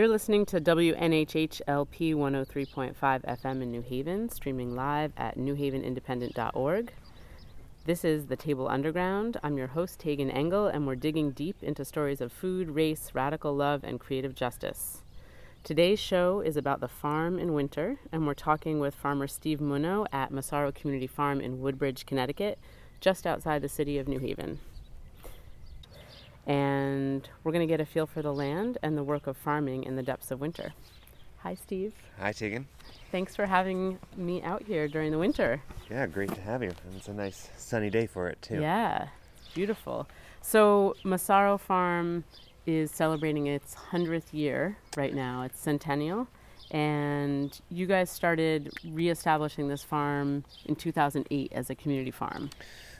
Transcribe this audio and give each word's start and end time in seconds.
You're 0.00 0.08
listening 0.08 0.46
to 0.46 0.62
WNHHLP 0.62 2.14
103.5 2.14 2.94
FM 2.94 3.62
in 3.62 3.70
New 3.70 3.82
Haven, 3.82 4.30
streaming 4.30 4.74
live 4.74 5.12
at 5.18 5.36
newhavenindependent.org. 5.36 6.92
This 7.84 8.02
is 8.02 8.24
The 8.24 8.36
Table 8.36 8.66
Underground. 8.66 9.36
I'm 9.42 9.58
your 9.58 9.66
host, 9.66 10.00
Tagan 10.00 10.34
Engel, 10.34 10.68
and 10.68 10.86
we're 10.86 10.94
digging 10.94 11.32
deep 11.32 11.62
into 11.62 11.84
stories 11.84 12.22
of 12.22 12.32
food, 12.32 12.70
race, 12.70 13.10
radical 13.12 13.54
love, 13.54 13.84
and 13.84 14.00
creative 14.00 14.34
justice. 14.34 15.02
Today's 15.64 16.00
show 16.00 16.40
is 16.40 16.56
about 16.56 16.80
the 16.80 16.88
farm 16.88 17.38
in 17.38 17.52
winter, 17.52 17.98
and 18.10 18.26
we're 18.26 18.32
talking 18.32 18.80
with 18.80 18.94
farmer 18.94 19.26
Steve 19.26 19.58
Munno 19.58 20.06
at 20.10 20.30
Massaro 20.30 20.72
Community 20.72 21.08
Farm 21.08 21.42
in 21.42 21.60
Woodbridge, 21.60 22.06
Connecticut, 22.06 22.58
just 23.00 23.26
outside 23.26 23.60
the 23.60 23.68
city 23.68 23.98
of 23.98 24.08
New 24.08 24.18
Haven 24.18 24.60
and 26.50 27.28
we're 27.44 27.52
going 27.52 27.66
to 27.66 27.72
get 27.72 27.80
a 27.80 27.86
feel 27.86 28.08
for 28.08 28.22
the 28.22 28.32
land 28.32 28.76
and 28.82 28.98
the 28.98 29.04
work 29.04 29.28
of 29.28 29.36
farming 29.36 29.84
in 29.84 29.94
the 29.94 30.02
depths 30.02 30.32
of 30.32 30.40
winter. 30.40 30.72
Hi, 31.44 31.54
Steve. 31.54 31.94
Hi, 32.18 32.32
Tagan. 32.32 32.64
Thanks 33.12 33.36
for 33.36 33.46
having 33.46 34.00
me 34.16 34.42
out 34.42 34.64
here 34.64 34.88
during 34.88 35.12
the 35.12 35.18
winter. 35.18 35.62
Yeah, 35.88 36.08
great 36.08 36.34
to 36.34 36.40
have 36.40 36.64
you. 36.64 36.70
And 36.70 36.96
it's 36.96 37.06
a 37.06 37.12
nice 37.12 37.50
sunny 37.56 37.88
day 37.88 38.08
for 38.08 38.28
it, 38.28 38.42
too. 38.42 38.60
Yeah, 38.60 39.06
beautiful. 39.54 40.08
So, 40.42 40.96
Massaro 41.04 41.56
Farm 41.56 42.24
is 42.66 42.90
celebrating 42.90 43.46
its 43.46 43.76
100th 43.92 44.32
year 44.32 44.76
right 44.96 45.14
now, 45.14 45.42
it's 45.42 45.60
centennial. 45.60 46.26
And 46.72 47.60
you 47.68 47.86
guys 47.86 48.10
started 48.10 48.72
reestablishing 48.84 49.68
this 49.68 49.84
farm 49.84 50.44
in 50.66 50.74
2008 50.74 51.52
as 51.52 51.70
a 51.70 51.76
community 51.76 52.10
farm. 52.10 52.50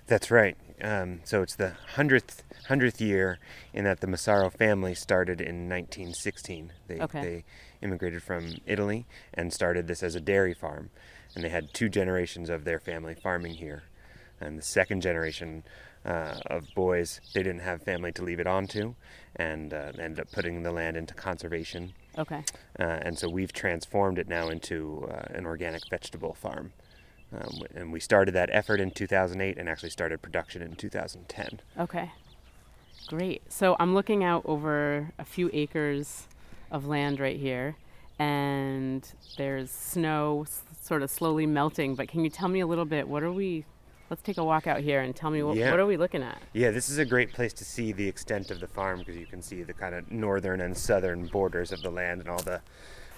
That's 0.07 0.31
right. 0.31 0.57
Um, 0.83 1.21
so 1.25 1.43
it's 1.43 1.57
the 1.57 1.75
hundredth 1.95 2.43
hundredth 2.69 3.01
year 3.01 3.39
in 3.73 3.85
that 3.85 4.01
the 4.01 4.07
Massaro 4.07 4.51
family 4.51 4.95
started 4.95 5.41
in 5.41 5.69
1916. 5.69 6.73
They 6.87 7.01
Okay. 7.01 7.23
they 7.23 7.45
immigrated 7.83 8.23
from 8.23 8.57
Italy 8.67 9.07
and 9.35 9.53
started 9.53 9.87
this 9.89 10.03
as 10.03 10.15
a 10.15 10.21
dairy 10.21 10.55
farm, 10.55 10.91
and 11.35 11.45
they 11.45 11.49
had 11.49 11.73
two 11.75 11.89
generations 11.89 12.49
of 12.51 12.65
their 12.65 12.79
family 12.79 13.15
farming 13.15 13.55
here. 13.55 13.85
And 14.41 14.59
the 14.59 14.63
second 14.63 15.03
generation 15.03 15.65
uh, 16.05 16.35
of 16.47 16.67
boys, 16.75 17.21
they 17.35 17.43
didn't 17.43 17.61
have 17.61 17.83
family 17.83 18.11
to 18.13 18.23
leave 18.23 18.41
it 18.41 18.47
on 18.47 18.67
to, 18.69 18.97
and 19.37 19.75
uh, 19.75 19.93
ended 19.99 20.21
up 20.21 20.33
putting 20.33 20.63
the 20.63 20.73
land 20.73 20.97
into 20.97 21.13
conservation. 21.13 21.93
Okay. 22.17 22.43
Uh, 22.79 22.83
and 22.83 23.19
so 23.19 23.29
we've 23.29 23.53
transformed 23.53 24.19
it 24.19 24.27
now 24.29 24.49
into 24.49 25.07
uh, 25.11 25.25
an 25.35 25.45
organic 25.45 25.83
vegetable 25.91 26.33
farm. 26.33 26.73
Um, 27.33 27.61
and 27.75 27.93
we 27.93 28.01
started 28.01 28.33
that 28.33 28.51
effort 28.53 28.81
in 28.81 28.91
2008 28.91 29.57
and 29.57 29.69
actually 29.69 29.91
started 29.91 30.21
production 30.21 30.63
in 30.63 30.75
2010. 30.75 31.61
Okay. 31.79 32.11
Great. 33.09 33.43
So 33.49 33.77
I'm 33.79 33.95
looking 33.95 34.25
out 34.25 34.43
over 34.45 35.13
a 35.19 35.25
few 35.25 35.49
acres 35.53 36.27
of 36.71 36.87
land 36.87 37.19
right 37.21 37.39
here, 37.39 37.77
and 38.19 39.09
there's 39.37 39.71
snow 39.71 40.43
s- 40.47 40.63
sort 40.81 41.03
of 41.03 41.11
slowly 41.11 41.47
melting. 41.47 41.95
But 41.95 42.09
can 42.09 42.23
you 42.25 42.31
tell 42.31 42.49
me 42.49 42.61
a 42.61 42.67
little 42.67 42.85
bit? 42.85 43.09
What 43.09 43.23
are 43.23 43.33
we? 43.33 43.65
Let's 44.11 44.23
take 44.23 44.39
a 44.39 44.45
walk 44.45 44.67
out 44.67 44.81
here 44.81 45.01
and 45.01 45.15
tell 45.15 45.31
me 45.31 45.43
what, 45.43 45.57
Yeah. 45.57 45.71
what 45.71 45.79
are 45.79 45.87
we 45.87 45.97
looking 45.97 46.23
at? 46.23 46.39
Yeah, 46.53 46.73
this 46.73 46.89
is 46.89 46.99
a 46.99 47.05
great 47.05 47.33
place 47.33 47.53
to 47.55 47.65
see 47.65 47.93
the 47.93 48.09
extent 48.09 48.51
of 48.51 48.59
the 48.59 48.67
farm 48.67 48.99
because 48.99 49.17
you 49.17 49.27
can 49.27 49.41
see 49.41 49.63
the 49.63 49.73
kind 49.73 49.95
of 49.95 50.11
northern 50.11 50.61
and 50.61 50.77
southern 50.77 51.27
borders 51.27 51.71
of 51.71 51.81
the 51.83 51.91
land 51.91 52.21
and 52.21 52.29
all 52.29 52.43
the 52.43 52.61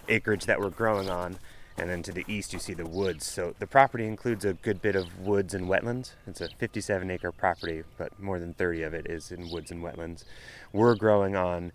acreage 0.08 0.44
that 0.46 0.60
we're 0.60 0.68
growing 0.70 1.08
on. 1.08 1.38
And 1.78 1.88
then 1.88 2.02
to 2.02 2.12
the 2.12 2.24
east, 2.28 2.52
you 2.52 2.58
see 2.58 2.74
the 2.74 2.86
woods. 2.86 3.26
So 3.26 3.54
the 3.58 3.66
property 3.66 4.06
includes 4.06 4.44
a 4.44 4.54
good 4.54 4.82
bit 4.82 4.94
of 4.94 5.20
woods 5.20 5.54
and 5.54 5.68
wetlands. 5.68 6.12
It's 6.26 6.40
a 6.40 6.48
57 6.58 7.10
acre 7.10 7.32
property, 7.32 7.82
but 7.96 8.18
more 8.20 8.38
than 8.38 8.54
30 8.54 8.82
of 8.82 8.94
it 8.94 9.06
is 9.08 9.32
in 9.32 9.50
woods 9.50 9.70
and 9.70 9.82
wetlands. 9.82 10.24
We're 10.72 10.94
growing 10.94 11.34
on 11.34 11.72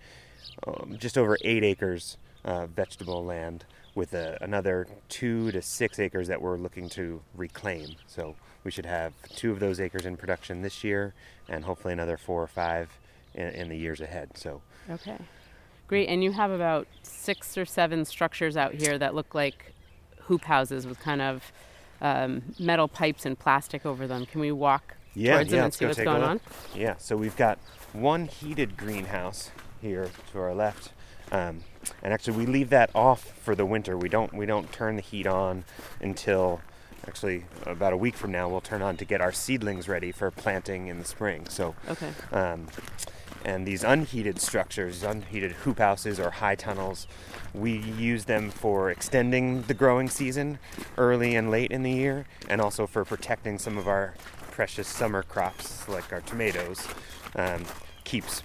um, 0.66 0.98
just 1.00 1.18
over 1.18 1.38
eight 1.42 1.64
acres 1.64 2.18
uh, 2.46 2.68
vegetable 2.68 3.26
land 3.26 3.66
with 3.96 4.14
a, 4.14 4.38
another 4.42 4.88
two 5.10 5.52
to 5.52 5.62
six 5.62 6.00
acres 6.00 6.28
that 6.28 6.42
we're 6.42 6.58
looking 6.58 6.88
to 6.90 7.22
reclaim. 7.36 7.96
So 8.06 8.36
we 8.64 8.72
should 8.72 8.86
have 8.86 9.14
two 9.36 9.52
of 9.52 9.60
those 9.60 9.80
acres 9.80 10.06
in 10.06 10.16
production 10.18 10.62
this 10.62 10.84
year 10.84 11.14
and 11.50 11.66
hopefully 11.66 11.94
another 11.94 12.18
four 12.18 12.44
or 12.44 12.48
five 12.48 12.90
in, 13.34 13.48
in 13.48 13.70
the 13.70 13.78
years 13.78 14.00
ahead. 14.00 14.38
So 14.38 14.62
Okay. 14.90 15.18
Great. 15.88 16.08
And 16.10 16.24
you 16.24 16.32
have 16.32 16.52
about 16.52 16.88
six 17.02 17.58
or 17.58 17.66
seven 17.66 18.06
structures 18.06 18.58
out 18.58 18.74
here 18.74 18.98
that 18.98 19.16
look 19.16 19.34
like 19.34 19.74
hoop 20.28 20.44
houses 20.44 20.86
with 20.86 21.00
kind 21.00 21.22
of 21.22 21.52
um, 22.02 22.42
metal 22.60 22.88
pipes 22.88 23.26
and 23.26 23.38
plastic 23.38 23.86
over 23.86 24.08
them. 24.08 24.26
Can 24.26 24.42
we 24.42 24.52
walk 24.52 24.96
yeah, 25.16 25.34
towards 25.34 25.52
them 25.52 25.58
yeah, 25.58 25.64
and 25.66 25.74
see 25.74 25.86
go 25.86 25.88
what's 25.90 26.00
going 26.00 26.24
on? 26.24 26.40
Yeah, 26.76 26.96
so 26.98 27.18
we've 27.18 27.36
got 27.36 27.58
one 27.94 28.28
heated 28.28 28.78
greenhouse 28.78 29.52
here 29.82 30.10
to 30.32 30.40
our 30.40 30.54
left, 30.54 30.92
um, 31.32 31.64
and 32.04 32.14
actually 32.14 32.38
we 32.38 32.46
leave 32.46 32.70
that 32.70 32.90
off 32.94 33.34
for 33.44 33.56
the 33.56 33.66
winter. 33.66 33.98
We 33.98 34.10
don't 34.10 34.34
we 34.34 34.46
don't 34.46 34.72
turn 34.72 34.96
the 34.96 35.02
heat 35.02 35.28
on 35.28 35.66
until 36.02 36.62
actually 37.08 37.46
about 37.66 37.94
a 37.94 37.98
week 37.98 38.16
from 38.16 38.32
now. 38.32 38.50
We'll 38.50 38.62
turn 38.62 38.82
on 38.82 38.98
to 38.98 39.06
get 39.06 39.22
our 39.22 39.32
seedlings 39.32 39.88
ready 39.88 40.12
for 40.12 40.30
planting 40.30 40.88
in 40.88 41.00
the 41.00 41.06
spring. 41.06 41.48
So 41.50 41.76
Okay. 41.90 42.12
um, 42.32 42.68
and 43.46 43.66
these 43.66 43.84
unheated 43.84 44.40
structures, 44.40 45.04
unheated 45.04 45.52
hoop 45.52 45.80
houses 45.80 46.20
or 46.20 46.32
high 46.32 46.56
tunnels, 46.56 47.08
we 47.54 47.78
use 47.78 48.26
them 48.26 48.50
for 48.50 48.92
extending 48.92 49.62
the 49.64 49.74
growing 49.74 50.10
season 50.10 50.60
early 50.98 51.36
and 51.36 51.50
late 51.50 51.72
in 51.72 51.84
the 51.84 51.92
year, 51.92 52.26
and 52.50 52.62
also 52.62 52.88
for 52.88 53.06
protecting 53.06 53.58
some 53.58 53.78
of 53.78 53.88
our 53.88 54.14
precious 54.52 54.88
summer 54.88 55.24
crops 55.24 55.88
like 55.88 56.12
our 56.12 56.22
tomatoes. 56.22 56.88
Um, 57.36 57.64
keeps 58.04 58.42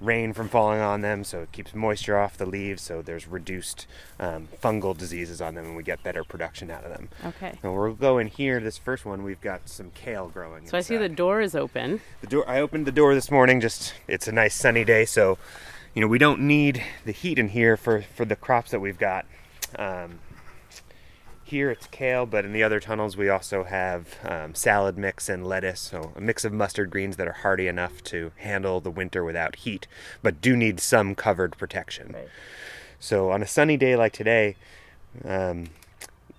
rain 0.00 0.32
from 0.32 0.48
falling 0.48 0.80
on 0.80 1.00
them, 1.00 1.24
so 1.24 1.40
it 1.40 1.52
keeps 1.52 1.74
moisture 1.74 2.18
off 2.18 2.36
the 2.36 2.46
leaves, 2.46 2.82
so 2.82 3.02
there's 3.02 3.26
reduced 3.26 3.86
um, 4.18 4.48
fungal 4.62 4.96
diseases 4.96 5.40
on 5.40 5.54
them, 5.54 5.66
and 5.66 5.76
we 5.76 5.82
get 5.82 6.02
better 6.02 6.24
production 6.24 6.70
out 6.70 6.84
of 6.84 6.90
them. 6.90 7.08
Okay. 7.24 7.58
And 7.62 7.74
we'll 7.74 7.94
go 7.94 8.18
in 8.18 8.26
here. 8.26 8.60
This 8.60 8.78
first 8.78 9.04
one, 9.04 9.22
we've 9.22 9.40
got 9.40 9.68
some 9.68 9.90
kale 9.94 10.28
growing. 10.28 10.66
So 10.66 10.78
I 10.78 10.80
see 10.80 10.96
the 10.96 11.08
door 11.08 11.40
is 11.40 11.54
open. 11.54 12.00
The 12.20 12.26
door. 12.26 12.48
I 12.48 12.60
opened 12.60 12.86
the 12.86 12.92
door 12.92 13.14
this 13.14 13.30
morning. 13.30 13.60
Just 13.60 13.94
it's 14.08 14.28
a 14.28 14.32
nice 14.32 14.54
sunny 14.54 14.84
day, 14.84 15.04
so 15.04 15.38
you 15.94 16.00
know 16.00 16.08
we 16.08 16.18
don't 16.18 16.40
need 16.40 16.82
the 17.04 17.12
heat 17.12 17.38
in 17.38 17.48
here 17.48 17.76
for 17.76 18.02
for 18.14 18.24
the 18.24 18.36
crops 18.36 18.70
that 18.70 18.80
we've 18.80 18.98
got. 18.98 19.26
Um, 19.78 20.18
here 21.50 21.70
it's 21.70 21.86
kale, 21.88 22.26
but 22.26 22.44
in 22.44 22.52
the 22.52 22.62
other 22.62 22.78
tunnels 22.78 23.16
we 23.16 23.28
also 23.28 23.64
have 23.64 24.18
um, 24.24 24.54
salad 24.54 24.96
mix 24.96 25.28
and 25.28 25.44
lettuce, 25.46 25.80
so 25.80 26.12
a 26.16 26.20
mix 26.20 26.44
of 26.44 26.52
mustard 26.52 26.90
greens 26.90 27.16
that 27.16 27.26
are 27.26 27.32
hardy 27.32 27.66
enough 27.66 28.02
to 28.04 28.30
handle 28.36 28.80
the 28.80 28.90
winter 28.90 29.24
without 29.24 29.56
heat, 29.56 29.86
but 30.22 30.40
do 30.40 30.56
need 30.56 30.78
some 30.80 31.14
covered 31.16 31.56
protection. 31.58 32.12
Right. 32.14 32.28
So 33.00 33.30
on 33.30 33.42
a 33.42 33.46
sunny 33.46 33.76
day 33.76 33.96
like 33.96 34.12
today, 34.12 34.54
um, 35.24 35.66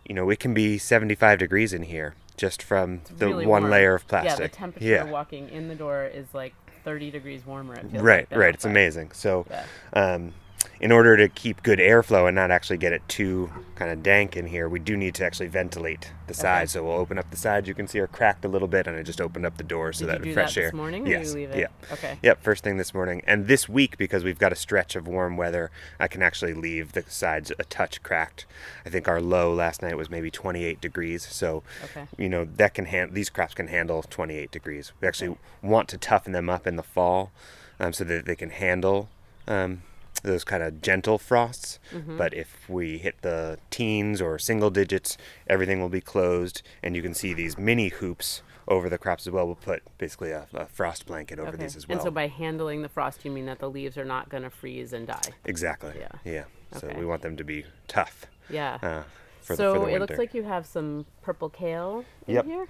you 0.08 0.16
know 0.16 0.30
it 0.30 0.40
can 0.40 0.54
be 0.54 0.78
75 0.78 1.40
degrees 1.40 1.74
in 1.74 1.84
here 1.84 2.16
just 2.38 2.64
from 2.64 3.02
the 3.18 3.28
really 3.28 3.46
one 3.46 3.64
warm. 3.64 3.72
layer 3.72 3.96
of 3.96 4.08
plastic. 4.08 4.40
Yeah, 4.40 4.48
the 4.48 4.54
temperature 4.54 4.88
Yeah. 4.88 5.04
walking 5.12 5.50
in 5.50 5.68
the 5.68 5.76
door 5.76 6.06
is 6.06 6.28
like 6.34 6.54
30 6.86 7.12
degrees 7.12 7.46
warmer. 7.46 7.76
It 7.76 7.92
feels 7.92 8.02
right 8.04 8.28
like 8.32 8.40
right 8.40 8.54
it's 8.56 8.66
amazing 8.66 9.12
so 9.12 9.46
Yeah. 9.50 9.66
um, 9.94 10.34
in 10.80 10.92
order 10.92 11.16
to 11.18 11.28
keep 11.30 11.62
good 11.64 11.80
airflow 11.80 12.28
and 12.28 12.36
not 12.36 12.52
actually 12.52 12.78
get 12.78 12.92
it 12.94 13.02
too 13.08 13.52
kind 13.76 13.92
of 13.92 14.04
dank 14.04 14.36
in 14.38 14.48
here 14.48 14.68
we 14.70 14.80
do 14.80 14.96
need 14.96 15.14
to 15.16 15.26
actually 15.26 15.48
ventilate 15.48 16.12
the 16.28 16.34
sides 16.34 16.72
so 16.74 16.84
we'll 16.84 16.94
open 16.98 17.18
up 17.18 17.30
the 17.32 17.38
sides 17.38 17.68
you 17.68 17.74
can 17.74 17.88
see 17.88 18.00
are 18.00 18.08
cracked 18.08 18.46
a 18.46 18.48
little 18.48 18.68
bit 18.68 18.86
and 18.88 18.96
i 18.96 19.02
just 19.04 19.20
opened 19.20 19.46
up 19.46 19.58
the 19.58 19.64
door 19.64 19.92
so 19.92 20.06
Did 20.06 20.10
that 20.14 20.20
you 20.20 20.26
do 20.26 20.34
fresh 20.34 20.56
that 20.56 20.62
air 20.62 20.68
this 20.68 20.78
morning 20.78 21.08
or 21.08 21.12
yes 21.12 21.28
you 21.28 21.34
leave 21.34 21.52
it? 21.52 21.58
yeah 21.60 21.68
Okay. 21.94 22.18
Yep, 22.22 22.42
first 22.42 22.64
thing 22.64 22.78
this 22.78 22.94
morning. 22.94 23.22
And 23.28 23.48
this 23.48 23.68
week, 23.68 23.98
because 23.98 24.24
we've 24.24 24.38
got 24.40 24.54
a 24.54 24.56
stretch 24.56 24.96
of 24.96 25.08
warm 25.08 25.36
weather, 25.36 25.72
I 26.00 26.08
can 26.08 26.22
actually 26.22 26.54
leave 26.54 26.94
the 26.94 27.04
sides 27.08 27.52
a 27.60 27.66
touch 27.66 28.02
cracked. 28.02 28.46
I 28.86 28.90
think 28.90 29.10
our 29.10 29.20
low 29.20 29.54
last 29.54 29.82
night 29.82 29.98
was 29.98 30.10
maybe 30.10 30.32
28 30.32 30.80
degrees. 30.80 31.28
So, 31.28 31.64
Okay. 31.84 32.06
you 32.18 32.30
know, 32.30 32.46
that 32.46 32.74
can 32.74 32.86
hand 32.86 33.14
these 33.14 33.30
crops 33.30 33.54
can 33.54 33.68
handle 33.68 34.04
28 34.04 34.52
degrees. 34.52 34.94
We 35.02 35.08
actually 35.08 35.36
want 35.62 35.90
to 35.90 35.98
toughen 35.98 36.32
them 36.32 36.50
up 36.50 36.66
in 36.66 36.78
the 36.78 36.84
fall 36.84 37.32
um, 37.78 37.92
so 37.92 38.06
that 38.06 38.26
they 38.26 38.36
can 38.38 38.52
handle 38.52 39.10
um, 39.50 39.82
those 40.24 40.44
kind 40.44 40.64
of 40.64 40.82
gentle 40.82 41.18
frosts. 41.18 41.80
Mm-hmm. 41.94 42.18
But 42.18 42.34
if 42.34 42.70
we 42.70 42.98
hit 42.98 43.22
the 43.22 43.58
teens 43.70 44.22
or 44.22 44.38
single 44.40 44.70
digits, 44.70 45.18
everything 45.48 45.80
will 45.82 45.90
be 45.90 46.02
closed. 46.02 46.62
And 46.84 46.96
you 46.96 47.02
can 47.02 47.14
see 47.14 47.34
these 47.34 47.58
mini 47.58 47.90
hoops 47.90 48.42
over 48.68 48.90
the 48.90 48.98
crops 48.98 49.26
as 49.28 49.32
well. 49.34 49.46
We'll 49.46 49.56
put 49.56 49.82
basically 49.98 50.32
a, 50.32 50.48
a 50.54 50.66
frost 50.68 51.06
blanket 51.06 51.40
over 51.40 51.50
Okay. 51.50 51.58
these 51.64 51.76
as 51.76 51.88
well. 51.88 51.98
And 51.98 52.04
so 52.04 52.12
by 52.12 52.28
handling 52.28 52.82
the 52.84 52.90
frost, 52.90 53.26
you 53.26 53.32
mean 53.32 53.46
that 53.48 53.60
the 53.60 53.70
leaves 53.70 53.98
are 53.98 54.06
not 54.06 54.30
going 54.30 54.44
to 54.44 54.50
freeze 54.50 54.94
and 54.94 55.08
die? 55.08 55.20
Exactly. 55.46 55.94
Yeah. 56.00 56.10
Yeah. 56.24 56.44
So 56.80 56.88
Okay. 56.88 57.00
we 57.00 57.06
want 57.06 57.22
them 57.22 57.36
to 57.38 57.44
be 57.44 57.66
tough. 57.88 58.28
Yeah. 58.50 58.78
Uh, 58.82 59.04
so 59.42 59.74
the, 59.74 59.80
the 59.80 59.96
it 59.96 60.00
looks 60.00 60.18
like 60.18 60.34
you 60.34 60.44
have 60.44 60.66
some 60.66 61.06
purple 61.22 61.50
kale 61.50 62.06
in 62.28 62.36
Yep. 62.36 62.46
here. 62.46 62.68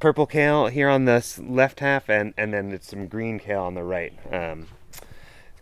purple 0.00 0.26
kale 0.26 0.68
here 0.68 0.88
on 0.88 1.04
the 1.06 1.24
left 1.40 1.80
half, 1.80 2.08
and 2.08 2.32
and 2.38 2.54
then 2.54 2.70
it's 2.72 2.88
some 2.88 3.06
green 3.08 3.38
kale 3.38 3.62
on 3.62 3.74
the 3.74 3.82
right. 3.82 4.12
Um, 4.32 4.68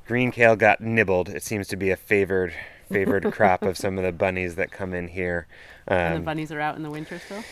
green 0.07 0.31
kale 0.31 0.57
got 0.57 0.81
nibbled. 0.81 1.29
It 1.29 1.43
seems 1.43 1.69
to 1.69 1.77
be 1.77 1.91
a 1.91 1.97
favored 1.97 2.53
favored 2.91 3.33
crop 3.33 3.63
of 3.63 3.77
some 3.79 3.97
of 3.99 4.05
the 4.05 4.13
bunnies 4.13 4.55
that 4.57 4.71
come 4.71 4.93
in 4.93 5.09
here. 5.09 5.47
And 5.87 6.15
the 6.15 6.19
Um, 6.19 6.25
bunnies 6.25 6.53
are 6.53 6.61
out 6.61 6.77
in 6.77 6.83
the 6.83 6.91
winter 6.91 7.19
still? 7.19 7.43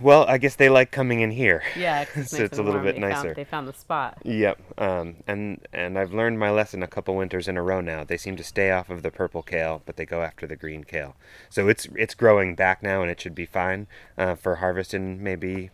Well, 0.00 0.24
I 0.28 0.38
guess 0.38 0.54
they 0.56 0.68
like 0.68 0.90
coming 0.92 1.20
in 1.20 1.30
here. 1.30 1.62
Yeah, 1.76 2.02
it's, 2.14 2.30
So 2.36 2.44
it's 2.44 2.58
a 2.58 2.62
little 2.62 2.74
warm. 2.80 2.84
bit 2.84 2.94
They 2.96 3.00
nicer. 3.00 3.22
Found, 3.24 3.36
they 3.36 3.44
found 3.44 3.68
the 3.68 3.72
spot. 3.72 4.18
Yep. 4.24 4.58
Um, 4.78 5.16
and 5.26 5.66
and 5.72 5.98
I've 5.98 6.12
learned 6.12 6.38
my 6.38 6.50
lesson 6.50 6.82
a 6.82 6.86
couple 6.86 7.16
winters 7.16 7.48
in 7.48 7.56
a 7.56 7.62
row 7.62 7.80
now. 7.80 8.04
They 8.04 8.16
seem 8.16 8.36
to 8.36 8.44
stay 8.44 8.70
off 8.70 8.88
of 8.90 9.02
the 9.02 9.10
purple 9.10 9.42
kale, 9.42 9.82
but 9.86 9.96
they 9.96 10.06
go 10.06 10.22
after 10.22 10.46
the 10.46 10.56
green 10.56 10.84
kale. 10.84 11.16
So 11.48 11.68
it's 11.68 11.88
it's 11.96 12.14
growing 12.14 12.54
back 12.54 12.82
now, 12.82 13.02
and 13.02 13.10
it 13.10 13.20
should 13.20 13.34
be 13.34 13.46
fine 13.46 13.86
uh, 14.18 14.34
for 14.36 14.56
harvest 14.56 14.94
in 14.94 15.22
maybe 15.22 15.70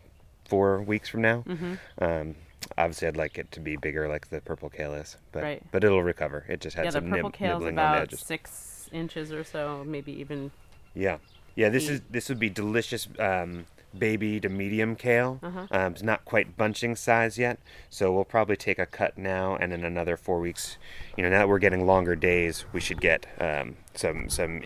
four 0.48 0.80
weeks 0.80 1.08
from 1.08 1.22
now. 1.22 1.44
Mm-hmm. 1.46 1.74
Um, 1.98 2.34
obviously, 2.78 3.08
I'd 3.08 3.16
like 3.16 3.38
it 3.38 3.50
to 3.52 3.60
be 3.60 3.76
bigger, 3.76 4.08
like 4.08 4.28
the 4.28 4.40
purple 4.40 4.68
kale 4.70 4.94
is, 4.94 5.16
but 5.32 5.42
Right. 5.42 5.62
but 5.72 5.84
it'll 5.84 6.02
recover. 6.02 6.44
It 6.48 6.60
just 6.60 6.76
had 6.76 6.84
Yeah, 6.86 6.90
the 6.92 6.96
some 6.98 7.10
purple 7.10 7.30
nib- 7.30 7.32
kale's 7.34 7.60
nibbling 7.60 7.78
on 7.78 7.84
the 7.92 7.96
about 7.98 8.02
edges. 8.02 8.20
six 8.20 8.88
inches 8.92 9.32
or 9.32 9.44
so, 9.44 9.84
maybe 9.86 10.12
even. 10.12 10.50
Yeah, 10.94 11.18
yeah. 11.54 11.68
This 11.68 11.84
Eat. 11.84 11.90
is 11.90 12.00
this 12.10 12.28
would 12.28 12.38
be 12.38 12.50
delicious. 12.50 13.08
Um, 13.18 13.66
baby 13.96 14.38
to 14.38 14.48
medium 14.50 14.94
kale. 14.94 15.38
Uh-huh. 15.42 15.66
Um, 15.70 15.92
it's 15.92 16.02
not 16.02 16.22
quite 16.26 16.54
bunching 16.58 16.94
size 16.96 17.38
yet, 17.38 17.58
so 17.88 18.12
we'll 18.12 18.26
probably 18.26 18.56
take 18.56 18.78
a 18.78 18.84
cut 18.84 19.16
now, 19.16 19.56
and 19.56 19.72
in 19.72 19.84
another 19.86 20.18
four 20.18 20.38
weeks, 20.38 20.76
you 21.16 21.22
know, 21.22 21.30
now 21.30 21.38
that 21.38 21.48
we're 21.48 21.58
getting 21.58 21.86
longer 21.86 22.14
days, 22.14 22.66
we 22.74 22.80
should 22.80 23.00
get 23.00 23.24
um, 23.40 23.76
some 23.94 24.28
some 24.28 24.64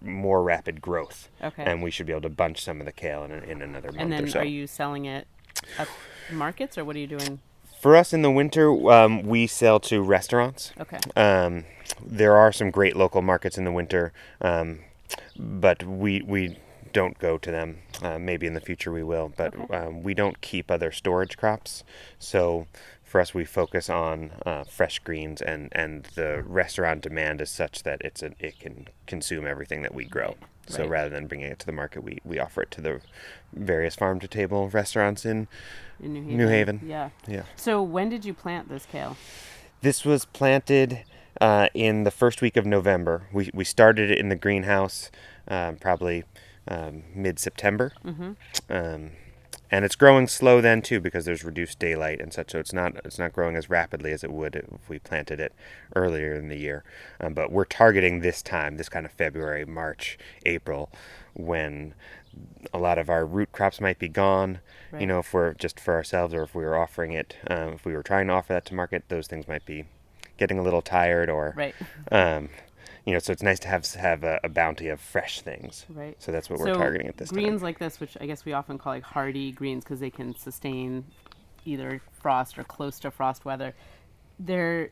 more 0.00 0.42
rapid 0.42 0.80
growth, 0.80 1.28
Okay. 1.42 1.62
and 1.62 1.82
we 1.82 1.90
should 1.90 2.06
be 2.06 2.12
able 2.12 2.22
to 2.22 2.30
bunch 2.30 2.62
some 2.64 2.80
of 2.80 2.86
the 2.86 2.92
kale 2.92 3.22
in, 3.24 3.32
in 3.32 3.60
another 3.60 3.88
month 3.88 4.00
and 4.00 4.12
then 4.12 4.24
or 4.24 4.28
so. 4.28 4.38
are 4.40 4.44
you 4.44 4.66
selling 4.66 5.04
it 5.04 5.26
at 5.78 5.88
markets 6.32 6.76
or 6.78 6.84
what 6.84 6.96
are 6.96 7.00
you 7.00 7.06
doing? 7.06 7.40
For 7.80 7.96
us 7.96 8.12
in 8.12 8.22
the 8.22 8.30
winter, 8.30 8.70
um, 8.90 9.22
we 9.22 9.46
sell 9.46 9.80
to 9.80 10.02
restaurants. 10.02 10.72
Okay. 10.78 10.98
Um, 11.16 11.64
there 12.04 12.36
are 12.36 12.52
some 12.52 12.70
great 12.70 12.94
local 12.96 13.22
markets 13.22 13.56
in 13.56 13.64
the 13.64 13.72
winter, 13.72 14.12
um, 14.40 14.80
but 15.38 15.82
we 15.84 16.20
we 16.22 16.58
don't 16.92 17.18
go 17.18 17.38
to 17.38 17.50
them. 17.50 17.78
Uh, 18.02 18.18
maybe 18.18 18.46
in 18.46 18.54
the 18.54 18.60
future 18.60 18.90
we 18.92 19.02
will, 19.02 19.32
but 19.36 19.54
Okay. 19.54 19.74
um, 19.76 20.02
we 20.02 20.12
don't 20.14 20.40
keep 20.40 20.70
other 20.70 20.90
storage 20.90 21.36
crops. 21.36 21.84
So 22.18 22.66
for 23.04 23.20
us, 23.20 23.34
we 23.34 23.44
focus 23.44 23.88
on 23.90 24.32
uh, 24.46 24.64
fresh 24.64 24.98
greens, 25.00 25.42
and, 25.42 25.68
and 25.72 26.04
the 26.14 26.42
restaurant 26.46 27.02
demand 27.02 27.40
is 27.40 27.50
such 27.50 27.82
that 27.82 28.00
it's 28.02 28.22
a, 28.22 28.30
it 28.38 28.58
can 28.58 28.88
consume 29.06 29.46
everything 29.46 29.82
that 29.82 29.94
we 29.94 30.04
grow. 30.04 30.36
So 30.66 30.82
Right. 30.82 30.90
rather 30.90 31.10
than 31.10 31.26
bringing 31.26 31.50
it 31.50 31.58
to 31.58 31.66
the 31.66 31.72
market, 31.72 32.02
we, 32.04 32.20
we 32.24 32.38
offer 32.38 32.62
it 32.62 32.70
to 32.72 32.80
the 32.80 33.00
various 33.52 33.96
farm 33.96 34.20
to 34.20 34.28
table 34.28 34.68
restaurants 34.68 35.24
in 35.26 35.48
In 36.02 36.12
New 36.14 36.22
Haven. 36.22 36.36
New 36.36 36.48
Haven. 36.48 36.80
Yeah. 36.84 37.10
yeah. 37.28 37.42
So 37.56 37.82
when 37.82 38.08
did 38.08 38.24
you 38.24 38.34
plant 38.34 38.68
this 38.68 38.86
kale? 38.90 39.16
This 39.82 40.04
was 40.04 40.24
planted 40.26 41.04
uh, 41.40 41.68
in 41.74 42.04
the 42.04 42.10
first 42.10 42.42
week 42.42 42.56
of 42.56 42.66
November. 42.66 43.28
We, 43.32 43.50
we 43.54 43.64
started 43.64 44.10
it 44.10 44.18
in 44.18 44.28
the 44.28 44.36
greenhouse 44.36 45.10
um, 45.48 45.76
probably 45.76 46.24
um, 46.68 47.02
mid 47.14 47.38
September. 47.38 47.92
Mm-hmm. 48.04 48.32
Um, 48.70 49.10
and 49.72 49.84
it's 49.84 49.94
growing 49.94 50.26
slow 50.26 50.60
then 50.60 50.82
too 50.82 51.00
because 51.00 51.24
there's 51.24 51.44
reduced 51.44 51.78
daylight 51.78 52.20
and 52.20 52.32
such. 52.32 52.50
So 52.50 52.58
it's 52.58 52.72
not 52.72 52.96
it's 53.04 53.18
not 53.18 53.32
growing 53.32 53.56
as 53.56 53.70
rapidly 53.70 54.12
as 54.12 54.24
it 54.24 54.32
would 54.32 54.56
if 54.56 54.88
we 54.88 54.98
planted 54.98 55.38
it 55.38 55.52
earlier 55.94 56.34
in 56.34 56.48
the 56.48 56.56
year. 56.56 56.82
Um, 57.20 57.34
but 57.34 57.52
we're 57.52 57.64
targeting 57.64 58.20
this 58.20 58.42
time, 58.42 58.76
this 58.76 58.88
kind 58.88 59.06
of 59.06 59.12
February, 59.12 59.64
March, 59.64 60.18
April, 60.44 60.90
when 61.34 61.94
a 62.72 62.78
lot 62.78 62.98
of 62.98 63.10
our 63.10 63.24
root 63.26 63.52
crops 63.52 63.80
might 63.80 63.98
be 63.98 64.08
gone. 64.08 64.60
Right. 64.92 65.00
You 65.00 65.06
know, 65.06 65.18
if 65.18 65.32
we're 65.32 65.54
just 65.54 65.80
for 65.80 65.94
ourselves 65.94 66.34
or 66.34 66.42
if 66.42 66.54
we 66.54 66.64
were 66.64 66.76
offering 66.76 67.12
it, 67.12 67.36
um, 67.48 67.70
if 67.70 67.84
we 67.84 67.94
were 67.94 68.02
trying 68.02 68.26
to 68.28 68.34
offer 68.34 68.52
that 68.52 68.64
to 68.66 68.74
market, 68.74 69.04
those 69.08 69.26
things 69.26 69.48
might 69.48 69.64
be 69.64 69.84
getting 70.36 70.58
a 70.58 70.62
little 70.62 70.82
tired 70.82 71.28
or 71.28 71.54
Right. 71.56 71.74
um, 72.12 72.48
you 73.04 73.12
know, 73.12 73.18
so 73.18 73.32
it's 73.32 73.42
nice 73.42 73.58
to 73.60 73.68
have 73.68 73.86
have 73.94 74.24
a, 74.24 74.40
a 74.44 74.48
bounty 74.48 74.88
of 74.88 75.00
fresh 75.00 75.40
things. 75.40 75.86
Right. 75.88 76.16
So 76.18 76.32
that's 76.32 76.50
what 76.50 76.58
so 76.58 76.66
we're 76.66 76.74
targeting 76.74 77.06
at 77.08 77.16
this 77.16 77.30
time. 77.30 77.38
greens 77.40 77.60
time. 77.60 77.64
like 77.64 77.78
this, 77.78 77.98
which 77.98 78.16
I 78.20 78.26
guess 78.26 78.44
we 78.44 78.52
often 78.52 78.78
call 78.78 78.92
like 78.92 79.02
hardy 79.02 79.52
greens 79.52 79.84
because 79.84 80.00
they 80.00 80.10
can 80.10 80.36
sustain 80.36 81.04
either 81.64 82.00
frost 82.20 82.58
or 82.58 82.64
close 82.64 82.98
to 83.00 83.10
frost 83.10 83.44
weather. 83.44 83.74
They're 84.38 84.90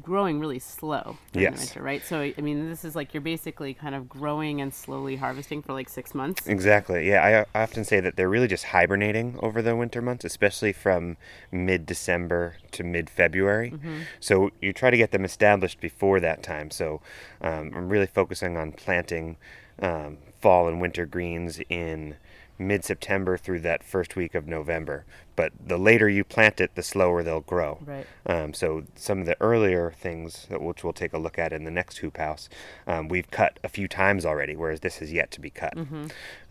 growing 0.00 0.40
really 0.40 0.58
slow 0.58 1.16
during 1.32 1.52
the 1.52 1.58
Yes. 1.58 1.68
winter, 1.68 1.82
right? 1.82 2.02
So 2.04 2.20
I 2.20 2.40
mean, 2.40 2.68
this 2.68 2.84
is 2.84 2.96
like 2.96 3.12
you're 3.12 3.20
basically 3.20 3.74
kind 3.74 3.94
of 3.94 4.08
growing 4.08 4.60
and 4.60 4.72
slowly 4.72 5.16
harvesting 5.16 5.62
for 5.62 5.72
like 5.72 5.88
six 5.88 6.14
months. 6.14 6.46
Exactly. 6.46 7.08
Yeah, 7.08 7.46
I, 7.54 7.58
I 7.58 7.62
often 7.62 7.84
say 7.84 8.00
that 8.00 8.16
they're 8.16 8.28
really 8.28 8.48
just 8.48 8.64
hibernating 8.66 9.38
over 9.42 9.60
the 9.62 9.76
winter 9.76 10.00
months, 10.00 10.24
especially 10.24 10.72
from 10.72 11.16
mid 11.50 11.86
December 11.86 12.56
to 12.72 12.82
mid 12.84 13.10
February. 13.10 13.74
So 14.20 14.50
you 14.60 14.72
try 14.72 14.90
to 14.90 14.96
get 14.96 15.10
them 15.10 15.24
established 15.24 15.80
before 15.80 16.20
that 16.20 16.42
time. 16.42 16.70
So 16.70 17.00
um, 17.40 17.72
I'm 17.74 17.88
really 17.88 18.06
focusing 18.06 18.56
on 18.56 18.72
planting 18.72 19.36
um, 19.80 20.18
fall 20.40 20.68
and 20.68 20.80
winter 20.80 21.06
greens 21.06 21.60
in 21.68 22.16
mid 22.58 22.84
September 22.84 23.36
through 23.36 23.60
that 23.60 23.82
first 23.82 24.14
week 24.16 24.34
of 24.34 24.46
November. 24.46 25.04
But 25.34 25.52
the 25.66 25.78
later 25.78 26.08
you 26.08 26.22
plant 26.24 26.60
it, 26.60 26.74
the 26.74 26.82
slower 26.82 27.22
they'll 27.22 27.40
grow. 27.40 27.78
Right. 27.84 28.06
Um, 28.26 28.52
so 28.54 28.84
some 28.94 29.20
of 29.20 29.26
the 29.26 29.36
earlier 29.40 29.92
things, 29.98 30.46
that 30.50 30.60
which 30.60 30.84
we'll 30.84 30.92
take 30.92 31.12
a 31.12 31.18
look 31.18 31.38
at 31.38 31.52
in 31.52 31.64
the 31.64 31.70
next 31.70 31.98
hoop 31.98 32.18
house, 32.18 32.48
um, 32.86 33.08
we've 33.08 33.30
cut 33.30 33.58
a 33.64 33.68
few 33.68 33.88
times 33.88 34.24
already, 34.26 34.54
whereas 34.54 34.80
this 34.80 35.00
is 35.00 35.12
yet 35.12 35.30
to 35.32 35.40
be 35.40 35.50
cut. 35.50 35.72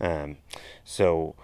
Um, 0.00 0.36
so, 0.84 1.34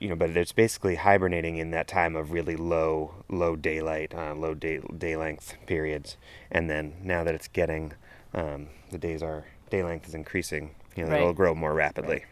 you 0.00 0.08
know, 0.08 0.16
but 0.16 0.30
it's 0.30 0.52
basically 0.52 0.96
hibernating 0.96 1.56
in 1.58 1.70
that 1.70 1.86
time 1.86 2.16
of 2.16 2.32
really 2.32 2.56
low, 2.56 3.14
low 3.28 3.54
daylight, 3.56 4.12
uh, 4.14 4.34
low 4.34 4.52
day 4.54 4.80
day 4.98 5.16
length 5.16 5.54
periods, 5.66 6.16
and 6.50 6.68
then 6.68 6.94
now 7.02 7.22
that 7.22 7.34
it's 7.34 7.48
getting, 7.48 7.92
um, 8.34 8.66
the 8.90 8.98
days 8.98 9.22
are 9.22 9.44
day 9.70 9.84
length 9.84 10.08
is 10.08 10.14
increasing. 10.14 10.74
You 10.96 11.04
know, 11.04 11.12
Right. 11.12 11.20
it'll 11.20 11.32
grow 11.32 11.54
more 11.54 11.72
rapidly. 11.72 12.24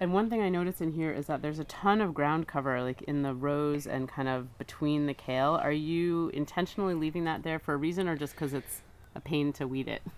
And 0.00 0.12
one 0.12 0.30
thing 0.30 0.40
I 0.42 0.48
noticed 0.48 0.80
in 0.80 0.92
here 0.92 1.12
is 1.12 1.26
that 1.26 1.42
there's 1.42 1.58
a 1.58 1.64
ton 1.64 2.00
of 2.00 2.14
ground 2.14 2.46
cover, 2.46 2.80
like 2.82 3.02
in 3.02 3.22
the 3.22 3.34
rows 3.34 3.86
and 3.86 4.08
kind 4.08 4.28
of 4.28 4.56
between 4.58 5.06
the 5.06 5.14
kale. 5.14 5.58
Are 5.62 5.72
you 5.72 6.30
intentionally 6.34 6.94
leaving 6.94 7.24
that 7.24 7.42
there 7.42 7.58
for 7.58 7.74
a 7.74 7.76
reason, 7.76 8.08
or 8.08 8.16
just 8.16 8.34
because 8.34 8.54
it's 8.54 8.82
a 9.14 9.20
pain 9.20 9.52
to 9.54 9.66
weed 9.66 9.88
it? 9.88 10.02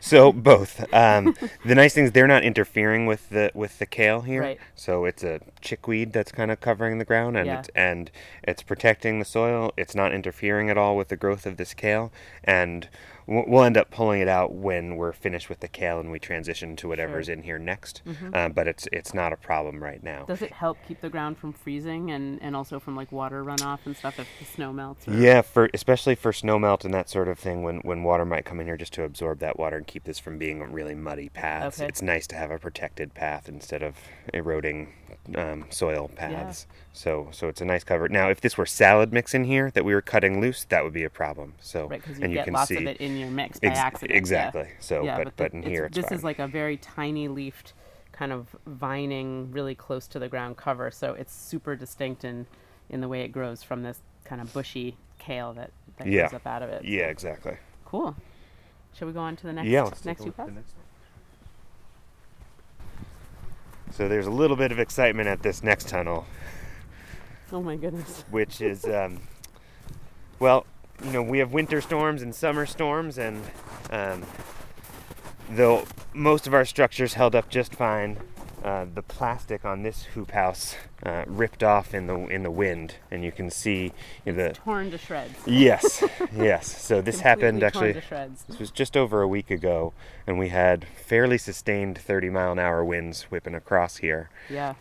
So 0.00 0.32
both. 0.32 0.84
Um, 0.92 1.34
the 1.64 1.74
nice 1.74 1.94
thing 1.94 2.04
is 2.04 2.12
they're 2.12 2.26
not 2.28 2.44
interfering 2.44 3.06
with 3.06 3.30
the 3.30 3.50
with 3.54 3.78
the 3.78 3.86
kale 3.86 4.20
here. 4.20 4.42
Right. 4.42 4.58
So 4.74 5.06
it's 5.06 5.24
a 5.24 5.40
chickweed 5.62 6.12
that's 6.12 6.30
kind 6.30 6.50
of 6.50 6.60
covering 6.60 6.98
the 6.98 7.06
ground, 7.06 7.38
and 7.38 7.46
Yeah. 7.46 7.60
it's, 7.60 7.70
and 7.74 8.10
it's 8.42 8.62
protecting 8.62 9.18
the 9.18 9.24
soil. 9.24 9.72
It's 9.78 9.94
not 9.94 10.12
interfering 10.12 10.68
at 10.68 10.76
all 10.76 10.96
with 10.96 11.08
the 11.08 11.16
growth 11.16 11.46
of 11.46 11.56
this 11.56 11.72
kale, 11.72 12.12
and 12.44 12.88
we'll 13.26 13.64
end 13.64 13.76
up 13.76 13.90
pulling 13.90 14.20
it 14.20 14.28
out 14.28 14.52
when 14.52 14.96
we're 14.96 15.12
finished 15.12 15.48
with 15.48 15.60
the 15.60 15.68
kale 15.68 15.98
and 16.00 16.10
we 16.10 16.18
transition 16.18 16.76
to 16.76 16.88
whatever's 16.88 17.26
Sure. 17.26 17.34
Mm-hmm. 17.34 17.40
in 17.40 17.44
here 17.44 17.58
next. 17.58 18.02
Uh, 18.32 18.48
but 18.48 18.68
it's 18.68 18.88
it's 18.92 19.14
not 19.14 19.32
a 19.32 19.36
problem 19.36 19.82
right 19.82 20.02
now. 20.02 20.24
Does 20.24 20.42
it 20.42 20.52
help 20.52 20.78
keep 20.86 21.00
the 21.00 21.08
ground 21.08 21.38
from 21.38 21.52
freezing 21.52 22.10
and, 22.10 22.40
and 22.42 22.54
also 22.56 22.78
from 22.78 22.96
like 22.96 23.12
water 23.12 23.44
runoff 23.44 23.80
and 23.84 23.96
stuff 23.96 24.18
if 24.18 24.28
the 24.38 24.44
snow 24.44 24.72
melts? 24.72 25.06
Or... 25.08 25.14
Yeah, 25.14 25.42
for 25.42 25.70
especially 25.72 26.14
for 26.14 26.32
snow 26.32 26.58
melt 26.58 26.84
and 26.84 26.92
that 26.94 27.08
sort 27.08 27.28
of 27.28 27.38
thing, 27.38 27.62
when 27.62 27.78
when 27.78 28.02
water 28.02 28.24
might 28.24 28.44
come 28.44 28.60
in 28.60 28.66
here 28.66 28.76
just 28.76 28.92
to 28.94 29.04
absorb 29.04 29.38
that 29.40 29.58
water 29.58 29.76
and 29.76 29.86
keep 29.86 30.04
this 30.04 30.18
from 30.18 30.38
being 30.38 30.60
a 30.60 30.66
really 30.66 30.94
muddy 30.94 31.28
paths. 31.28 31.80
Okay. 31.80 31.88
It's 31.88 32.02
nice 32.02 32.26
to 32.28 32.36
have 32.36 32.50
a 32.50 32.58
protected 32.58 33.14
path 33.14 33.48
instead 33.48 33.82
of 33.82 33.96
eroding 34.32 34.92
um, 35.34 35.66
soil 35.70 36.10
paths. 36.14 36.66
So 36.96 37.28
so 37.32 37.48
it's 37.48 37.60
a 37.60 37.64
nice 37.64 37.82
cover. 37.82 38.08
Now, 38.08 38.30
if 38.30 38.40
this 38.40 38.56
were 38.56 38.64
salad 38.66 39.12
mix 39.12 39.34
in 39.34 39.44
here 39.44 39.70
that 39.72 39.84
we 39.84 39.92
were 39.92 40.00
cutting 40.00 40.40
loose, 40.40 40.64
that 40.70 40.84
would 40.84 40.92
be 40.92 41.02
a 41.02 41.10
problem. 41.10 41.54
So 41.60 41.88
Right, 41.88 42.00
you 42.06 42.14
and 42.22 42.32
you 42.32 42.42
can 42.44 42.56
see 42.66 42.76
of 42.76 42.86
it 42.86 42.98
in 42.98 43.16
your 43.16 43.30
mix 43.30 43.58
by 43.58 43.68
Ex- 43.68 43.78
accident. 43.80 44.12
yeah. 44.12 44.16
exactly. 44.16 44.68
So 44.78 45.02
yeah, 45.02 45.16
but 45.18 45.24
the- 45.26 45.32
but 45.36 45.52
in 45.52 45.58
it's- 45.58 45.70
here 45.72 45.84
it's 45.86 45.96
this 45.96 46.06
fine. 46.06 46.18
is 46.18 46.24
like 46.24 46.38
a 46.38 46.46
very 46.46 46.76
tiny 46.76 47.26
leafed 47.28 47.72
kind 48.12 48.30
of 48.32 48.54
vining 48.64 49.50
really 49.50 49.74
close 49.74 50.06
to 50.06 50.20
the 50.20 50.28
ground 50.28 50.56
cover 50.56 50.88
so 50.88 51.14
it's 51.14 51.34
super 51.34 51.74
distinct 51.74 52.22
in 52.24 52.46
in 52.88 53.00
the 53.00 53.08
way 53.08 53.22
it 53.22 53.28
grows 53.32 53.64
from 53.64 53.82
this 53.82 54.00
kind 54.24 54.40
of 54.40 54.52
bushy 54.52 54.96
kale 55.18 55.52
that, 55.52 55.72
that 55.98 56.06
Yeah. 56.06 56.28
grows 56.28 56.34
up 56.34 56.46
out 56.46 56.62
of 56.62 56.70
it 56.70 56.84
yeah, 56.84 57.08
exactly. 57.08 57.56
cool 57.84 58.14
shall 58.92 59.08
we 59.08 59.14
go 59.14 59.18
on 59.18 59.34
to 59.34 59.46
the 59.48 59.52
next 59.52 59.66
yeah, 59.68 59.82
let's 59.82 60.04
next 60.04 60.20
two 60.20 60.26
look 60.26 60.36
the 60.36 60.42
next 60.44 60.54
one. 60.76 60.84
So 63.90 64.08
there's 64.08 64.26
a 64.28 64.30
little 64.30 64.56
bit 64.56 64.70
of 64.70 64.78
excitement 64.78 65.26
at 65.28 65.42
this 65.42 65.62
next 65.64 65.88
tunnel. 65.88 66.24
Oh 67.54 67.62
my 67.62 67.76
goodness 67.76 68.24
which 68.30 68.60
is, 68.60 68.84
um, 68.84 69.20
well, 70.40 70.66
you 71.02 71.12
know, 71.12 71.22
we 71.22 71.38
have 71.38 71.52
winter 71.52 71.80
storms 71.80 72.20
and 72.20 72.34
summer 72.34 72.66
storms, 72.66 73.16
and 73.18 73.42
um, 73.90 74.24
though 75.50 75.84
most 76.12 76.46
of 76.46 76.54
our 76.54 76.64
structures 76.64 77.14
held 77.14 77.34
up 77.34 77.48
just 77.48 77.74
fine, 77.74 78.18
uh, 78.64 78.86
the 78.94 79.02
plastic 79.02 79.64
on 79.64 79.82
this 79.82 80.04
hoop 80.04 80.30
house 80.30 80.74
uh, 81.04 81.24
ripped 81.26 81.62
off 81.62 81.94
in 81.94 82.06
the 82.06 82.14
in 82.28 82.42
the 82.42 82.50
wind, 82.50 82.96
and 83.10 83.22
you 83.22 83.30
can 83.30 83.50
see 83.50 83.92
you 84.24 84.32
know, 84.32 84.48
the 84.48 84.54
torn 84.54 84.90
to 84.90 84.98
shreds 84.98 85.34
yes, 85.46 86.02
yes. 86.36 86.82
So 86.82 87.00
this 87.02 87.20
happened 87.20 87.62
actually. 87.62 87.92
torn 87.92 88.02
to 88.02 88.08
shreds 88.08 88.44
This 88.44 88.58
was 88.58 88.70
just 88.70 88.96
over 88.96 89.20
a 89.22 89.28
week 89.28 89.50
ago, 89.50 89.92
and 90.26 90.38
we 90.38 90.48
had 90.48 90.86
fairly 91.06 91.38
sustained 91.38 91.98
30 91.98 92.30
mile 92.30 92.52
an 92.52 92.58
hour 92.58 92.84
winds 92.84 93.24
whipping 93.24 93.54
across 93.54 93.98
here. 93.98 94.30
yeah 94.48 94.74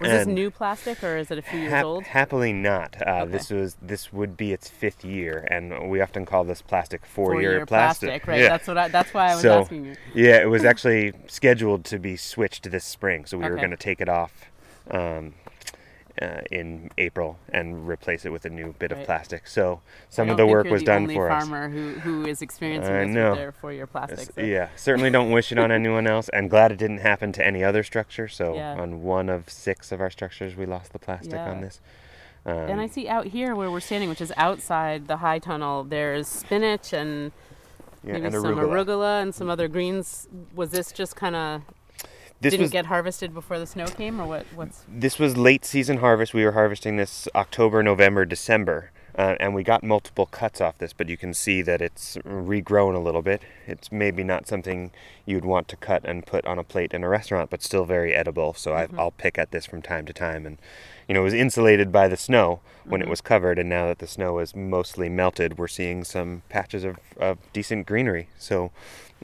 is 0.00 0.10
this 0.10 0.26
new 0.26 0.50
plastic 0.50 1.02
or 1.02 1.16
is 1.16 1.30
it 1.30 1.38
a 1.38 1.42
few 1.42 1.60
years 1.60 1.70
Hap- 1.72 1.84
old 1.84 2.04
Happily 2.04 2.52
not. 2.52 2.96
Uh, 3.06 3.22
Okay. 3.22 3.32
This 3.32 3.50
was 3.50 3.76
this 3.80 4.12
would 4.12 4.36
be 4.36 4.52
its 4.52 4.68
fifth 4.68 5.04
year, 5.04 5.46
and 5.50 5.88
we 5.90 6.00
often 6.00 6.26
call 6.26 6.44
this 6.44 6.60
plastic 6.62 7.04
four-year, 7.06 7.50
Four-year 7.50 7.66
plastic, 7.66 8.26
right 8.26 8.40
Yeah. 8.40 8.48
that's 8.50 8.68
what 8.68 8.78
I, 8.78 8.88
that's 8.88 9.12
why 9.14 9.30
i 9.30 9.34
was 9.34 9.42
So, 9.42 9.60
asking 9.60 9.84
you 9.86 9.96
yeah, 10.14 10.36
it 10.42 10.48
was 10.50 10.64
actually 10.64 11.12
scheduled 11.26 11.84
to 11.86 11.98
be 11.98 12.16
switched 12.16 12.70
this 12.70 12.84
spring, 12.84 13.24
so 13.26 13.38
we 13.38 13.48
were 13.48 13.56
going 13.56 13.70
to 13.70 13.76
take 13.76 14.00
it 14.00 14.08
off 14.08 14.32
um, 14.90 15.34
uh, 16.22 16.40
in 16.50 16.90
April 16.98 17.38
and 17.50 17.86
replace 17.88 18.24
it 18.24 18.30
with 18.32 18.44
a 18.44 18.50
new 18.50 18.72
bit 18.78 18.92
of 18.92 19.02
plastic. 19.04 19.46
So 19.46 19.80
some 20.08 20.30
of 20.30 20.36
the 20.36 20.46
work 20.46 20.66
was 20.68 20.82
the 20.82 20.86
done 20.86 21.08
for 21.08 21.30
us. 21.30 21.42
farmer 21.46 21.68
who 21.68 21.94
who 22.00 22.24
is 22.26 22.40
experiencing 22.42 22.94
I 22.94 23.04
this 23.04 23.14
know. 23.14 23.30
with 23.30 23.38
their 23.38 23.52
four-year 23.52 23.86
plastic. 23.86 24.32
So- 24.34 24.40
Yeah, 24.40 24.68
certainly 24.76 25.10
don't 25.10 25.30
wish 25.30 25.52
it 25.52 25.58
on 25.58 25.70
anyone 25.80 26.06
else. 26.06 26.28
And 26.30 26.48
glad 26.48 26.72
it 26.72 26.78
didn't 26.78 26.98
happen 26.98 27.32
to 27.32 27.46
any 27.46 27.62
other 27.62 27.82
structure. 27.82 28.28
So 28.28 28.54
Yeah. 28.54 28.80
on 28.80 29.02
one 29.02 29.28
of 29.28 29.50
six 29.50 29.92
of 29.92 30.00
our 30.00 30.10
structures, 30.10 30.56
we 30.56 30.64
lost 30.66 30.92
the 30.92 30.98
plastic 30.98 31.32
Yeah. 31.34 31.50
on 31.50 31.60
this. 31.60 31.80
Um, 32.46 32.54
And 32.56 32.80
I 32.80 32.86
see 32.86 33.08
out 33.08 33.26
here 33.26 33.54
where 33.56 33.70
we're 33.70 33.80
standing, 33.80 34.08
which 34.08 34.20
is 34.20 34.32
outside 34.36 35.08
the 35.08 35.16
high 35.18 35.38
tunnel, 35.40 35.82
there's 35.84 36.28
spinach 36.28 36.92
and 36.92 37.32
yeah, 38.04 38.12
maybe 38.14 38.26
and 38.26 38.34
some 38.36 38.44
arugula. 38.44 38.84
arugula 38.86 39.22
and 39.22 39.34
some 39.34 39.50
other 39.50 39.66
greens. 39.68 40.28
Was 40.54 40.70
this 40.70 40.92
just 40.92 41.16
kind 41.16 41.34
of 41.34 41.62
This 42.40 42.52
didn't 42.52 42.64
was 42.64 42.70
get 42.70 42.86
harvested 42.86 43.32
before 43.32 43.58
the 43.58 43.66
snow 43.66 43.86
came, 43.86 44.20
or 44.20 44.26
what? 44.26 44.46
What's 44.54 44.84
this 44.88 45.18
was 45.18 45.36
late 45.36 45.64
season 45.64 45.98
harvest. 45.98 46.34
We 46.34 46.44
were 46.44 46.52
harvesting 46.52 46.96
this 46.96 47.28
October, 47.34 47.82
November, 47.82 48.24
December, 48.24 48.90
uh, 49.16 49.34
and 49.40 49.54
we 49.54 49.62
got 49.62 49.82
multiple 49.82 50.26
cuts 50.26 50.60
off 50.60 50.78
this. 50.78 50.92
But 50.92 51.08
you 51.08 51.16
can 51.16 51.34
see 51.34 51.62
that 51.62 51.80
it's 51.80 52.16
regrown 52.18 52.94
a 52.94 52.98
little 52.98 53.22
bit. 53.22 53.42
It's 53.66 53.90
maybe 53.90 54.22
not 54.22 54.46
something 54.46 54.90
you'd 55.24 55.44
want 55.44 55.68
to 55.68 55.76
cut 55.76 56.04
and 56.04 56.26
put 56.26 56.44
on 56.46 56.58
a 56.58 56.64
plate 56.64 56.92
in 56.92 57.02
a 57.02 57.08
restaurant, 57.08 57.50
but 57.50 57.62
still 57.62 57.84
very 57.84 58.14
edible. 58.14 58.54
So 58.54 58.74
I, 58.74 58.88
I'll 58.98 59.10
pick 59.10 59.38
at 59.38 59.50
this 59.50 59.66
from 59.66 59.82
time 59.82 60.06
to 60.06 60.12
time, 60.12 60.46
and 60.46 60.58
you 61.08 61.14
know, 61.14 61.20
it 61.20 61.24
was 61.24 61.34
insulated 61.34 61.92
by 61.92 62.08
the 62.08 62.16
snow 62.16 62.60
when 62.84 63.00
it 63.00 63.08
was 63.08 63.20
covered, 63.20 63.58
and 63.58 63.68
now 63.68 63.86
that 63.86 63.98
the 63.98 64.06
snow 64.06 64.38
is 64.38 64.54
mostly 64.54 65.08
melted, 65.08 65.58
we're 65.58 65.68
seeing 65.68 66.04
some 66.04 66.42
patches 66.48 66.84
of, 66.84 66.98
of 67.18 67.38
decent 67.52 67.86
greenery. 67.86 68.28
So 68.38 68.70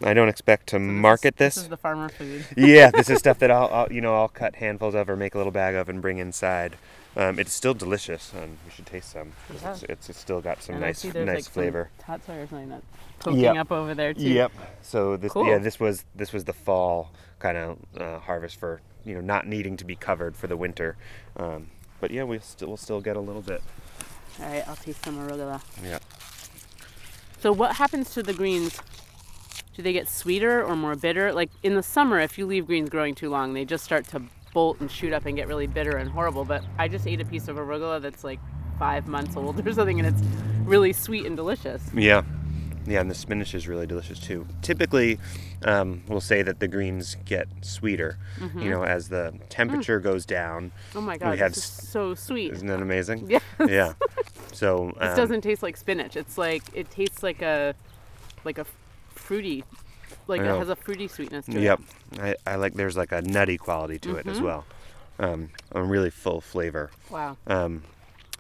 I 0.03 0.15
don't 0.15 0.29
expect 0.29 0.69
to 0.69 0.79
market 0.79 1.37
this, 1.37 1.57
this 1.57 1.65
is 1.65 1.71
the 1.71 1.77
farmer 1.77 2.09
food. 2.09 2.47
yeah, 2.57 2.91
this 2.91 3.11
is 3.11 3.19
stuff 3.21 3.39
that 3.41 3.51
I'll, 3.51 3.69
I'll, 3.73 3.93
you 3.93 4.01
know, 4.01 4.15
I'll 4.15 4.29
cut 4.29 4.57
handfuls 4.57 4.95
of 4.95 5.09
or 5.11 5.17
make 5.17 5.35
a 5.35 5.39
little 5.39 5.53
bag 5.53 5.75
of 5.75 5.89
and 5.89 6.01
bring 6.01 6.19
inside. 6.19 6.77
Um, 7.15 7.39
it's 7.39 7.53
still 7.53 7.75
delicious, 7.75 8.33
and 8.35 8.57
you 8.65 8.71
should 8.75 8.87
taste 8.87 9.11
some. 9.13 9.33
Yeah. 9.63 9.73
It's, 9.73 9.83
it's, 9.83 10.11
it's 10.11 10.19
still 10.19 10.41
got 10.41 10.63
some 10.63 10.77
and 10.77 10.83
nice, 10.85 11.05
nice 11.05 11.15
like 11.27 11.45
flavor. 11.45 11.91
Tatsoi 12.01 12.45
or 12.45 12.47
something 12.47 12.71
that's 12.71 12.87
poking 13.19 13.41
Yep. 13.41 13.57
up 13.57 13.73
over 13.73 13.95
there 13.95 14.15
too. 14.15 14.23
Yep. 14.31 14.53
So 14.81 15.17
this, 15.19 15.33
Cool. 15.33 15.47
yeah, 15.47 15.59
this 15.59 15.79
was 15.79 16.05
this 16.15 16.33
was 16.33 16.45
the 16.45 16.55
fall 16.55 17.11
kind 17.39 17.59
of 17.59 17.79
uh, 18.01 18.19
harvest 18.21 18.57
for 18.59 18.81
you 19.05 19.15
know 19.15 19.21
not 19.21 19.47
needing 19.47 19.77
to 19.77 19.85
be 19.85 19.95
covered 19.95 20.37
for 20.37 20.47
the 20.47 20.57
winter. 20.57 20.97
Um, 21.37 21.69
but 22.01 22.11
yeah, 22.13 22.25
we 22.25 22.39
still 22.39 22.69
we'll 22.69 22.77
still 22.79 23.01
get 23.03 23.17
a 23.17 23.21
little 23.21 23.43
bit. 23.43 23.63
All 24.41 24.47
right, 24.47 24.67
I'll 24.67 24.77
taste 24.77 25.05
some 25.05 25.19
arugula. 25.19 25.61
Yeah. 25.85 25.99
So 27.41 27.53
what 27.53 27.77
happens 27.77 28.11
to 28.15 28.23
the 28.23 28.33
greens? 28.33 28.81
Do 29.77 29.83
they 29.83 29.93
get 29.93 30.09
sweeter 30.09 30.63
or 30.65 30.77
more 30.77 30.95
bitter? 30.97 31.33
Like 31.33 31.51
in 31.63 31.75
the 31.75 31.83
summer, 31.83 32.21
if 32.21 32.39
you 32.39 32.47
leave 32.47 32.67
greens 32.67 32.89
growing 32.89 33.15
too 33.15 33.29
long, 33.31 33.53
they 33.53 33.65
just 33.65 33.85
start 33.85 34.07
to 34.09 34.23
bolt 34.53 34.81
and 34.81 34.91
shoot 34.91 35.13
up 35.13 35.27
and 35.27 35.37
get 35.37 35.49
really 35.49 35.67
bitter 35.67 35.97
and 35.97 36.11
horrible. 36.11 36.45
But 36.45 36.65
I 36.79 36.89
just 36.89 37.07
ate 37.07 37.21
a 37.21 37.25
piece 37.25 37.49
of 37.49 37.57
arugula 37.57 38.01
that's 38.01 38.25
like 38.25 38.41
five 38.79 39.07
months 39.07 39.37
old 39.37 39.67
or 39.67 39.73
something, 39.73 40.01
and 40.01 40.09
it's 40.09 40.23
really 40.65 40.93
sweet 40.93 41.27
and 41.27 41.37
delicious. 41.37 41.83
Yeah. 41.95 42.23
Yeah, 42.85 43.01
and 43.01 43.09
the 43.09 43.15
spinach 43.15 43.55
is 43.55 43.69
really 43.69 43.87
delicious 43.87 44.19
too. 44.19 44.45
Typically, 44.61 45.21
um, 45.65 46.03
we'll 46.09 46.21
say 46.21 46.43
that 46.43 46.59
the 46.59 46.67
greens 46.67 47.17
get 47.25 47.47
sweeter, 47.61 48.19
you 48.57 48.69
know, 48.71 48.83
as 48.83 49.09
the 49.09 49.35
temperature 49.49 50.01
goes 50.01 50.27
down. 50.27 50.73
Oh 50.95 51.01
my 51.01 51.17
god, 51.17 51.39
this 51.39 51.59
is 51.59 51.63
so 51.63 52.17
sweet. 52.17 52.53
Isn't 52.53 52.67
that 52.67 52.83
amazing? 52.83 53.31
Yeah. 53.31 53.39
Yeah. 53.69 53.93
So 54.53 54.93
This 54.99 55.11
um, 55.11 55.17
doesn't 55.17 55.41
taste 55.43 55.63
like 55.63 55.77
spinach. 55.77 56.17
It's 56.17 56.37
like 56.37 56.65
it 56.75 56.91
tastes 56.91 57.23
like 57.23 57.41
a 57.41 57.75
like 58.45 58.59
a 58.59 58.67
fruity 59.11 59.63
like 60.29 60.41
it 60.41 60.47
has 60.47 60.69
a 60.69 60.77
fruity 60.77 61.09
sweetness 61.09 61.47
to 61.47 61.61
Yep. 61.61 61.81
it. 62.13 62.21
I, 62.47 62.53
I 62.53 62.57
like 62.57 62.75
there's 62.75 62.97
like 62.97 63.13
a 63.13 63.23
nutty 63.23 63.59
quality 63.59 63.99
to 64.01 64.17
it 64.17 64.27
as 64.27 64.37
Mm-hmm. 64.37 64.45
well. 64.47 64.65
Um, 65.19 65.51
a 65.73 65.83
really 65.83 66.11
full 66.11 66.41
flavor. 66.41 66.91
Wow. 67.11 67.37
Um, 67.47 67.83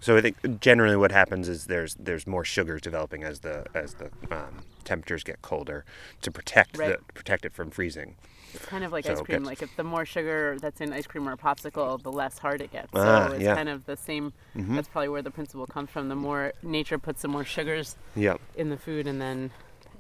so 0.00 0.16
I 0.16 0.20
think 0.20 0.60
generally 0.60 0.96
what 0.96 1.12
happens 1.12 1.48
is 1.48 1.66
there's 1.66 1.94
there's 1.94 2.26
more 2.26 2.44
sugars 2.44 2.80
developing 2.82 3.22
as 3.22 3.40
the 3.40 3.66
as 3.74 3.94
the 3.94 4.06
um, 4.30 4.62
temperatures 4.84 5.22
get 5.22 5.42
colder 5.42 5.84
to 6.22 6.30
protect 6.30 6.76
Right. 6.78 6.98
the 7.06 7.12
protect 7.12 7.44
it 7.44 7.52
from 7.52 7.70
freezing. 7.70 8.16
It's 8.54 8.66
kind 8.66 8.84
of 8.84 8.90
like 8.92 9.06
So 9.06 9.12
ice 9.12 9.20
cream. 9.20 9.44
Like 9.44 9.62
if 9.62 9.74
the 9.76 9.84
more 9.84 10.04
sugar 10.04 10.58
that's 10.60 10.80
in 10.80 10.92
ice 10.92 11.06
cream 11.06 11.28
or 11.28 11.32
a 11.32 11.36
popsicle, 11.38 12.02
the 12.02 12.10
less 12.12 12.36
hard 12.38 12.60
it 12.60 12.72
gets. 12.72 12.92
So 12.92 13.00
Ah, 13.00 13.26
it's 13.30 13.42
yeah. 13.42 13.50
Mm-hmm. 13.50 13.56
kind 13.56 13.68
of 13.68 13.86
the 13.86 13.96
same. 13.96 14.32
Mhm. 14.56 14.74
That's 14.74 14.88
probably 14.88 15.08
where 15.08 15.22
the 15.22 15.30
principle 15.30 15.66
comes 15.66 15.88
from. 15.90 16.08
The 16.08 16.16
more 16.16 16.52
nature 16.62 16.98
puts 16.98 17.20
some 17.22 17.30
more 17.30 17.44
sugars 17.44 17.96
Yep. 18.16 18.40
in 18.56 18.68
the 18.70 18.76
food, 18.76 19.06
and 19.06 19.20
then 19.20 19.52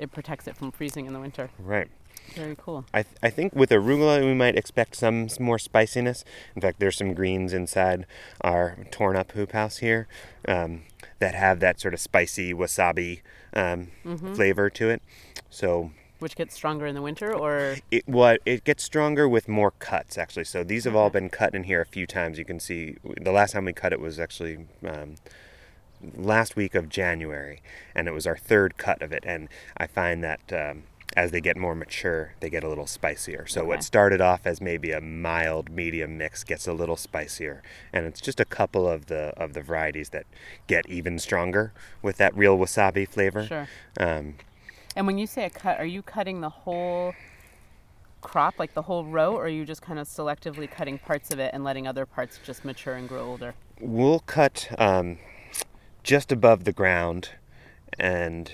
it 0.02 0.12
protects 0.12 0.46
it 0.48 0.56
from 0.56 0.70
freezing 0.72 1.06
in 1.06 1.12
the 1.12 1.20
winter. 1.20 1.48
Right. 1.58 1.88
Very 2.34 2.56
cool. 2.56 2.84
I, 2.94 3.02
th- 3.02 3.16
I 3.22 3.30
think 3.30 3.54
with 3.54 3.70
arugula 3.70 4.24
we 4.24 4.34
might 4.34 4.56
expect 4.56 4.96
some 4.96 5.28
more 5.40 5.58
spiciness. 5.58 6.24
In 6.54 6.62
fact, 6.62 6.78
there's 6.78 6.96
some 6.96 7.14
greens 7.14 7.52
inside 7.52 8.06
our 8.40 8.76
torn 8.90 9.16
up 9.16 9.32
hoop 9.32 9.52
house 9.52 9.78
here 9.78 10.06
um, 10.46 10.82
that 11.18 11.34
have 11.34 11.60
that 11.60 11.80
sort 11.80 11.94
of 11.94 12.00
spicy 12.00 12.52
wasabi 12.54 13.20
um, 13.54 13.88
Mm-hmm. 14.04 14.34
flavor 14.34 14.70
to 14.70 14.88
it. 14.90 15.02
So 15.50 15.90
Which 16.20 16.36
gets 16.36 16.54
stronger 16.54 16.86
in 16.86 16.94
the 16.94 17.02
winter, 17.02 17.34
or 17.34 17.76
it 17.90 18.06
what 18.06 18.40
it 18.46 18.64
gets 18.64 18.82
stronger 18.84 19.28
with 19.28 19.46
more 19.48 19.72
cuts 19.72 20.16
actually. 20.16 20.44
So 20.44 20.62
these 20.64 20.84
have 20.84 20.94
all 20.96 21.10
been 21.10 21.28
cut 21.28 21.54
in 21.54 21.64
here 21.64 21.80
a 21.80 21.86
few 21.86 22.06
times. 22.06 22.38
You 22.38 22.44
can 22.44 22.60
see 22.60 22.96
the 23.20 23.32
last 23.32 23.52
time 23.52 23.64
we 23.66 23.72
cut 23.72 23.92
it 23.92 24.00
was 24.00 24.18
actually 24.20 24.66
um, 24.86 25.16
last 26.16 26.56
week 26.56 26.74
of 26.74 26.88
January, 26.88 27.62
and 27.94 28.08
it 28.08 28.12
was 28.12 28.26
our 28.26 28.36
third 28.36 28.76
cut 28.76 29.02
of 29.02 29.12
it. 29.12 29.24
And 29.26 29.48
I 29.76 29.86
find 29.86 30.22
that 30.24 30.40
um, 30.52 30.84
as 31.16 31.30
they 31.30 31.40
get 31.40 31.56
more 31.56 31.74
mature, 31.74 32.34
they 32.40 32.48
get 32.48 32.64
a 32.64 32.68
little 32.68 32.86
spicier. 32.86 33.46
So 33.46 33.60
Okay. 33.60 33.68
what 33.68 33.82
started 33.84 34.20
off 34.20 34.46
as 34.46 34.60
maybe 34.60 34.92
a 34.92 35.00
mild 35.00 35.70
medium 35.70 36.16
mix 36.16 36.42
gets 36.44 36.66
a 36.66 36.72
little 36.72 36.96
spicier, 36.96 37.62
and 37.92 38.06
it's 38.06 38.20
just 38.20 38.40
a 38.40 38.44
couple 38.44 38.88
of 38.88 39.06
the 39.06 39.32
of 39.36 39.52
the 39.52 39.60
varieties 39.62 40.08
that 40.10 40.24
get 40.66 40.88
even 40.88 41.18
stronger 41.18 41.72
with 42.00 42.16
that 42.16 42.34
real 42.36 42.56
wasabi 42.58 43.06
flavor. 43.08 43.44
sure. 43.44 43.68
Um, 44.00 44.36
And 44.96 45.06
when 45.06 45.18
you 45.18 45.26
say 45.26 45.44
a 45.44 45.50
cut, 45.50 45.78
are 45.78 45.86
you 45.86 46.02
cutting 46.02 46.40
the 46.40 46.48
whole 46.50 47.14
crop, 48.20 48.58
like 48.58 48.72
the 48.74 48.82
whole 48.82 49.04
row, 49.04 49.34
or 49.34 49.44
are 49.46 49.48
you 49.48 49.64
just 49.64 49.82
kind 49.82 49.98
of 49.98 50.06
selectively 50.06 50.70
cutting 50.70 50.98
parts 50.98 51.30
of 51.30 51.38
it 51.38 51.50
and 51.52 51.64
letting 51.64 51.86
other 51.86 52.06
parts 52.06 52.38
just 52.38 52.64
mature 52.64 52.94
and 52.94 53.08
grow 53.08 53.22
older? 53.24 53.54
We'll 53.80 54.20
cut 54.20 54.68
um, 54.78 55.18
just 56.02 56.32
above 56.32 56.64
the 56.64 56.72
ground 56.72 57.30
and 57.98 58.52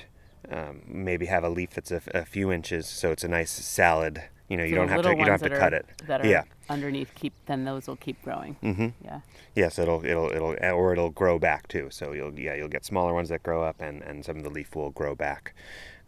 um, 0.51 0.83
maybe 0.87 1.27
have 1.27 1.45
a 1.45 1.49
leaf 1.49 1.71
that's 1.71 1.91
a, 1.91 2.01
a 2.15 2.25
few 2.25 2.51
inches 2.51 2.87
so 2.87 3.11
it's 3.13 3.25
a 3.25 3.29
nice 3.29 3.51
salad. 3.51 4.23
You 4.49 4.57
know, 4.57 4.65
you 4.65 4.75
don't 4.75 4.89
have 4.89 5.03
to 5.03 5.11
you 5.11 5.17
don't 5.17 5.29
have 5.29 5.43
to 5.43 5.49
that 5.51 5.59
cut 5.59 5.75
it. 5.75 5.87
That 6.07 6.23
are 6.23 6.27
Yeah. 6.27 6.45
underneath, 6.71 7.15
keep 7.15 7.35
then 7.47 7.65
those 7.65 7.87
will 7.87 7.97
keep 7.97 8.23
growing. 8.23 8.57
Mhm. 8.63 8.95
Yeah. 9.05 9.21
Yes, 9.55 9.79
it'll 9.79 10.03
it'll 10.05 10.31
it'll 10.31 10.57
or 10.75 10.93
it'll 10.93 11.11
grow 11.11 11.39
back 11.39 11.69
too. 11.69 11.89
So 11.91 12.13
you'll 12.13 12.39
yeah 12.39 12.55
you'll 12.55 12.69
get 12.69 12.85
smaller 12.87 13.13
ones 13.13 13.29
that 13.29 13.43
grow 13.43 13.63
up 13.63 13.81
and 13.81 14.03
and 14.03 14.25
some 14.25 14.39
of 14.39 14.45
the 14.45 14.51
leaf 14.51 14.75
will 14.75 14.91
grow 14.91 15.15
back. 15.15 15.55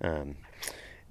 Um, 0.01 0.37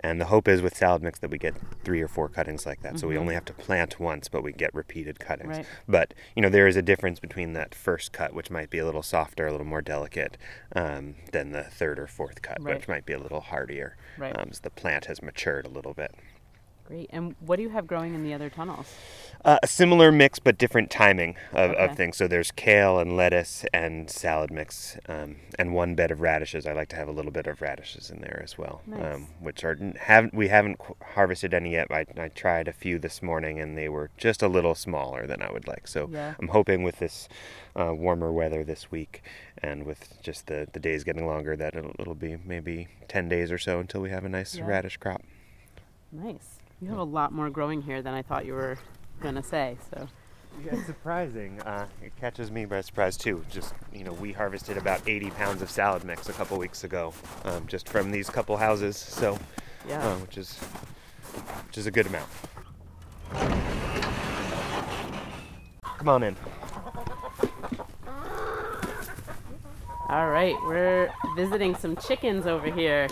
and 0.01 0.20
the 0.20 0.25
hope 0.25 0.48
is 0.48 0.62
with 0.62 0.75
salad 0.75 1.01
mix 1.03 1.20
that 1.20 1.29
we 1.29 1.38
get 1.38 1.56
three 1.84 2.01
or 2.01 2.08
four 2.08 2.29
cuttings 2.29 2.65
like 2.65 2.82
that. 2.82 3.00
So 3.00 3.08
we 3.08 3.18
only 3.18 3.34
have 3.34 3.46
to 3.46 3.53
plant 3.53 4.00
once, 4.00 4.29
but 4.29 4.44
we 4.44 4.51
get 4.53 4.74
repeated 4.74 5.20
cuttings. 5.20 5.58
Right. 5.58 5.65
But 5.88 6.13
you 6.36 6.41
know 6.41 6.50
there 6.50 6.68
is 6.68 6.75
a 6.75 6.82
difference 6.82 7.20
between 7.20 7.53
that 7.53 7.74
first 7.75 8.12
cut, 8.12 8.34
which 8.34 8.50
might 8.50 8.70
be 8.70 8.77
a 8.79 8.86
little 8.86 9.03
softer, 9.03 9.48
a 9.48 9.51
little 9.51 9.65
more 9.68 9.82
delicate, 9.82 10.38
um, 10.75 11.15
than 11.32 11.51
the 11.51 11.63
third 11.63 12.00
or 12.00 12.08
fourth 12.08 12.41
cut, 12.41 12.62
Right. 12.62 12.75
which 12.75 12.88
might 12.88 13.06
be 13.06 13.13
a 13.13 13.20
little 13.20 13.41
hardier. 13.41 13.96
Right. 14.18 14.38
Um, 14.38 14.51
so 14.53 14.60
the 14.63 14.70
plant 14.70 15.06
has 15.06 15.22
matured 15.22 15.65
a 15.65 15.70
little 15.70 15.94
bit. 15.94 16.13
Great. 16.89 17.08
And 17.13 17.36
what 17.39 17.58
do 17.58 17.62
you 17.62 17.69
have 17.69 17.86
growing 17.86 18.15
in 18.15 18.24
the 18.24 18.34
other 18.34 18.50
tunnels? 18.50 18.88
Uh, 19.46 19.60
a 19.62 19.67
similar 19.67 20.12
mix, 20.12 20.39
but 20.39 20.58
different 20.58 20.89
timing 20.89 21.36
of, 21.53 21.69
Okay. 21.72 21.86
of 21.86 21.96
things. 21.96 22.17
So 22.17 22.27
there's 22.27 22.50
kale 22.50 22.98
and 22.98 23.15
lettuce 23.15 23.63
and 23.72 24.10
salad 24.10 24.50
mix, 24.50 24.98
um, 25.08 25.36
and 25.60 25.75
one 25.75 25.93
bed 25.93 26.10
of 26.10 26.19
radishes. 26.19 26.65
I 26.65 26.74
like 26.74 26.89
to 26.89 26.96
have 26.96 27.08
a 27.08 27.12
little 27.12 27.31
bit 27.31 27.46
of 27.46 27.62
radishes 27.62 28.10
in 28.10 28.22
there 28.22 28.41
as 28.43 28.58
well, 28.58 28.81
Nice. 28.88 29.15
um, 29.15 29.27
which 29.39 29.63
are 29.63 29.77
haven't 30.00 30.34
we 30.34 30.48
haven't 30.48 30.81
harvested 31.13 31.53
any 31.53 31.74
yet. 31.74 31.91
I, 31.91 32.08
I 32.17 32.27
tried 32.29 32.67
a 32.67 32.74
few 32.74 32.98
this 32.98 33.22
morning, 33.22 33.60
and 33.60 33.77
they 33.77 33.88
were 33.88 34.10
just 34.17 34.41
a 34.41 34.48
little 34.48 34.74
smaller 34.74 35.27
than 35.27 35.43
I 35.43 35.51
would 35.51 35.67
like. 35.67 35.88
So 35.88 36.10
Yeah. 36.12 36.34
I'm 36.39 36.48
hoping 36.48 36.81
with 36.81 36.98
this 36.98 37.29
uh, 37.75 37.93
warmer 37.93 38.31
weather 38.31 38.63
this 38.63 38.89
week, 38.89 39.22
and 39.62 39.84
with 39.86 40.19
just 40.24 40.48
the, 40.48 40.67
the 40.74 40.79
days 40.79 41.03
getting 41.03 41.27
longer, 41.27 41.55
that 41.55 41.75
it'll, 41.75 41.93
it'll 42.00 42.15
be 42.15 42.36
maybe 42.43 42.88
10 43.08 43.29
days 43.29 43.51
or 43.51 43.60
so 43.60 43.79
until 43.79 44.01
we 44.01 44.10
have 44.10 44.25
a 44.25 44.29
nice 44.29 44.55
Yeah. 44.55 44.65
radish 44.65 44.98
crop. 44.98 45.22
Nice. 46.12 46.58
You 46.81 46.88
have 46.89 46.98
a 47.00 47.03
lot 47.03 47.33
more 47.33 47.50
growing 47.50 47.81
here 47.81 48.01
than 48.01 48.13
I 48.13 48.21
thought 48.21 48.45
you 48.45 48.53
were 48.53 48.77
gonna 49.21 49.43
say. 49.43 49.77
So 49.93 50.07
Yeah, 50.63 50.75
it's 50.75 50.86
surprising. 50.86 51.59
Uh, 51.62 51.88
it 52.01 52.15
catches 52.19 52.51
me 52.51 52.65
by 52.65 52.81
surprise 52.81 53.17
too. 53.17 53.43
Just 53.50 53.74
you 53.93 54.03
know, 54.03 54.13
we 54.13 54.31
harvested 54.31 54.77
about 54.77 55.01
80 55.07 55.29
pounds 55.31 55.62
of 55.62 55.69
salad 55.69 56.05
mix 56.05 56.29
a 56.29 56.33
couple 56.33 56.57
weeks 56.57 56.83
ago, 56.86 57.13
um, 57.43 57.67
just 57.67 57.89
from 57.89 58.12
these 58.12 58.29
couple 58.29 58.55
houses. 58.55 58.95
So, 58.95 59.38
yeah. 59.88 60.07
uh, 60.07 60.15
which 60.17 60.38
is 60.38 60.57
which 61.67 61.77
is 61.77 61.86
a 61.86 61.91
good 61.91 62.07
amount. 62.07 62.29
Come 65.98 66.07
on 66.07 66.24
in. 66.24 66.36
All 70.07 70.29
right, 70.29 70.55
we're 70.63 71.12
visiting 71.36 71.75
some 71.75 71.95
chickens 71.98 72.48
over 72.48 72.71
here. 72.71 73.07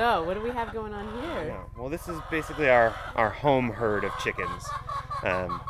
So, 0.00 0.22
what 0.22 0.32
do 0.32 0.40
we 0.40 0.48
have 0.48 0.72
going 0.72 0.94
on 0.94 1.04
here? 1.20 1.44
Yeah. 1.48 1.62
Well, 1.78 1.90
this 1.90 2.08
is 2.08 2.18
basically 2.30 2.70
our, 2.70 2.94
our 3.16 3.28
home 3.28 3.68
herd 3.68 4.02
of 4.02 4.12
chickens. 4.18 4.66
Um, 5.22 5.60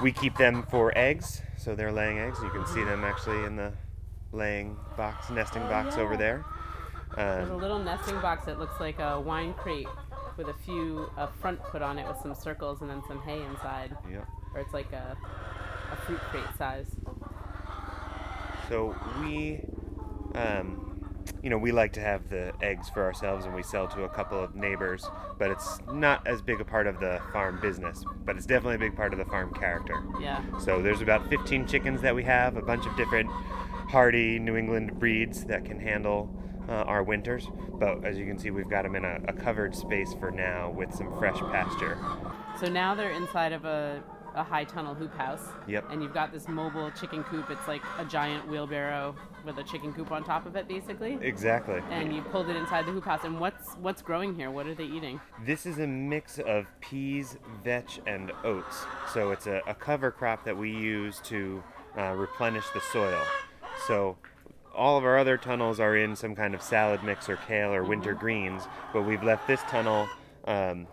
we 0.00 0.12
keep 0.12 0.36
them 0.36 0.62
for 0.70 0.96
eggs, 0.96 1.42
so 1.58 1.74
they're 1.74 1.90
laying 1.90 2.20
eggs. 2.20 2.38
You 2.40 2.50
can 2.50 2.64
see 2.68 2.84
them 2.84 3.02
actually 3.02 3.44
in 3.44 3.56
the 3.56 3.72
laying 4.30 4.76
box, 4.96 5.28
nesting 5.28 5.64
Oh, 5.64 5.68
box 5.68 5.96
over 5.96 6.12
yeah. 6.12 6.18
there. 6.18 6.44
There's 7.16 7.48
a 7.48 7.52
Um, 7.54 7.60
little 7.60 7.80
nesting 7.80 8.20
box 8.20 8.44
that 8.44 8.60
looks 8.60 8.78
like 8.78 9.00
a 9.00 9.18
wine 9.20 9.54
crate 9.54 9.88
with 10.36 10.46
a 10.46 10.54
few 10.64 11.10
a 11.16 11.26
front 11.26 11.60
put 11.64 11.82
on 11.82 11.98
it 11.98 12.06
with 12.06 12.18
some 12.22 12.36
circles 12.36 12.80
and 12.80 12.88
then 12.88 13.02
some 13.08 13.20
hay 13.22 13.42
inside, 13.42 13.96
yeah. 14.08 14.20
or 14.54 14.60
it's 14.60 14.72
like 14.72 14.92
a 14.92 15.16
a 15.92 15.96
fruit 16.06 16.20
crate 16.30 16.44
size. 16.56 16.86
So 18.68 18.94
we, 19.20 19.62
um, 20.36 20.91
you 21.42 21.50
know, 21.50 21.58
we 21.58 21.72
like 21.72 21.92
to 21.94 22.00
have 22.00 22.28
the 22.28 22.52
eggs 22.62 22.88
for 22.88 23.02
ourselves, 23.04 23.44
and 23.46 23.54
we 23.54 23.62
sell 23.62 23.88
to 23.88 24.04
a 24.04 24.08
couple 24.08 24.42
of 24.42 24.54
neighbors. 24.54 25.06
But 25.38 25.50
it's 25.50 25.80
not 25.92 26.26
as 26.26 26.40
big 26.40 26.60
a 26.60 26.64
part 26.64 26.86
of 26.86 27.00
the 27.00 27.20
farm 27.32 27.60
business, 27.60 28.04
but 28.24 28.36
it's 28.36 28.46
definitely 28.46 28.76
a 28.76 28.90
big 28.90 28.96
part 28.96 29.12
of 29.12 29.18
the 29.18 29.24
farm 29.24 29.52
character. 29.54 30.02
Yeah. 30.20 30.42
So 30.58 30.82
there's 30.82 31.00
about 31.00 31.28
15 31.28 31.66
chickens 31.66 32.00
that 32.02 32.14
we 32.14 32.22
have, 32.24 32.56
a 32.56 32.62
bunch 32.62 32.86
of 32.86 32.96
different 32.96 33.30
hardy 33.88 34.38
New 34.38 34.56
England 34.56 34.98
breeds 34.98 35.44
that 35.44 35.64
can 35.64 35.78
handle 35.78 36.34
uh, 36.68 36.72
our 36.72 37.02
winters. 37.02 37.46
But 37.74 38.04
as 38.04 38.18
you 38.18 38.26
can 38.26 38.38
see, 38.38 38.50
we've 38.50 38.70
got 38.70 38.82
them 38.82 38.94
in 38.94 39.04
a, 39.04 39.20
a 39.28 39.32
covered 39.32 39.74
space 39.74 40.14
for 40.14 40.30
now 40.30 40.70
with 40.70 40.94
some 40.94 41.12
fresh 41.18 41.38
pasture. 41.38 41.98
So 42.60 42.68
now 42.68 42.94
they're 42.94 43.10
inside 43.10 43.52
of 43.52 43.64
a, 43.64 44.02
a 44.34 44.42
high 44.42 44.64
tunnel 44.64 44.94
hoop 44.94 45.14
house. 45.16 45.42
Yep. 45.66 45.90
And 45.90 46.02
you've 46.02 46.14
got 46.14 46.32
this 46.32 46.48
mobile 46.48 46.90
chicken 46.90 47.22
coop. 47.24 47.50
It's 47.50 47.66
like 47.68 47.82
a 47.98 48.04
giant 48.04 48.48
wheelbarrow 48.48 49.14
with 49.44 49.58
a 49.58 49.64
chicken 49.64 49.92
coop 49.92 50.10
on 50.10 50.24
top 50.24 50.46
of 50.46 50.56
it, 50.56 50.68
basically. 50.68 51.18
Exactly. 51.20 51.80
And 51.90 52.14
you 52.14 52.22
pulled 52.22 52.48
it 52.48 52.56
inside 52.56 52.86
the 52.86 52.92
hoop 52.92 53.04
house. 53.04 53.24
And 53.24 53.38
what's 53.40 53.74
what's 53.74 54.02
growing 54.02 54.34
here? 54.34 54.50
What 54.50 54.66
are 54.66 54.74
they 54.74 54.84
eating? 54.84 55.20
This 55.44 55.66
is 55.66 55.78
a 55.78 55.86
mix 55.86 56.38
of 56.38 56.66
peas, 56.80 57.36
vetch, 57.62 58.00
and 58.06 58.32
oats. 58.44 58.84
So 59.12 59.30
it's 59.32 59.46
a, 59.46 59.60
a 59.66 59.74
cover 59.74 60.10
crop 60.10 60.44
that 60.44 60.56
we 60.56 60.70
use 60.70 61.20
to 61.24 61.62
uh, 61.98 62.12
replenish 62.12 62.64
the 62.74 62.80
soil. 62.80 63.20
So 63.86 64.16
all 64.74 64.96
of 64.96 65.04
our 65.04 65.18
other 65.18 65.36
tunnels 65.36 65.80
are 65.80 65.96
in 65.96 66.16
some 66.16 66.34
kind 66.34 66.54
of 66.54 66.62
salad 66.62 67.04
mix 67.04 67.28
or 67.28 67.36
kale 67.36 67.72
or 67.72 67.84
winter 67.84 68.14
greens, 68.14 68.62
but 68.92 69.02
we've 69.02 69.22
left 69.22 69.46
this 69.46 69.60
tunnel 69.62 70.08
um, 70.46 70.86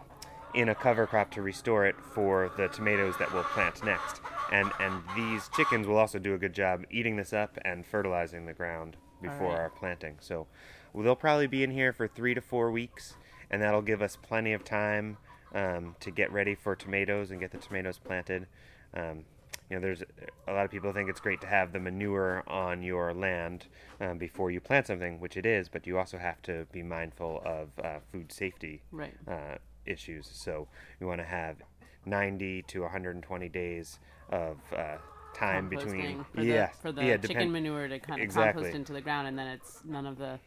in 0.53 0.69
a 0.69 0.75
cover 0.75 1.05
crop 1.07 1.31
to 1.31 1.41
restore 1.41 1.85
it 1.85 1.95
for 2.13 2.51
the 2.57 2.67
tomatoes 2.69 3.15
that 3.19 3.33
we'll 3.33 3.43
plant 3.43 3.83
next. 3.83 4.21
And 4.51 4.71
and 4.79 5.01
these 5.15 5.49
chickens 5.55 5.87
will 5.87 5.97
also 5.97 6.19
do 6.19 6.33
a 6.33 6.37
good 6.37 6.53
job 6.53 6.83
eating 6.89 7.15
this 7.15 7.33
up 7.33 7.57
and 7.63 7.85
fertilizing 7.85 8.45
the 8.45 8.53
ground 8.53 8.97
before 9.21 9.49
right. 9.49 9.59
our 9.59 9.69
planting. 9.69 10.17
So 10.19 10.47
well, 10.93 11.03
they'll 11.03 11.15
probably 11.15 11.47
be 11.47 11.63
in 11.63 11.71
here 11.71 11.93
for 11.93 12.07
three 12.07 12.33
to 12.33 12.41
four 12.41 12.71
weeks, 12.71 13.15
and 13.51 13.61
that'll 13.61 13.81
give 13.81 14.01
us 14.01 14.15
plenty 14.15 14.53
of 14.53 14.63
time 14.63 15.17
um, 15.53 15.95
to 15.99 16.11
get 16.11 16.31
ready 16.31 16.55
for 16.55 16.75
tomatoes 16.75 17.31
and 17.31 17.39
get 17.39 17.51
the 17.51 17.57
tomatoes 17.57 17.99
planted. 17.99 18.47
Um, 18.93 19.25
you 19.69 19.75
know, 19.75 19.81
there's 19.81 20.01
a 20.47 20.53
lot 20.53 20.65
of 20.65 20.71
people 20.71 20.91
think 20.93 21.09
it's 21.09 21.19
great 21.19 21.41
to 21.41 21.47
have 21.47 21.73
the 21.73 21.79
manure 21.79 22.43
on 22.47 22.81
your 22.81 23.13
land 23.13 23.67
um, 24.01 24.17
before 24.17 24.49
you 24.49 24.59
plant 24.59 24.87
something, 24.87 25.19
which 25.19 25.37
it 25.37 25.45
is, 25.45 25.69
but 25.69 25.85
you 25.85 25.99
also 25.99 26.17
have 26.17 26.41
to 26.43 26.65
be 26.71 26.81
mindful 26.81 27.43
of 27.45 27.69
uh, 27.83 27.99
food 28.11 28.31
safety 28.31 28.81
Right. 28.91 29.13
uh, 29.27 29.57
issues. 29.89 30.29
So 30.31 30.67
you 30.99 31.07
want 31.07 31.19
to 31.19 31.25
have 31.25 31.57
90 32.05 32.63
to 32.63 32.81
120 32.81 33.49
days 33.49 33.99
of 34.31 34.57
uh, 34.75 34.97
time 35.33 35.69
between. 35.69 36.25
For 36.33 36.41
yeah, 36.41 36.67
the, 36.67 36.77
for 36.81 36.91
the 36.91 37.01
yeah, 37.01 37.17
chicken 37.17 37.27
depend- 37.27 37.53
manure 37.53 37.87
to 37.87 37.99
kind 37.99 38.19
of 38.19 38.23
Exactly. 38.23 38.63
compost 38.63 38.75
into 38.75 38.93
the 38.93 39.01
ground, 39.01 39.27
and 39.27 39.37
then 39.37 39.47
it's 39.47 39.81
none 39.85 40.05
of 40.05 40.17
the 40.17 40.39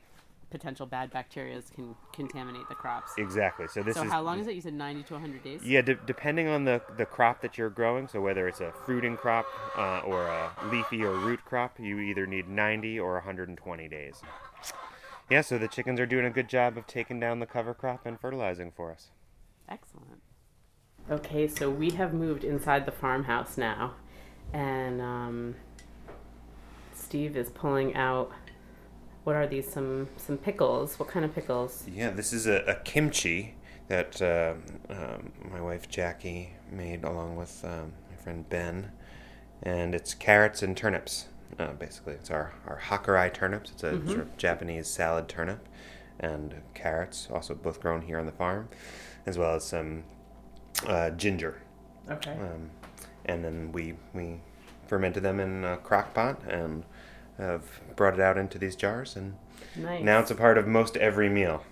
potential 0.51 0.85
bad 0.85 1.11
bacteria 1.11 1.61
can 1.75 1.97
contaminate 2.13 2.69
the 2.69 2.75
crops. 2.75 3.13
Exactly. 3.17 3.67
So 3.69 3.83
this 3.83 3.97
so 3.97 4.05
is 4.05 4.11
how 4.11 4.21
long 4.21 4.39
is 4.39 4.47
it? 4.47 4.55
You 4.55 4.61
said 4.61 4.75
90 4.75 5.03
to 5.05 5.15
100 5.15 5.43
days. 5.43 5.65
Yeah, 5.65 5.81
de- 5.81 5.95
depending 5.95 6.47
on 6.47 6.65
the, 6.65 6.83
the 6.99 7.07
crop 7.07 7.41
that 7.41 7.57
you're 7.57 7.71
growing, 7.71 8.07
so 8.07 8.21
whether 8.21 8.47
it's 8.47 8.61
a 8.61 8.71
fruiting 8.85 9.17
crop 9.17 9.47
uh, 9.77 10.01
or 10.01 10.27
a 10.27 10.53
leafy 10.71 11.03
or 11.03 11.15
root 11.15 11.43
crop, 11.47 11.81
you 11.81 11.99
either 12.01 12.27
need 12.27 12.49
90 12.49 13.01
or 13.01 13.15
120 13.15 13.89
days. 13.89 14.21
Yeah, 15.31 15.41
so 15.41 15.57
the 15.57 15.69
chickens 15.69 15.99
are 15.99 16.07
doing 16.07 16.27
a 16.27 16.31
good 16.31 16.49
job 16.49 16.77
of 16.77 16.87
taking 16.87 17.19
down 17.19 17.41
the 17.41 17.47
cover 17.47 17.73
crop 17.73 18.05
and 18.05 18.21
fertilizing 18.21 18.71
for 18.71 18.93
us. 18.93 19.11
Excellent. 19.73 20.21
Okay, 21.11 21.49
so 21.49 21.71
we 21.71 21.91
have 21.91 22.13
moved 22.13 22.45
inside 22.45 22.85
the 22.85 22.93
farmhouse 22.93 23.57
now, 23.57 23.95
and 24.53 25.01
um, 25.01 25.55
Steve 26.93 27.39
is 27.39 27.49
pulling 27.49 27.95
out. 27.95 28.31
What 29.25 29.35
are 29.35 29.47
these? 29.47 29.71
Some 29.71 30.09
some 30.19 30.37
pickles. 30.37 30.99
What 30.99 31.09
kind 31.09 31.25
of 31.25 31.35
pickles? 31.35 31.85
Yeah, 31.91 32.11
this 32.11 32.35
is 32.35 32.47
a, 32.47 32.57
a 32.67 32.75
kimchi 32.75 33.55
that 33.89 34.21
uh, 34.21 34.55
um, 34.91 35.33
my 35.51 35.61
wife 35.61 35.89
Jackie 35.89 36.51
made 36.71 37.03
along 37.03 37.37
with 37.37 37.65
um, 37.65 37.95
my 38.11 38.17
friend 38.17 38.47
Ben, 38.51 38.93
and 39.63 39.95
it's 39.95 40.13
carrots 40.13 40.63
and 40.63 40.77
turnips. 40.77 41.29
Uh, 41.59 41.73
basically, 41.73 42.13
it's 42.13 42.31
our 42.31 42.53
our 42.67 42.79
hakurei 42.79 43.33
turnips. 43.33 43.71
It's 43.71 43.85
a 43.85 44.07
sort 44.07 44.21
of 44.21 44.37
Japanese 44.37 44.87
salad 44.87 45.29
turnip, 45.29 45.67
and 46.21 46.57
carrots, 46.75 47.29
also 47.31 47.55
both 47.55 47.81
grown 47.81 48.03
here 48.03 48.19
on 48.19 48.27
the 48.27 48.33
farm, 48.33 48.69
as 49.27 49.39
well 49.39 49.55
as 49.55 49.65
some 49.65 50.05
uh, 50.87 51.11
ginger. 51.11 51.61
Okay. 52.11 52.33
Um, 52.33 52.71
and 53.25 53.45
then 53.45 53.73
we 53.73 53.95
we 54.13 54.41
fermented 54.87 55.23
them 55.23 55.41
in 55.41 55.65
a 55.65 55.77
crock 55.77 56.13
pot 56.15 56.41
and 56.49 56.85
have 57.39 57.81
brought 57.97 58.15
it 58.15 58.21
out 58.21 58.37
into 58.37 58.59
these 58.59 58.77
jars 58.77 59.17
and 59.17 59.35
nice. 59.77 60.03
now 60.03 60.19
it's 60.21 60.31
a 60.31 60.35
part 60.35 60.59
of 60.59 60.67
most 60.67 60.97
every 60.99 61.29
meal 61.29 61.65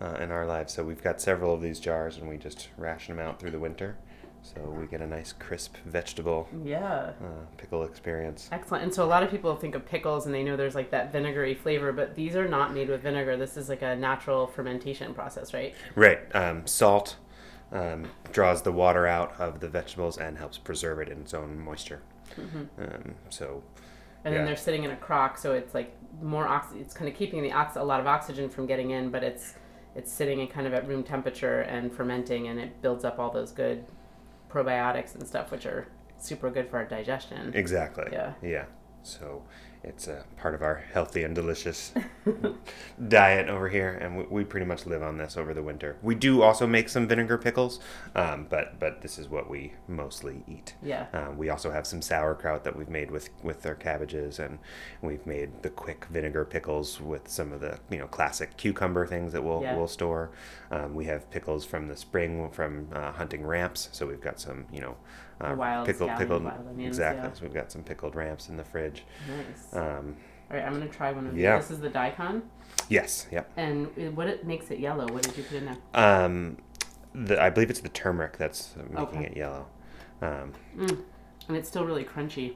uh, 0.00 0.16
in 0.20 0.30
our 0.30 0.46
lives. 0.46 0.74
So 0.74 0.84
we've 0.84 1.02
got 1.02 1.20
several 1.20 1.54
of 1.54 1.62
these 1.62 1.80
jars, 1.80 2.16
and 2.16 2.28
we 2.28 2.36
just 2.36 2.68
ration 2.76 3.16
them 3.16 3.26
out 3.26 3.38
through 3.40 3.52
the 3.52 3.58
winter. 3.58 3.96
So 4.54 4.60
we 4.62 4.86
get 4.86 5.00
a 5.00 5.06
nice 5.06 5.32
crisp 5.32 5.76
vegetable 5.84 6.48
yeah. 6.64 7.12
uh, 7.20 7.44
pickle 7.56 7.82
experience. 7.84 8.48
Excellent. 8.52 8.84
And 8.84 8.94
so 8.94 9.04
a 9.04 9.06
lot 9.06 9.22
of 9.22 9.30
people 9.30 9.54
think 9.56 9.74
of 9.74 9.84
pickles 9.84 10.26
and 10.26 10.34
they 10.34 10.42
know 10.44 10.56
there's 10.56 10.74
like 10.74 10.90
that 10.90 11.10
vinegary 11.12 11.54
flavor, 11.54 11.92
but 11.92 12.14
these 12.14 12.36
are 12.36 12.46
not 12.48 12.72
made 12.72 12.88
with 12.88 13.02
vinegar. 13.02 13.36
This 13.36 13.56
is 13.56 13.68
like 13.68 13.82
a 13.82 13.96
natural 13.96 14.46
fermentation 14.46 15.14
process, 15.14 15.52
right? 15.52 15.74
Right. 15.96 16.20
Um, 16.34 16.66
salt 16.66 17.16
um, 17.72 18.06
draws 18.32 18.62
the 18.62 18.72
water 18.72 19.06
out 19.06 19.34
of 19.40 19.58
the 19.60 19.68
vegetables 19.68 20.16
and 20.18 20.38
helps 20.38 20.58
preserve 20.58 21.00
it 21.00 21.08
in 21.08 21.20
its 21.22 21.34
own 21.34 21.58
moisture. 21.58 22.02
Um, 22.38 23.14
so 23.30 23.62
And 24.24 24.34
then 24.34 24.42
Yeah. 24.42 24.46
they're 24.46 24.56
sitting 24.56 24.84
in 24.84 24.90
a 24.90 24.96
crock, 24.96 25.38
so 25.38 25.52
it's 25.54 25.74
like 25.74 25.96
more 26.22 26.46
ox. 26.46 26.68
It's 26.74 26.94
kind 26.94 27.08
of 27.08 27.16
keeping 27.16 27.42
the 27.42 27.52
ox- 27.52 27.76
a 27.76 27.82
lot 27.84 28.00
of 28.00 28.06
oxygen 28.06 28.48
from 28.48 28.66
getting 28.66 28.90
in, 28.90 29.10
but 29.10 29.22
it's 29.22 29.54
it's 29.94 30.12
sitting 30.12 30.40
in 30.40 30.46
kind 30.48 30.66
of 30.66 30.74
at 30.74 30.86
room 30.86 31.02
temperature 31.02 31.60
and 31.62 31.90
fermenting, 31.90 32.48
and 32.48 32.60
it 32.60 32.82
builds 32.82 33.02
up 33.04 33.18
all 33.18 33.30
those 33.30 33.50
good 33.50 33.84
probiotics 34.50 35.14
and 35.14 35.26
stuff, 35.26 35.50
which 35.50 35.66
are 35.66 35.86
super 36.18 36.50
good 36.50 36.68
for 36.70 36.78
our 36.78 36.84
digestion. 36.84 37.52
exactly. 37.54 38.06
Yeah. 38.12 38.34
Yeah. 38.42 38.64
So 39.02 39.42
it's 39.86 40.08
a 40.08 40.24
part 40.36 40.54
of 40.54 40.62
our 40.62 40.76
healthy 40.92 41.22
and 41.22 41.34
delicious 41.34 41.92
diet 43.08 43.48
over 43.48 43.68
here, 43.68 43.98
and 44.00 44.18
we, 44.18 44.24
we 44.24 44.44
pretty 44.44 44.66
much 44.66 44.86
live 44.86 45.02
on 45.02 45.16
this 45.18 45.36
over 45.36 45.54
the 45.54 45.62
winter. 45.62 45.96
We 46.02 46.14
do 46.14 46.42
also 46.42 46.66
make 46.66 46.88
some 46.88 47.06
vinegar 47.06 47.38
pickles, 47.38 47.80
um, 48.14 48.46
but 48.50 48.78
but 48.80 49.02
this 49.02 49.18
is 49.18 49.28
what 49.28 49.48
we 49.48 49.72
mostly 49.88 50.42
eat. 50.48 50.74
Yeah. 50.82 51.06
Um, 51.12 51.38
we 51.38 51.48
also 51.50 51.70
have 51.70 51.86
some 51.86 52.02
sauerkraut 52.02 52.64
that 52.64 52.76
we've 52.76 52.88
made 52.88 53.10
with 53.10 53.30
with 53.42 53.64
our 53.66 53.74
cabbages, 53.74 54.38
and 54.38 54.58
we've 55.02 55.24
made 55.26 55.62
the 55.62 55.70
quick 55.70 56.06
vinegar 56.10 56.44
pickles 56.44 57.00
with 57.00 57.28
some 57.28 57.52
of 57.52 57.60
the 57.60 57.78
you 57.90 57.98
know 57.98 58.06
classic 58.06 58.56
cucumber 58.56 59.06
things 59.06 59.32
that 59.32 59.42
we'll 59.42 59.62
Yeah. 59.62 59.76
we'll 59.76 59.88
store. 59.88 60.30
Um, 60.70 60.94
we 60.94 61.04
have 61.06 61.30
pickles 61.30 61.64
from 61.64 61.88
the 61.88 61.96
spring 61.96 62.50
from 62.50 62.88
uh, 62.92 63.12
hunting 63.12 63.46
ramps, 63.46 63.88
so 63.92 64.06
we've 64.06 64.20
got 64.20 64.40
some 64.40 64.66
you 64.72 64.80
know 64.80 64.96
uh, 65.40 65.54
wild 65.56 65.86
pickled 65.86 66.10
pickled 66.16 66.46
onions, 66.46 66.86
exactly. 66.96 67.28
yeah. 67.28 67.32
So 67.34 67.42
we've 67.42 67.54
got 67.54 67.70
some 67.72 67.82
pickled 67.82 68.14
ramps 68.14 68.48
in 68.48 68.56
the 68.56 68.64
fridge. 68.64 69.04
Nice. 69.28 69.74
Um, 69.74 70.16
all 70.50 70.56
right, 70.56 70.64
I'm 70.66 70.72
gonna 70.72 70.88
try 70.88 71.12
one 71.12 71.26
of 71.26 71.34
these. 71.34 71.42
yeah. 71.42 71.58
This 71.58 71.70
is 71.70 71.80
the 71.80 71.88
daikon, 71.90 72.42
yes, 72.88 73.26
yep. 73.32 73.50
and 73.56 73.88
what 74.16 74.28
it 74.28 74.46
makes 74.46 74.70
it 74.70 74.78
yellow. 74.78 75.06
What 75.12 75.22
did 75.22 75.36
you 75.36 75.42
put 75.42 75.56
in 75.58 75.64
there? 75.66 75.76
Um, 75.94 76.56
the 77.14 77.40
I 77.42 77.50
believe 77.50 77.70
it's 77.70 77.80
the 77.80 77.88
turmeric 77.88 78.36
that's 78.38 78.74
making 78.90 78.98
Okay. 79.18 79.24
it 79.26 79.36
yellow. 79.36 79.66
Um, 80.22 80.52
And 81.48 81.56
it's 81.56 81.68
still 81.68 81.84
really 81.84 82.04
crunchy. 82.04 82.54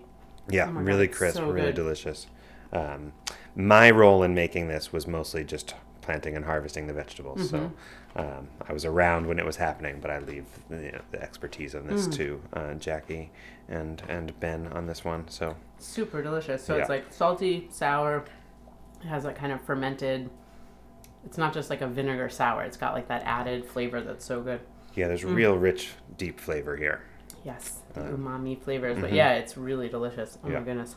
Yeah, 0.49 0.65
Oh 0.65 0.73
my 0.73 0.81
God, 0.81 0.87
really 0.87 1.09
crisp, 1.09 1.37
so 1.37 1.51
really 1.51 1.67
good. 1.67 1.75
delicious. 1.77 2.27
Um, 2.73 3.13
my 3.55 3.91
role 3.91 4.23
in 4.23 4.35
making 4.35 4.69
this 4.69 4.93
was 4.93 5.07
mostly 5.07 5.45
just 5.45 5.75
planting 6.01 6.35
and 6.37 6.45
harvesting 6.45 6.87
the 6.87 6.93
vegetables. 6.95 7.51
So 7.51 7.59
Mm-hmm. 7.59 7.75
Um, 8.17 8.49
I 8.69 8.73
was 8.73 8.85
around 8.85 9.27
when 9.27 9.39
it 9.39 9.45
was 9.45 9.57
happening, 9.57 9.99
but 10.01 10.11
I 10.11 10.19
leave 10.19 10.45
you 10.71 10.77
know, 10.93 11.01
the 11.13 11.23
expertise 11.23 11.75
on 11.75 11.87
this 11.87 12.09
Mm. 12.09 12.15
to 12.17 12.43
uh, 12.55 12.75
Jackie 12.75 13.31
and 13.69 14.03
and 14.09 14.39
Ben 14.41 14.67
on 14.69 14.87
this 14.87 15.05
one. 15.05 15.29
So 15.29 15.57
Super 15.79 16.23
delicious. 16.23 16.63
So 16.65 16.75
Yeah. 16.75 16.81
it's 16.83 16.91
like 16.91 17.05
salty, 17.11 17.69
sour. 17.71 18.25
It 19.03 19.07
has 19.07 19.23
that 19.23 19.37
kind 19.37 19.53
of 19.53 19.61
fermented. 19.63 20.29
It's 21.25 21.39
not 21.39 21.53
just 21.55 21.71
like 21.71 21.81
a 21.83 21.87
vinegar 21.87 22.29
sour. 22.29 22.63
It's 22.63 22.77
got 22.77 22.95
like 22.95 23.09
that 23.09 23.23
added 23.25 23.65
flavor 23.65 24.01
that's 24.01 24.25
so 24.25 24.41
good. 24.43 24.61
yeah, 24.95 25.07
there's 25.07 25.23
Mm. 25.23 25.35
real 25.37 25.57
rich, 25.57 25.91
deep 26.19 26.41
flavor 26.41 26.77
here. 26.77 27.03
Yes, 27.45 27.79
the 27.95 28.01
umami 28.01 28.61
flavors. 28.61 28.99
But 28.99 29.13
yeah, 29.13 29.35
it's 29.35 29.57
really 29.57 29.89
delicious. 29.89 30.37
Oh 30.37 30.41
Uh, 30.41 30.43
mm-hmm. 30.47 30.53
Yeah. 30.53 30.59
my 30.59 30.65
goodness. 30.65 30.97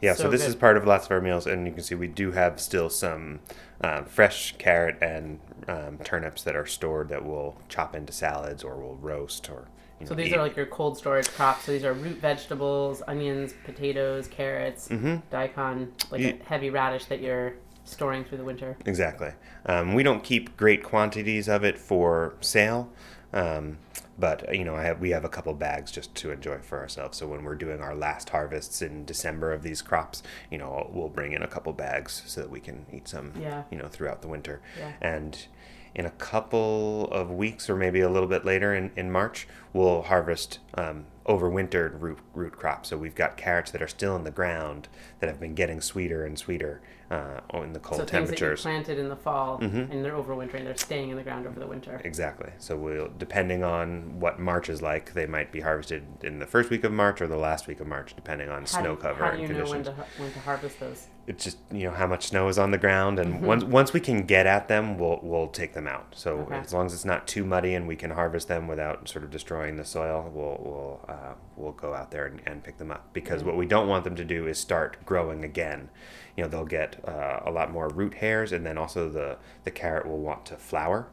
Yeah, 0.00 0.14
so, 0.14 0.24
So 0.24 0.30
this 0.30 0.42
good. 0.42 0.48
is 0.50 0.54
part 0.56 0.76
of 0.76 0.86
lots 0.86 1.06
of 1.06 1.12
our 1.12 1.20
meals, 1.20 1.46
and 1.46 1.66
you 1.66 1.72
can 1.72 1.82
see 1.82 1.94
we 1.94 2.06
do 2.08 2.32
have 2.32 2.60
still 2.60 2.90
some 2.90 3.40
um, 3.80 4.04
fresh 4.04 4.54
carrot 4.58 4.96
and 5.00 5.40
um, 5.68 5.98
turnips 6.04 6.42
that 6.44 6.56
are 6.56 6.66
stored 6.66 7.08
that 7.08 7.24
we'll 7.24 7.56
chop 7.68 7.94
into 7.94 8.12
salads 8.12 8.62
or 8.62 8.76
we'll 8.76 8.96
roast 8.96 9.48
or. 9.50 9.68
You 10.00 10.06
So 10.06 10.14
know, 10.14 10.22
these 10.22 10.32
eat. 10.32 10.36
are 10.36 10.42
like 10.42 10.56
your 10.56 10.66
cold 10.66 10.98
storage 10.98 11.28
crops. 11.28 11.64
So 11.64 11.72
these 11.72 11.84
are 11.84 11.92
root 11.92 12.18
vegetables, 12.18 13.00
onions, 13.06 13.54
potatoes, 13.64 14.26
carrots, 14.26 14.88
daikon, 15.30 15.92
like 16.10 16.20
a 16.20 16.36
heavy 16.44 16.68
radish 16.70 17.04
that 17.06 17.20
you're 17.20 17.54
storing 17.84 18.24
through 18.24 18.38
the 18.38 18.44
winter. 18.44 18.76
Exactly. 18.86 19.30
Um, 19.66 19.94
we 19.94 20.02
don't 20.02 20.24
keep 20.24 20.56
great 20.56 20.82
quantities 20.82 21.48
of 21.48 21.64
it 21.64 21.78
for 21.78 22.34
sale, 22.40 22.90
um, 23.32 23.78
but 24.18 24.54
you 24.54 24.64
know, 24.64 24.74
I 24.76 24.82
have, 24.84 25.00
we 25.00 25.10
have 25.10 25.24
a 25.24 25.28
couple 25.28 25.52
bags 25.54 25.90
just 25.90 26.14
to 26.16 26.30
enjoy 26.30 26.58
for 26.58 26.78
ourselves. 26.78 27.18
So 27.18 27.26
when 27.26 27.44
we're 27.44 27.54
doing 27.54 27.80
our 27.80 27.94
last 27.94 28.30
harvests 28.30 28.82
in 28.82 29.04
December 29.04 29.52
of 29.52 29.62
these 29.62 29.82
crops, 29.82 30.22
you 30.50 30.58
know, 30.58 30.90
we'll 30.92 31.08
bring 31.08 31.32
in 31.32 31.42
a 31.42 31.48
couple 31.48 31.72
bags 31.72 32.22
so 32.26 32.40
that 32.40 32.50
we 32.50 32.60
can 32.60 32.86
eat 32.92 33.08
some, 33.08 33.32
Yeah. 33.40 33.64
you 33.70 33.78
know, 33.78 33.88
throughout 33.88 34.22
the 34.22 34.28
winter. 34.28 34.60
Yeah. 34.78 34.92
And 35.00 35.46
in 35.94 36.06
a 36.06 36.10
couple 36.10 37.06
of 37.12 37.30
weeks, 37.30 37.70
or 37.70 37.76
maybe 37.76 38.00
a 38.00 38.08
little 38.10 38.28
bit 38.28 38.44
later 38.44 38.74
in, 38.74 38.90
in 38.96 39.12
March, 39.12 39.46
we'll 39.72 40.02
harvest 40.02 40.58
um, 40.74 41.04
overwintered 41.26 42.00
root 42.00 42.18
root 42.34 42.52
crops. 42.56 42.88
So 42.88 42.96
we've 42.98 43.14
got 43.14 43.36
carrots 43.36 43.70
that 43.70 43.80
are 43.80 43.88
still 43.88 44.16
in 44.16 44.24
the 44.24 44.30
ground 44.32 44.88
that 45.20 45.28
have 45.28 45.38
been 45.40 45.54
getting 45.54 45.80
sweeter 45.80 46.24
and 46.26 46.36
sweeter 46.38 46.80
uh, 47.10 47.40
in 47.62 47.72
the 47.72 47.78
cold 47.80 48.00
so 48.00 48.04
temperatures. 48.06 48.60
Mm-hmm. 48.60 48.68
planted 48.68 48.98
in 48.98 49.08
the 49.08 49.16
fall 49.16 49.58
and 49.58 50.04
they're 50.04 50.12
overwintering, 50.12 50.64
they're 50.64 50.76
staying 50.76 51.10
in 51.10 51.16
the 51.16 51.22
ground 51.22 51.46
over 51.46 51.58
the 51.60 51.66
winter. 51.66 52.00
Exactly. 52.04 52.50
So 52.58 52.76
we'll, 52.76 53.10
depending 53.18 53.62
on 53.62 54.18
what 54.20 54.38
March 54.40 54.68
is 54.68 54.80
like, 54.82 55.12
they 55.12 55.26
might 55.26 55.52
be 55.52 55.60
harvested 55.60 56.04
in 56.22 56.38
the 56.38 56.46
first 56.46 56.70
week 56.70 56.84
of 56.84 56.92
March 56.92 57.20
or 57.20 57.26
the 57.26 57.36
last 57.36 57.66
week 57.66 57.80
of 57.80 57.86
March, 57.86 58.14
depending 58.16 58.48
on 58.48 58.60
How 58.62 58.66
snow 58.66 58.94
do, 58.96 59.02
cover 59.02 59.24
how 59.24 59.30
do 59.32 59.38
and 59.38 59.48
you 59.48 59.54
know 59.54 59.68
when 59.70 59.84
to 59.84 59.92
when 60.18 60.32
to 60.32 60.40
harvest 60.40 60.80
those? 60.80 61.06
It's 61.26 61.42
just 61.44 61.56
you 61.72 61.84
know 61.84 61.90
how 61.94 62.06
much 62.06 62.26
snow 62.26 62.48
is 62.48 62.58
on 62.58 62.70
the 62.70 62.76
ground, 62.78 63.18
and 63.18 63.34
Mm-hmm. 63.34 63.46
once 63.46 63.64
once 63.64 63.92
we 63.94 64.00
can 64.00 64.26
get 64.26 64.46
at 64.46 64.68
them, 64.68 64.98
we'll 64.98 65.20
we'll 65.22 65.48
take 65.48 65.72
them 65.72 65.86
out. 65.86 66.08
So 66.14 66.38
Okay. 66.40 66.56
as 66.56 66.72
long 66.74 66.84
as 66.86 66.92
it's 66.94 67.04
not 67.06 67.26
too 67.26 67.44
muddy 67.44 67.74
and 67.74 67.88
we 67.88 67.96
can 67.96 68.10
harvest 68.10 68.48
them 68.48 68.68
without 68.68 69.08
sort 69.08 69.24
of 69.24 69.30
destroying 69.30 69.76
the 69.76 69.84
soil, 69.84 70.30
we'll 70.34 70.58
we'll 70.60 71.00
uh, 71.08 71.32
we'll 71.56 71.72
go 71.72 71.94
out 71.94 72.10
there 72.10 72.26
and, 72.26 72.42
and 72.46 72.62
pick 72.62 72.76
them 72.78 72.90
up. 72.90 73.12
Because 73.14 73.42
Mm. 73.42 73.46
what 73.46 73.56
we 73.56 73.64
don't 73.66 73.88
want 73.88 74.04
them 74.04 74.16
to 74.16 74.24
do 74.24 74.46
is 74.46 74.58
start 74.58 74.98
growing 75.06 75.44
again. 75.44 75.88
You 76.36 76.44
know 76.44 76.48
they'll 76.50 76.64
get 76.64 76.96
uh, 77.06 77.40
a 77.44 77.50
lot 77.50 77.70
more 77.70 77.88
root 77.88 78.14
hairs, 78.14 78.52
and 78.52 78.66
then 78.66 78.76
also 78.76 79.08
the 79.08 79.36
the 79.64 79.70
carrot 79.70 80.06
will 80.06 80.18
want 80.18 80.46
to 80.46 80.56
flower, 80.56 81.08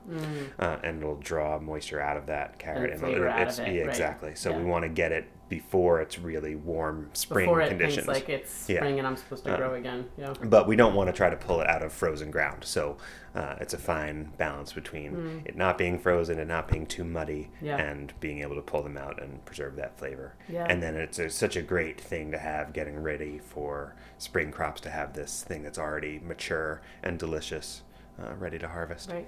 uh, 0.59 0.77
and 0.83 1.01
it'll 1.01 1.17
draw 1.17 1.59
moisture 1.59 2.01
out 2.01 2.17
of 2.17 2.25
that 2.27 2.57
carrot. 2.57 2.93
Mm. 2.93 2.99
flavor 2.99 3.29
out 3.29 3.47
it's 3.47 3.59
yeah, 3.59 3.65
right. 3.65 3.89
exactly. 3.89 4.35
So 4.35 4.51
we 4.51 4.63
want 4.63 4.83
to 4.83 4.89
get 4.89 5.11
it 5.11 5.27
before 5.51 5.99
it's 5.99 6.17
really 6.17 6.55
warm 6.55 7.09
spring 7.11 7.45
Before 7.45 7.59
it 7.59 7.67
conditions. 7.67 8.05
thinks 8.05 8.07
like 8.07 8.29
it's 8.29 8.69
Yeah. 8.69 8.77
spring 8.77 8.99
and 8.99 9.05
I'm 9.05 9.17
supposed 9.17 9.43
to 9.43 9.53
Uh, 9.53 9.57
grow 9.57 9.73
again. 9.73 10.09
Yeah. 10.17 10.33
but 10.45 10.65
we 10.65 10.77
don't 10.77 10.95
want 10.95 11.07
to 11.09 11.13
try 11.13 11.29
to 11.29 11.35
pull 11.35 11.59
it 11.59 11.67
out 11.67 11.83
of 11.83 11.91
frozen 11.91 12.31
ground. 12.31 12.63
So 12.63 12.95
uh, 13.35 13.55
it's 13.59 13.73
a 13.73 13.77
fine 13.77 14.31
balance 14.37 14.71
between 14.71 15.41
it 15.45 15.57
not 15.57 15.77
being 15.77 15.99
frozen 15.99 16.39
and 16.39 16.47
not 16.47 16.69
being 16.69 16.85
too 16.85 17.03
muddy, 17.03 17.49
Mm. 17.61 17.65
Yeah. 17.67 17.77
and 17.81 18.13
being 18.21 18.39
able 18.39 18.55
to 18.55 18.61
pull 18.61 18.81
them 18.81 18.95
out 18.95 19.21
and 19.21 19.43
preserve 19.43 19.75
that 19.75 19.97
flavor. 19.97 20.35
Yeah. 20.47 20.65
And 20.69 20.81
then 20.81 20.95
it's 20.95 21.19
a, 21.19 21.29
such 21.29 21.57
a 21.57 21.61
great 21.61 21.99
thing 21.99 22.31
to 22.31 22.37
have 22.37 22.71
getting 22.71 23.03
ready 23.03 23.37
for 23.39 23.93
spring 24.17 24.51
crops 24.51 24.79
to 24.81 24.89
have 24.89 25.11
this 25.13 25.43
thing 25.43 25.63
that's 25.63 25.77
already 25.77 26.19
mature 26.23 26.81
and 27.03 27.19
delicious, 27.19 27.81
uh, 28.17 28.33
ready 28.39 28.57
to 28.57 28.69
harvest. 28.69 29.11
Right. 29.11 29.27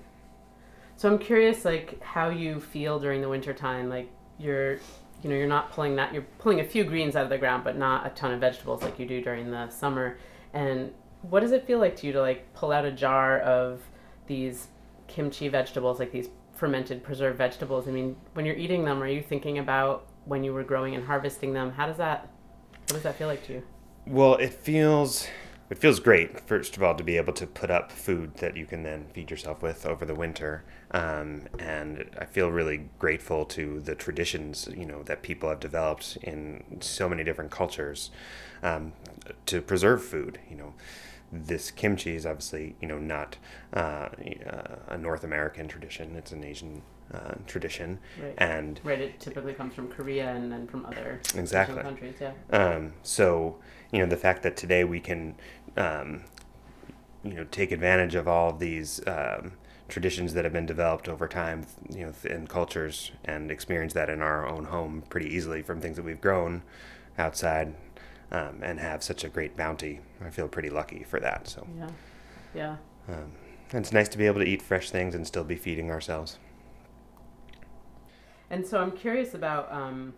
So 0.95 1.11
I'm 1.11 1.19
curious, 1.19 1.65
like, 1.65 2.01
how 2.01 2.29
you 2.29 2.61
feel 2.61 2.97
during 2.99 3.19
the 3.21 3.27
winter 3.29 3.51
time. 3.53 3.89
Like, 3.89 4.09
you're, 4.37 4.77
you 5.23 5.29
know, 5.29 5.35
you're 5.35 5.47
not 5.47 5.71
pulling 5.71 5.95
that. 5.95 6.13
You're 6.13 6.25
pulling 6.39 6.59
a 6.59 6.63
few 6.63 6.83
greens 6.83 7.15
out 7.15 7.23
of 7.23 7.29
the 7.29 7.37
ground, 7.37 7.63
but 7.63 7.77
not 7.77 8.05
a 8.05 8.09
ton 8.09 8.31
of 8.31 8.39
vegetables 8.39 8.81
like 8.81 8.99
you 8.99 9.05
do 9.05 9.21
during 9.21 9.51
the 9.51 9.69
summer. 9.69 10.17
And 10.53 10.93
what 11.21 11.39
does 11.39 11.51
it 11.51 11.65
feel 11.65 11.79
like 11.79 11.95
to 11.97 12.07
you 12.07 12.13
to 12.13 12.21
like 12.21 12.53
pull 12.53 12.71
out 12.71 12.85
a 12.85 12.91
jar 12.91 13.39
of 13.39 13.81
these 14.27 14.67
kimchi 15.07 15.47
vegetables, 15.47 15.99
like 15.99 16.11
these 16.11 16.29
fermented 16.53 17.03
preserved 17.03 17.37
vegetables? 17.37 17.87
I 17.87 17.91
mean, 17.91 18.15
when 18.33 18.45
you're 18.45 18.57
eating 18.57 18.83
them, 18.83 19.01
are 19.01 19.07
you 19.07 19.21
thinking 19.21 19.59
about 19.59 20.07
when 20.25 20.43
you 20.43 20.53
were 20.53 20.63
growing 20.63 20.95
and 20.95 21.05
harvesting 21.05 21.53
them? 21.53 21.71
How 21.71 21.87
does 21.87 21.97
that, 21.97 22.29
what 22.87 22.95
does 22.95 23.03
that 23.03 23.15
feel 23.15 23.27
like 23.27 23.45
to 23.47 23.53
you? 23.53 23.63
Well, 24.05 24.35
it 24.35 24.53
feels 24.53 25.27
it 25.69 25.79
feels 25.79 25.99
great. 25.99 26.39
First 26.41 26.77
of 26.77 26.83
all, 26.83 26.93
to 26.93 27.03
be 27.03 27.17
able 27.17 27.33
to 27.33 27.47
put 27.47 27.71
up 27.71 27.91
food 27.91 28.35
that 28.35 28.55
you 28.55 28.65
can 28.65 28.83
then 28.83 29.07
feed 29.13 29.31
yourself 29.31 29.63
with 29.63 29.85
over 29.85 30.05
the 30.05 30.13
winter, 30.13 30.65
um, 30.93 31.43
and 31.59 32.09
I 32.19 32.25
feel 32.25 32.49
really 32.51 32.89
grateful 32.99 33.45
to 33.45 33.79
the 33.79 33.95
traditions 33.95 34.67
you 34.75 34.85
know 34.85 35.03
that 35.03 35.21
people 35.23 35.49
have 35.49 35.59
developed 35.59 36.17
in 36.21 36.63
so 36.81 37.09
many 37.09 37.23
different 37.23 37.51
cultures 37.51 38.11
um, 38.61 38.93
to 39.47 39.61
preserve 39.61 40.03
food. 40.03 40.39
You 40.49 40.57
know. 40.57 40.73
This 41.35 41.71
kimchi 41.71 42.15
is 42.15 42.27
obviously, 42.27 42.75
you 42.79 42.87
know, 42.87 42.99
not 42.99 43.37
uh, 43.73 44.09
a 44.87 44.95
North 44.99 45.23
American 45.23 45.67
tradition. 45.67 46.15
It's 46.15 46.31
an 46.31 46.43
Asian 46.43 46.83
uh, 47.11 47.33
tradition, 47.47 47.97
Right. 48.21 48.35
and 48.37 48.79
Right. 48.83 49.01
It 49.01 49.19
typically 49.19 49.53
comes 49.53 49.73
from 49.73 49.87
Korea 49.87 50.29
and 50.35 50.51
then 50.51 50.67
from 50.67 50.85
other 50.85 51.21
Asian 51.35 51.47
countries. 51.81 52.13
Yeah. 52.21 52.33
Um, 52.51 52.93
so, 53.01 53.57
you 53.91 53.97
know, 53.97 54.05
the 54.05 54.15
fact 54.15 54.43
that 54.43 54.55
today 54.55 54.83
we 54.83 54.99
can, 54.99 55.33
um, 55.75 56.23
you 57.23 57.33
know, 57.33 57.45
take 57.45 57.71
advantage 57.71 58.13
of 58.13 58.27
all 58.27 58.51
of 58.51 58.59
these 58.59 59.01
um, 59.07 59.53
traditions 59.87 60.33
that 60.33 60.43
have 60.43 60.53
been 60.53 60.65
developed 60.65 61.07
over 61.09 61.27
time, 61.27 61.65
you 61.89 62.05
know, 62.05 62.13
in 62.29 62.47
cultures 62.47 63.11
and 63.25 63.51
experience 63.51 63.93
that 63.93 64.09
in 64.09 64.21
our 64.21 64.47
own 64.47 64.65
home 64.65 65.03
pretty 65.09 65.27
easily 65.27 65.61
from 65.61 65.81
things 65.81 65.97
that 65.97 66.03
we've 66.03 66.21
grown 66.21 66.63
outside 67.17 67.75
um, 68.31 68.59
and 68.63 68.79
have 68.79 69.03
such 69.03 69.23
a 69.23 69.29
great 69.29 69.55
bounty. 69.55 69.99
I 70.25 70.29
feel 70.29 70.47
pretty 70.47 70.69
lucky 70.69 71.03
for 71.03 71.19
that. 71.19 71.47
So, 71.47 71.67
Yeah. 71.77 71.89
Yeah. 72.55 72.75
um, 73.09 73.31
it's 73.71 73.91
nice 73.91 74.07
to 74.09 74.17
be 74.17 74.25
able 74.27 74.39
to 74.41 74.47
eat 74.47 74.61
fresh 74.61 74.89
things 74.91 75.15
and 75.15 75.25
still 75.25 75.43
be 75.43 75.55
feeding 75.55 75.91
ourselves. 75.91 76.37
And 78.49 78.65
so 78.65 78.79
I'm 78.79 78.91
curious 78.91 79.33
about 79.33 79.71
um, 79.71 80.13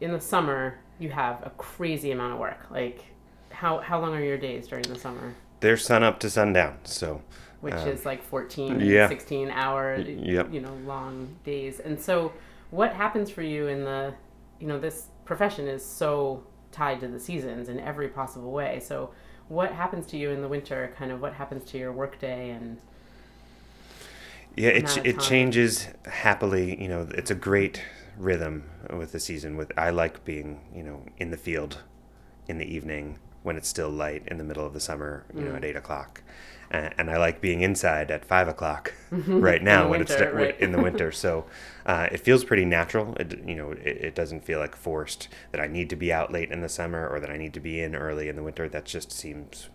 in 0.00 0.12
the 0.12 0.20
summer 0.20 0.78
you 0.98 1.10
have 1.10 1.46
a 1.46 1.50
crazy 1.50 2.10
amount 2.10 2.32
of 2.34 2.38
work. 2.38 2.66
Like 2.70 3.04
how 3.50 3.78
how 3.78 4.00
long 4.00 4.14
are 4.14 4.22
your 4.22 4.38
days 4.38 4.66
during 4.68 4.84
the 4.84 4.98
summer? 4.98 5.34
They're 5.60 5.76
sun 5.76 6.02
up 6.02 6.18
to 6.20 6.30
sundown. 6.30 6.78
So, 6.84 7.22
Which 7.60 7.74
Um, 7.74 7.88
is 7.88 8.06
like 8.06 8.22
14 8.22 8.80
yeah. 8.80 9.08
16 9.08 9.50
hour 9.50 9.96
yep. 9.98 10.52
you 10.52 10.60
know 10.60 10.74
long 10.86 11.36
days. 11.44 11.80
And 11.80 12.00
so 12.00 12.32
what 12.70 12.92
happens 12.92 13.30
for 13.30 13.42
you 13.42 13.66
in 13.68 13.84
the 13.84 14.14
you 14.60 14.66
know 14.68 14.78
this 14.78 15.08
profession 15.24 15.66
is 15.68 15.84
so 15.84 16.44
tied 16.72 17.00
to 17.00 17.08
the 17.08 17.18
seasons 17.20 17.68
in 17.68 17.80
every 17.80 18.08
possible 18.08 18.52
way. 18.52 18.80
So 18.80 19.10
what 19.48 19.72
happens 19.72 20.06
to 20.08 20.16
you 20.18 20.30
in 20.30 20.42
the 20.42 20.48
winter? 20.48 20.92
Kind 20.96 21.10
of 21.10 21.20
what 21.20 21.32
happens 21.34 21.64
to 21.70 21.78
your 21.78 21.92
workday 21.92 22.50
and 22.50 22.78
Yeah, 24.56 24.70
it, 24.70 24.98
it 25.04 25.20
changes 25.20 25.88
happily. 26.06 26.80
You 26.80 26.88
know, 26.88 27.08
it's 27.14 27.30
a 27.30 27.34
great 27.34 27.82
rhythm 28.16 28.64
with 28.90 29.12
the 29.12 29.20
season. 29.20 29.56
With 29.56 29.72
I 29.78 29.90
like 29.90 30.24
being, 30.24 30.60
you 30.74 30.82
know, 30.82 31.04
in 31.18 31.30
the 31.30 31.36
field 31.36 31.82
in 32.48 32.58
the 32.58 32.64
evening 32.66 33.18
when 33.42 33.56
it's 33.56 33.68
still 33.68 33.90
light 33.90 34.24
in 34.26 34.38
the 34.38 34.44
middle 34.44 34.66
of 34.66 34.72
the 34.72 34.80
summer. 34.80 35.24
You 35.34 35.42
know, 35.44 35.52
Mm. 35.52 35.56
at 35.56 35.64
eight 35.64 35.76
o'clock, 35.76 36.22
and, 36.70 36.94
and 36.98 37.10
I 37.10 37.16
like 37.18 37.40
being 37.40 37.60
inside 37.62 38.10
at 38.10 38.24
five 38.24 38.48
o'clock 38.48 38.92
right 39.10 39.62
now 39.62 39.88
when 39.88 40.00
it's 40.00 40.10
winter, 40.10 40.30
sta- 40.30 40.36
right. 40.36 40.60
in 40.60 40.72
the 40.72 40.82
winter. 40.82 41.10
So 41.12 41.46
uh, 41.86 42.08
it 42.12 42.20
feels 42.20 42.44
pretty 42.44 42.64
natural. 42.64 43.14
It, 43.18 43.40
you 43.46 43.54
know, 43.54 43.72
it, 43.72 43.86
it 43.86 44.14
doesn't 44.14 44.44
feel 44.44 44.58
like 44.58 44.76
forced 44.76 45.28
that 45.52 45.60
I 45.60 45.66
need 45.66 45.88
to 45.90 45.96
be 45.96 46.12
out 46.12 46.32
late 46.32 46.50
in 46.50 46.60
the 46.60 46.68
summer 46.68 47.08
or 47.08 47.18
that 47.20 47.30
I 47.30 47.36
need 47.36 47.54
to 47.54 47.60
be 47.60 47.80
in 47.80 47.94
early 47.96 48.28
in 48.28 48.36
the 48.36 48.42
winter. 48.42 48.68
That 48.68 48.84
just 48.84 49.10
seems 49.12 49.68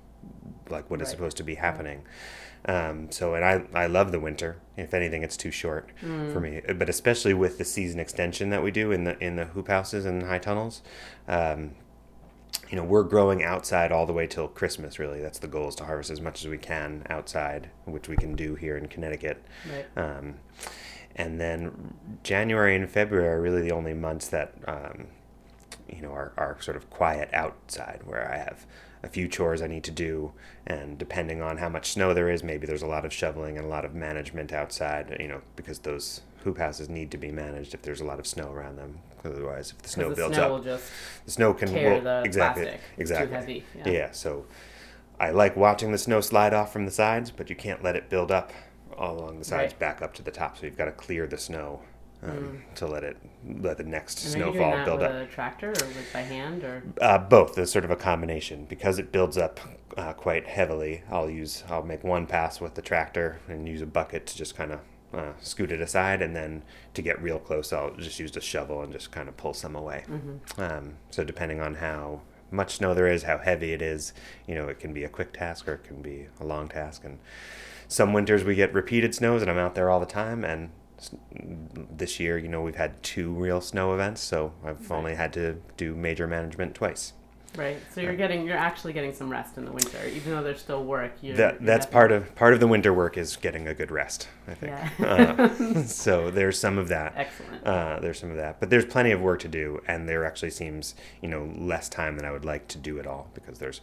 like 0.69 0.89
what 0.89 1.01
is 1.01 1.08
Right. 1.08 1.12
supposed 1.12 1.38
to 1.38 1.43
be 1.43 1.56
happening. 1.56 2.03
Um, 2.65 3.12
so, 3.12 3.34
and 3.36 3.43
I, 3.43 3.63
I 3.73 3.88
love 3.88 4.13
the 4.13 4.21
winter. 4.21 4.58
If 4.77 4.93
anything, 4.93 5.21
it's 5.21 5.36
too 5.36 5.51
short 5.51 5.89
for 5.99 6.39
me. 6.39 6.62
But 6.75 6.88
especially 6.88 7.34
with 7.34 7.58
the 7.58 7.65
season 7.65 7.99
extension 7.99 8.51
that 8.51 8.63
we 8.63 8.71
do 8.71 8.91
in 8.93 9.03
the 9.03 9.21
in 9.21 9.36
the 9.36 9.45
hoop 9.45 9.67
houses 9.67 10.06
and 10.06 10.23
high 10.23 10.39
tunnels, 10.39 10.82
um, 11.27 11.71
you 12.69 12.77
know, 12.77 12.83
we're 12.83 13.03
growing 13.03 13.43
outside 13.43 13.91
all 13.91 14.05
the 14.05 14.13
way 14.13 14.27
till 14.27 14.47
Christmas. 14.47 14.99
Really, 14.99 15.21
that's 15.21 15.39
the 15.39 15.47
goal 15.47 15.69
is 15.69 15.75
to 15.75 15.85
harvest 15.85 16.09
as 16.09 16.21
much 16.21 16.43
as 16.43 16.49
we 16.49 16.57
can 16.57 17.05
outside, 17.09 17.69
which 17.85 18.07
we 18.07 18.15
can 18.15 18.35
do 18.35 18.55
here 18.55 18.77
in 18.77 18.87
Connecticut. 18.87 19.43
right. 19.69 19.85
Um, 19.95 20.35
and 21.15 21.39
then 21.39 21.93
January 22.23 22.75
and 22.75 22.89
February 22.89 23.27
are 23.27 23.41
really 23.41 23.61
the 23.61 23.71
only 23.71 23.93
months 23.93 24.27
that 24.29 24.55
um, 24.67 25.07
you 25.87 26.01
know 26.01 26.11
are, 26.11 26.33
are 26.37 26.57
sort 26.61 26.77
of 26.77 26.89
quiet 26.89 27.29
outside, 27.33 28.01
where 28.05 28.31
I 28.31 28.37
have 28.37 28.65
a 29.03 29.07
few 29.07 29.27
chores 29.27 29.61
I 29.61 29.67
need 29.67 29.83
to 29.83 29.91
do, 29.91 30.31
and 30.65 30.97
depending 30.97 31.41
on 31.41 31.57
how 31.57 31.69
much 31.69 31.91
snow 31.91 32.13
there 32.13 32.29
is, 32.29 32.43
maybe 32.43 32.65
there's 32.65 32.81
a 32.81 32.87
lot 32.87 33.05
of 33.05 33.13
shoveling 33.13 33.57
and 33.57 33.65
a 33.65 33.69
lot 33.69 33.85
of 33.85 33.93
management 33.93 34.51
outside. 34.51 35.15
You 35.19 35.27
know, 35.27 35.41
because 35.55 35.79
those 35.79 36.21
hoop 36.43 36.58
houses 36.58 36.89
need 36.89 37.12
to 37.12 37.17
be 37.17 37.32
managed 37.32 37.73
if 37.73 37.82
there's 37.82 38.01
a 38.01 38.06
lot 38.06 38.19
of 38.19 38.27
snow 38.27 38.51
around 38.51 38.77
them. 38.77 38.99
Otherwise, 39.25 39.71
if 39.71 39.82
the 39.82 39.89
snow 39.89 40.10
the 40.10 40.15
builds 40.15 40.36
snow 40.36 40.43
up, 40.45 40.51
will 40.51 40.60
just 40.63 40.86
the 41.25 41.32
snow 41.32 41.53
can 41.53 41.69
tear 41.69 41.93
well, 41.93 42.01
the 42.01 42.23
exactly 42.23 42.63
plastic. 42.63 42.82
Exactly 42.97 43.27
too 43.27 43.34
heavy. 43.34 43.63
yeah. 43.77 43.89
Yeah. 43.89 44.12
so 44.12 44.45
I 45.19 45.29
like 45.32 45.56
watching 45.56 45.91
the 45.91 45.97
snow 45.97 46.19
slide 46.21 46.53
off 46.53 46.73
from 46.73 46.86
the 46.86 46.91
sides, 46.91 47.32
but 47.32 47.49
you 47.49 47.56
can't 47.56 47.82
let 47.84 47.95
it 47.95 48.10
build 48.10 48.32
up 48.32 48.51
all 48.97 49.17
along 49.19 49.39
the 49.39 49.45
sides 49.45 49.73
Right. 49.73 49.79
back 49.79 50.01
up 50.01 50.13
to 50.15 50.21
the 50.23 50.32
top. 50.32 50.58
So 50.58 50.65
you've 50.65 50.77
got 50.77 50.86
to 50.86 50.91
clear 50.91 51.25
the 51.27 51.38
snow 51.38 51.82
um, 52.21 52.63
to 52.75 52.86
let 52.88 53.03
it 53.03 53.17
let 53.60 53.77
the 53.77 53.84
next 53.84 54.25
And 54.25 54.36
are 54.36 54.38
you 54.47 54.53
doing 54.53 54.62
snowfall 54.63 54.86
build 54.86 54.99
with 55.01 55.12
up. 55.12 55.27
a 55.29 55.32
tractor 55.32 55.67
or 55.69 55.71
with 55.88 56.10
by 56.13 56.21
hand 56.21 56.63
or? 56.63 56.84
Uh, 57.01 57.17
both. 57.17 57.56
There's 57.56 57.71
sort 57.71 57.86
of 57.86 57.91
a 57.91 57.95
combination 57.95 58.65
because 58.65 58.99
it 58.99 59.12
builds 59.12 59.38
up 59.38 59.60
uh, 59.97 60.13
quite 60.13 60.47
heavily. 60.47 61.03
I'll 61.10 61.29
use 61.29 61.63
I'll 61.69 61.84
make 61.84 62.03
one 62.03 62.25
pass 62.27 62.60
with 62.60 62.75
the 62.75 62.82
tractor 62.82 63.39
and 63.47 63.67
use 63.67 63.82
a 63.82 63.86
bucket 63.86 64.25
to 64.27 64.38
just 64.38 64.56
kind 64.56 64.71
of 64.73 64.79
uh, 65.13 65.34
scoot 65.41 65.71
it 65.71 65.82
aside, 65.82 66.21
and 66.21 66.36
then 66.36 66.63
to 66.93 67.02
get 67.02 67.21
real 67.21 67.39
close, 67.39 67.71
I'll 67.71 67.95
just 67.95 68.19
use 68.19 68.36
a 68.36 68.41
shovel 68.41 68.82
and 68.82 68.91
just 68.91 69.12
kind 69.12 69.30
of 69.30 69.38
pull 69.38 69.54
some 69.54 69.76
away. 69.76 70.04
Um, 70.58 70.95
so 71.12 71.23
depending 71.23 71.62
on 71.62 71.76
how 71.76 72.21
much 72.52 72.76
snow 72.76 72.93
there 72.93 73.08
is, 73.08 73.23
how 73.23 73.38
heavy 73.39 73.73
it 73.73 73.82
is, 73.82 74.13
you 74.47 74.56
know, 74.56 74.67
it 74.67 74.80
can 74.80 74.93
be 74.93 75.04
a 75.04 75.10
quick 75.10 75.34
task 75.34 75.67
or 75.67 75.73
it 75.76 75.84
can 75.84 76.02
be 76.02 76.28
a 76.39 76.45
long 76.45 76.67
task. 76.67 77.04
And 77.04 77.19
some 77.88 78.13
winters 78.13 78.43
we 78.43 78.56
get 78.56 78.73
repeated 78.73 79.13
snows, 79.15 79.41
and 79.41 79.49
I'm 79.49 79.58
out 79.58 79.76
there 79.76 79.89
all 79.89 79.99
the 79.99 80.06
time. 80.06 80.43
And 80.43 80.69
this 81.91 82.19
year, 82.19 82.38
you 82.38 82.47
know, 82.47 82.62
we've 82.62 82.76
had 82.76 83.02
two 83.04 83.32
real 83.32 83.62
snow 83.62 83.93
events, 83.93 84.21
so 84.21 84.54
I've 84.63 84.91
only 84.91 85.15
had 85.15 85.34
to 85.34 85.58
do 85.78 85.95
major 85.95 86.28
management 86.28 86.76
twice. 86.76 87.13
Right. 87.55 87.77
So 87.93 88.01
you're 88.01 88.15
getting 88.15 88.45
you're 88.47 88.57
actually 88.57 88.93
getting 88.93 89.13
some 89.13 89.29
rest 89.29 89.57
in 89.57 89.65
the 89.65 89.71
winter, 89.71 89.99
even 90.07 90.31
though 90.31 90.43
there's 90.43 90.59
still 90.59 90.83
work. 90.83 91.13
You're, 91.21 91.35
That 91.37 91.61
you're 91.61 91.67
that's 91.67 91.85
part 91.85 92.11
of 92.11 92.33
part 92.35 92.53
of 92.53 92.59
the 92.59 92.67
winter 92.67 92.93
work 92.93 93.17
is 93.17 93.35
getting 93.35 93.67
a 93.67 93.73
good 93.73 93.91
rest. 93.91 94.27
I 94.47 94.53
think. 94.53 94.73
Yeah. 94.99 95.05
Uh, 95.05 95.83
so 95.85 96.31
there's 96.31 96.59
some 96.59 96.77
of 96.77 96.87
that. 96.89 97.13
Excellent. 97.15 97.65
Uh, 97.65 97.99
there's 97.99 98.19
some 98.19 98.31
of 98.31 98.37
that, 98.37 98.59
but 98.59 98.69
there's 98.69 98.85
plenty 98.85 99.11
of 99.11 99.21
work 99.21 99.39
to 99.41 99.47
do, 99.47 99.81
and 99.87 100.09
there 100.09 100.25
actually 100.25 100.51
seems, 100.51 100.95
you 101.21 101.29
know, 101.29 101.51
less 101.55 101.89
time 101.89 102.17
than 102.17 102.25
I 102.25 102.31
would 102.31 102.45
like 102.45 102.67
to 102.69 102.77
do 102.77 102.97
it 102.97 103.07
all 103.07 103.29
because 103.33 103.59
there's 103.59 103.81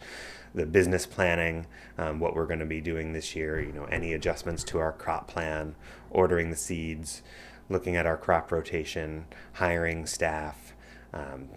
the 0.53 0.65
business 0.65 1.05
planning, 1.05 1.65
um, 1.97 2.19
what 2.19 2.35
we're 2.35 2.45
going 2.45 2.59
to 2.59 2.65
be 2.65 2.81
doing 2.81 3.13
this 3.13 3.35
year, 3.35 3.61
you 3.61 3.71
know, 3.71 3.85
any 3.85 4.13
adjustments 4.13 4.63
to 4.65 4.79
our 4.79 4.91
crop 4.91 5.27
plan, 5.27 5.75
ordering 6.09 6.49
the 6.49 6.57
seeds, 6.57 7.21
looking 7.69 7.95
at 7.95 8.05
our 8.05 8.17
crop 8.17 8.51
rotation, 8.51 9.25
hiring 9.53 10.05
staff. 10.05 10.73
Um, 11.13 11.49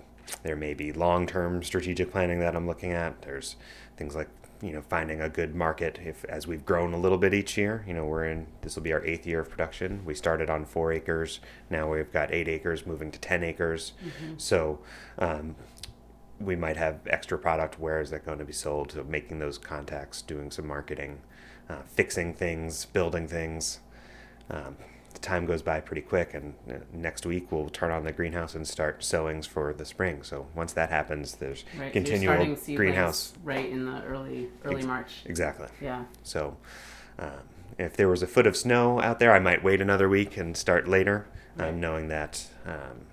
there 0.42 0.56
may 0.56 0.74
be 0.74 0.92
long-term 0.92 1.62
strategic 1.62 2.10
planning 2.10 2.40
that 2.40 2.56
I'm 2.56 2.66
looking 2.66 2.92
at. 2.92 3.22
There's 3.22 3.56
things 3.96 4.14
like 4.14 4.28
you 4.62 4.72
know 4.72 4.82
finding 4.82 5.20
a 5.20 5.28
good 5.28 5.54
market 5.54 5.98
if 6.04 6.24
as 6.24 6.46
we've 6.46 6.64
grown 6.64 6.94
a 6.94 6.98
little 6.98 7.18
bit 7.18 7.34
each 7.34 7.58
year 7.58 7.84
you 7.86 7.92
know 7.92 8.06
we're 8.06 8.24
in 8.24 8.46
this 8.62 8.76
will 8.76 8.84
be 8.84 8.92
our 8.92 9.04
eighth 9.04 9.26
year 9.26 9.40
of 9.40 9.50
production. 9.50 10.04
We 10.04 10.14
started 10.14 10.48
on 10.48 10.64
four 10.64 10.92
acres. 10.92 11.40
Now 11.70 11.90
we've 11.92 12.12
got 12.12 12.32
eight 12.32 12.48
acres 12.48 12.86
moving 12.86 13.10
to 13.10 13.18
10 13.18 13.42
acres. 13.44 13.92
So 14.38 14.80
um, 15.18 15.56
we 16.40 16.56
might 16.56 16.76
have 16.76 17.00
extra 17.06 17.38
product. 17.38 17.78
Where 17.78 18.00
is 18.00 18.10
that 18.10 18.24
going 18.24 18.38
to 18.38 18.44
be 18.44 18.52
sold? 18.52 18.92
So 18.92 19.04
making 19.04 19.38
those 19.38 19.58
contacts 19.58 20.22
doing 20.22 20.50
some 20.50 20.66
marketing 20.66 21.20
uh, 21.68 21.82
fixing 21.86 22.34
things 22.34 22.84
building 22.86 23.26
things 23.28 23.80
um, 24.50 24.76
time 25.24 25.46
goes 25.46 25.62
by 25.62 25.80
pretty 25.80 26.02
quick 26.02 26.34
and 26.34 26.54
uh, 26.70 26.74
next 26.92 27.24
week 27.24 27.50
we'll 27.50 27.68
turn 27.70 27.90
on 27.90 28.04
the 28.04 28.12
greenhouse 28.12 28.54
and 28.54 28.68
start 28.68 29.02
sowings 29.02 29.46
for 29.46 29.72
the 29.72 29.84
spring 29.84 30.22
so 30.22 30.46
once 30.54 30.72
that 30.74 30.90
happens 30.90 31.36
there's 31.36 31.64
right. 31.78 31.92
continual 31.92 32.54
so 32.56 32.74
greenhouse 32.76 33.32
right 33.42 33.70
in 33.70 33.86
the 33.86 34.02
early 34.04 34.48
early 34.64 34.76
Ex- 34.76 34.86
March. 34.86 35.12
exactly 35.24 35.68
Yeah. 35.80 36.04
so, 36.22 36.56
um, 37.18 37.30
if 37.78 37.96
there 37.96 38.08
was 38.08 38.22
a 38.22 38.26
foot 38.26 38.46
of 38.46 38.56
snow 38.56 39.00
out 39.00 39.18
there, 39.18 39.32
I 39.32 39.40
might 39.40 39.64
wait 39.64 39.80
another 39.80 40.08
week 40.08 40.36
and 40.36 40.56
start 40.56 40.86
later, 40.86 41.26
Right. 41.56 41.70
um, 41.70 41.80
knowing 41.80 42.06
that 42.08 42.46
um, 42.66 43.06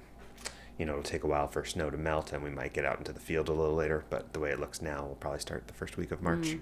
you 0.78 0.86
know 0.86 0.91
it'll 0.93 1.04
take 1.04 1.24
a 1.24 1.28
while 1.28 1.47
for 1.47 1.65
snow 1.65 1.89
to 1.89 1.97
melt, 1.97 2.32
and 2.32 2.43
we 2.43 2.52
might 2.52 2.71
get 2.74 2.86
out 2.86 3.00
into 3.00 3.12
the 3.12 3.19
field 3.19 3.50
a 3.50 3.54
little 3.54 3.74
later. 3.76 4.04
But 4.12 4.34
the 4.34 4.39
way 4.39 4.52
it 4.52 4.60
looks 4.60 4.80
now, 4.82 5.06
we'll 5.06 5.15
probably 5.15 5.39
start 5.39 5.67
the 5.67 5.74
first 5.74 5.97
week 5.97 6.12
of 6.12 6.21
March. 6.21 6.47
Mm. 6.50 6.60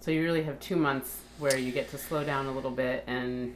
So 0.00 0.10
you 0.12 0.22
really 0.22 0.44
have 0.44 0.60
two 0.60 0.76
months 0.76 1.20
where 1.38 1.58
you 1.58 1.72
get 1.72 1.90
to 1.90 1.98
slow 1.98 2.22
down 2.22 2.46
a 2.46 2.52
little 2.52 2.70
bit 2.70 3.02
and 3.08 3.54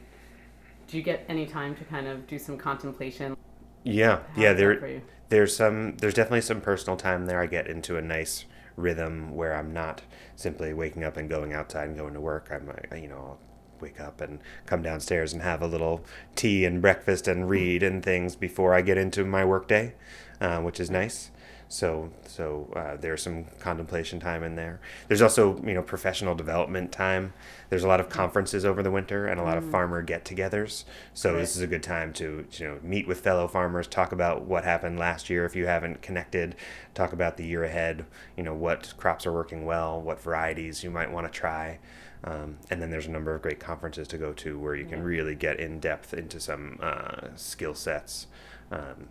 do 0.93 0.99
you 0.99 1.03
get 1.03 1.25
any 1.27 1.47
time 1.47 1.75
to 1.75 1.83
kind 1.85 2.05
of 2.05 2.27
do 2.27 2.37
some 2.37 2.55
contemplation? 2.55 3.35
Yeah, 3.83 4.19
How 4.35 4.41
yeah. 4.43 4.53
There, 4.53 5.01
there's 5.29 5.55
some 5.55 5.97
there's 5.97 6.13
definitely 6.13 6.41
some 6.41 6.61
personal 6.61 6.95
time 6.95 7.25
there 7.25 7.41
i 7.41 7.47
get 7.47 7.65
into 7.65 7.97
a 7.97 8.01
nice 8.01 8.45
rhythm 8.75 9.33
where 9.33 9.55
i'm 9.55 9.73
not 9.73 10.03
simply 10.35 10.71
waking 10.73 11.03
up 11.03 11.17
and 11.17 11.27
going 11.27 11.51
outside 11.51 11.87
and 11.87 11.97
going 11.97 12.13
to 12.13 12.21
work 12.21 12.49
i'm 12.51 12.69
uh, 12.69 12.95
you 12.95 13.07
know 13.07 13.15
I'll 13.15 13.39
wake 13.81 13.99
up 13.99 14.21
and 14.21 14.39
come 14.67 14.83
downstairs 14.83 15.33
and 15.33 15.41
have 15.41 15.63
a 15.63 15.67
little 15.67 16.05
tea 16.35 16.65
and 16.65 16.83
breakfast 16.83 17.27
and 17.27 17.49
read 17.49 17.81
and 17.81 18.05
things 18.05 18.35
before 18.35 18.75
i 18.75 18.81
get 18.81 18.99
into 18.99 19.25
my 19.25 19.43
workday 19.43 19.95
uh, 20.39 20.59
which 20.59 20.79
is 20.79 20.91
nice 20.91 21.31
so 21.73 22.11
so 22.27 22.71
uh, 22.75 22.95
there's 22.97 23.23
some 23.23 23.45
contemplation 23.59 24.19
time 24.19 24.43
in 24.43 24.53
there. 24.55 24.79
There's 25.07 25.23
also 25.23 25.57
you 25.65 25.73
know 25.73 25.81
professional 25.81 26.35
development 26.35 26.91
time. 26.91 27.33
There's 27.69 27.83
a 27.83 27.87
lot 27.87 27.99
of 27.99 28.09
conferences 28.09 28.63
over 28.63 28.83
the 28.83 28.91
winter 28.91 29.25
and 29.25 29.39
a 29.39 29.43
lot 29.43 29.57
of 29.57 29.67
farmer 29.71 30.03
get-togethers. 30.03 30.83
So 31.15 31.31
Right. 31.33 31.39
this 31.39 31.55
is 31.55 31.63
a 31.63 31.67
good 31.67 31.81
time 31.81 32.13
to 32.13 32.45
you 32.51 32.67
know 32.67 32.77
meet 32.83 33.07
with 33.07 33.21
fellow 33.21 33.47
farmers 33.47 33.87
talk 33.87 34.11
about 34.11 34.43
what 34.43 34.63
happened 34.65 34.99
last 34.99 35.31
year 35.31 35.45
if 35.45 35.55
you 35.55 35.65
haven't 35.65 36.03
connected. 36.03 36.55
Talk 36.93 37.11
about 37.11 37.37
the 37.37 37.45
year 37.45 37.63
ahead 37.63 38.05
you 38.37 38.43
know 38.43 38.53
what 38.53 38.93
crops 38.97 39.25
are 39.25 39.33
working 39.33 39.65
well 39.65 39.99
what 39.99 40.21
varieties 40.21 40.83
you 40.83 40.91
might 40.91 41.11
want 41.11 41.25
to 41.25 41.39
try. 41.39 41.79
Um, 42.23 42.57
and 42.69 42.79
then 42.81 42.91
there's 42.91 43.07
a 43.07 43.11
number 43.11 43.33
of 43.33 43.41
great 43.41 43.59
conferences 43.59 44.07
to 44.09 44.17
go 44.19 44.31
to 44.33 44.59
where 44.59 44.75
you 44.75 44.85
can 44.85 44.99
Yeah. 44.99 45.05
really 45.05 45.33
get 45.35 45.59
in 45.59 45.79
depth 45.79 46.13
into 46.13 46.39
some 46.39 46.77
uh, 46.83 47.29
skill 47.35 47.73
sets. 47.73 48.27
Um, 48.71 49.09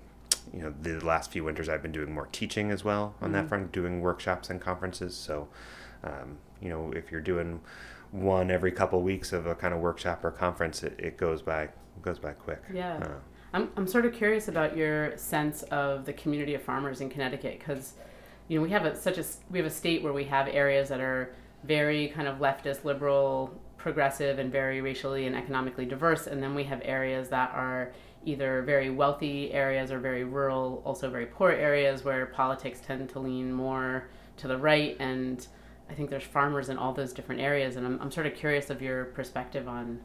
you 0.52 0.60
know 0.62 0.72
the 0.82 1.04
last 1.04 1.30
few 1.30 1.44
winters 1.44 1.68
i've 1.68 1.82
been 1.82 1.92
doing 1.92 2.12
more 2.12 2.26
teaching 2.32 2.70
as 2.70 2.84
well 2.84 3.14
on 3.20 3.32
that 3.32 3.44
Mhm. 3.44 3.48
front 3.48 3.72
doing 3.72 4.00
workshops 4.00 4.50
and 4.50 4.60
conferences 4.60 5.14
so 5.16 5.48
um, 6.04 6.38
you 6.60 6.68
know 6.68 6.92
if 6.92 7.10
you're 7.12 7.20
doing 7.20 7.60
one 8.10 8.50
every 8.50 8.72
couple 8.72 9.02
weeks 9.02 9.32
of 9.32 9.46
a 9.46 9.54
kind 9.54 9.72
of 9.72 9.80
workshop 9.80 10.24
or 10.24 10.30
conference 10.30 10.82
it, 10.82 10.94
it 10.98 11.16
goes 11.16 11.42
by 11.42 11.62
it 11.64 11.72
goes 12.02 12.18
by 12.18 12.32
quick 12.32 12.62
Yeah. 12.72 12.96
uh, 12.98 13.08
I'm, 13.54 13.68
I'm 13.76 13.86
sort 13.86 14.06
of 14.06 14.14
curious 14.14 14.48
about 14.48 14.76
your 14.76 15.16
sense 15.18 15.62
of 15.64 16.06
the 16.06 16.12
community 16.14 16.54
of 16.54 16.62
farmers 16.62 17.02
in 17.02 17.10
Connecticut 17.10 17.58
because, 17.58 17.92
you 18.48 18.56
know, 18.58 18.62
we 18.62 18.70
have 18.70 18.86
a, 18.86 18.96
such 18.96 19.18
a 19.18 19.24
we 19.50 19.58
have 19.58 19.66
a 19.66 19.70
state 19.70 20.02
where 20.02 20.14
we 20.14 20.24
have 20.24 20.48
areas 20.48 20.88
that 20.88 21.00
are 21.02 21.34
very 21.62 22.08
kind 22.08 22.26
of 22.28 22.38
leftist, 22.38 22.82
liberal, 22.84 23.52
progressive, 23.76 24.38
and 24.38 24.50
very 24.50 24.80
racially 24.80 25.26
and 25.26 25.36
economically 25.36 25.84
diverse, 25.84 26.26
and 26.26 26.42
then 26.42 26.54
we 26.54 26.64
have 26.64 26.80
areas 26.82 27.28
that 27.28 27.50
are 27.52 27.92
either 28.24 28.62
very 28.62 28.90
wealthy 28.90 29.52
areas 29.52 29.90
or 29.90 29.98
very 29.98 30.24
rural, 30.24 30.82
also 30.84 31.10
very 31.10 31.26
poor 31.26 31.50
areas 31.50 32.04
where 32.04 32.26
politics 32.26 32.80
tend 32.80 33.08
to 33.10 33.18
lean 33.18 33.52
more 33.52 34.08
to 34.36 34.48
the 34.48 34.56
right. 34.56 34.96
And 35.00 35.46
I 35.90 35.94
think 35.94 36.10
there's 36.10 36.22
farmers 36.24 36.68
in 36.68 36.78
all 36.78 36.92
those 36.92 37.12
different 37.12 37.40
areas, 37.40 37.76
and 37.76 37.86
I'm, 37.86 38.00
I'm 38.00 38.10
sort 38.10 38.26
of 38.26 38.34
curious 38.34 38.70
of 38.70 38.80
your 38.80 39.06
perspective 39.06 39.68
on 39.68 40.00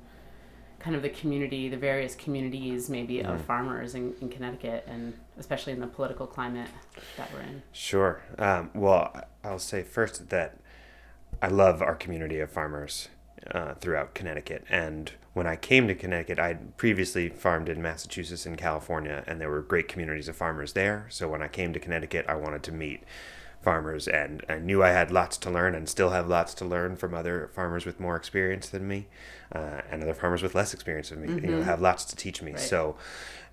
kind 0.80 0.96
of 0.96 1.02
the 1.02 1.10
community, 1.10 1.70
the 1.70 1.78
various 1.78 2.14
communities 2.16 2.90
maybe 2.90 3.22
of 3.22 3.40
Mhm. 3.40 3.46
farmers 3.46 3.96
in, 3.96 4.14
in 4.22 4.30
Connecticut, 4.30 4.84
and 4.88 5.14
especially 5.40 5.74
in 5.74 5.80
the 5.80 5.88
political 5.88 6.28
climate 6.28 6.70
that 7.18 7.32
we're 7.34 7.42
in. 7.42 7.64
Sure. 7.72 8.22
Um, 8.38 8.70
well, 8.76 9.12
I'll 9.44 9.58
say 9.60 9.82
first 9.82 10.30
that 10.30 10.58
I 11.42 11.48
love 11.48 11.82
our 11.82 11.96
community 11.96 12.40
of 12.40 12.52
farmers 12.52 13.10
uh, 13.52 13.74
throughout 13.76 14.14
Connecticut. 14.14 14.66
And 14.70 15.12
when 15.38 15.47
I 15.47 15.56
came 15.56 15.88
to 15.88 15.93
Connecticut, 15.95 16.39
I'd 16.39 16.76
previously 16.78 17.30
farmed 17.30 17.69
in 17.69 17.82
Massachusetts 17.82 18.47
and 18.47 18.58
California, 18.58 19.23
and 19.28 19.39
there 19.39 19.50
were 19.52 19.62
great 19.62 19.88
communities 19.88 20.28
of 20.28 20.36
farmers 20.36 20.73
there. 20.73 21.06
So 21.10 21.30
when 21.30 21.43
I 21.43 21.47
came 21.47 21.73
to 21.73 21.80
Connecticut, 21.80 22.26
I 22.28 22.34
wanted 22.36 22.63
to 22.63 22.71
meet 22.71 23.04
farmers, 23.62 24.08
and 24.08 24.43
I 24.50 24.58
knew 24.58 24.82
I 24.82 24.89
had 24.89 25.12
lots 25.12 25.38
to 25.38 25.52
learn 25.52 25.76
and 25.76 25.88
still 25.88 26.10
have 26.10 26.28
lots 26.28 26.54
to 26.56 26.65
learn 26.65 26.95
from 26.95 27.13
other 27.13 27.52
farmers 27.54 27.86
with 27.86 28.00
more 28.00 28.15
experience 28.15 28.69
than 28.69 28.88
me, 28.88 29.08
uh, 29.54 29.82
and 29.91 30.02
other 30.02 30.13
farmers 30.15 30.41
with 30.41 30.56
less 30.56 30.73
experience 30.73 31.10
than 31.10 31.21
me. 31.21 31.28
You 31.28 31.52
know, 31.52 31.60
Mhm. 31.60 31.65
have 31.65 31.82
lots 31.82 32.06
to 32.06 32.15
teach 32.15 32.41
me. 32.41 32.54
Right. 32.54 32.60
So 32.60 32.97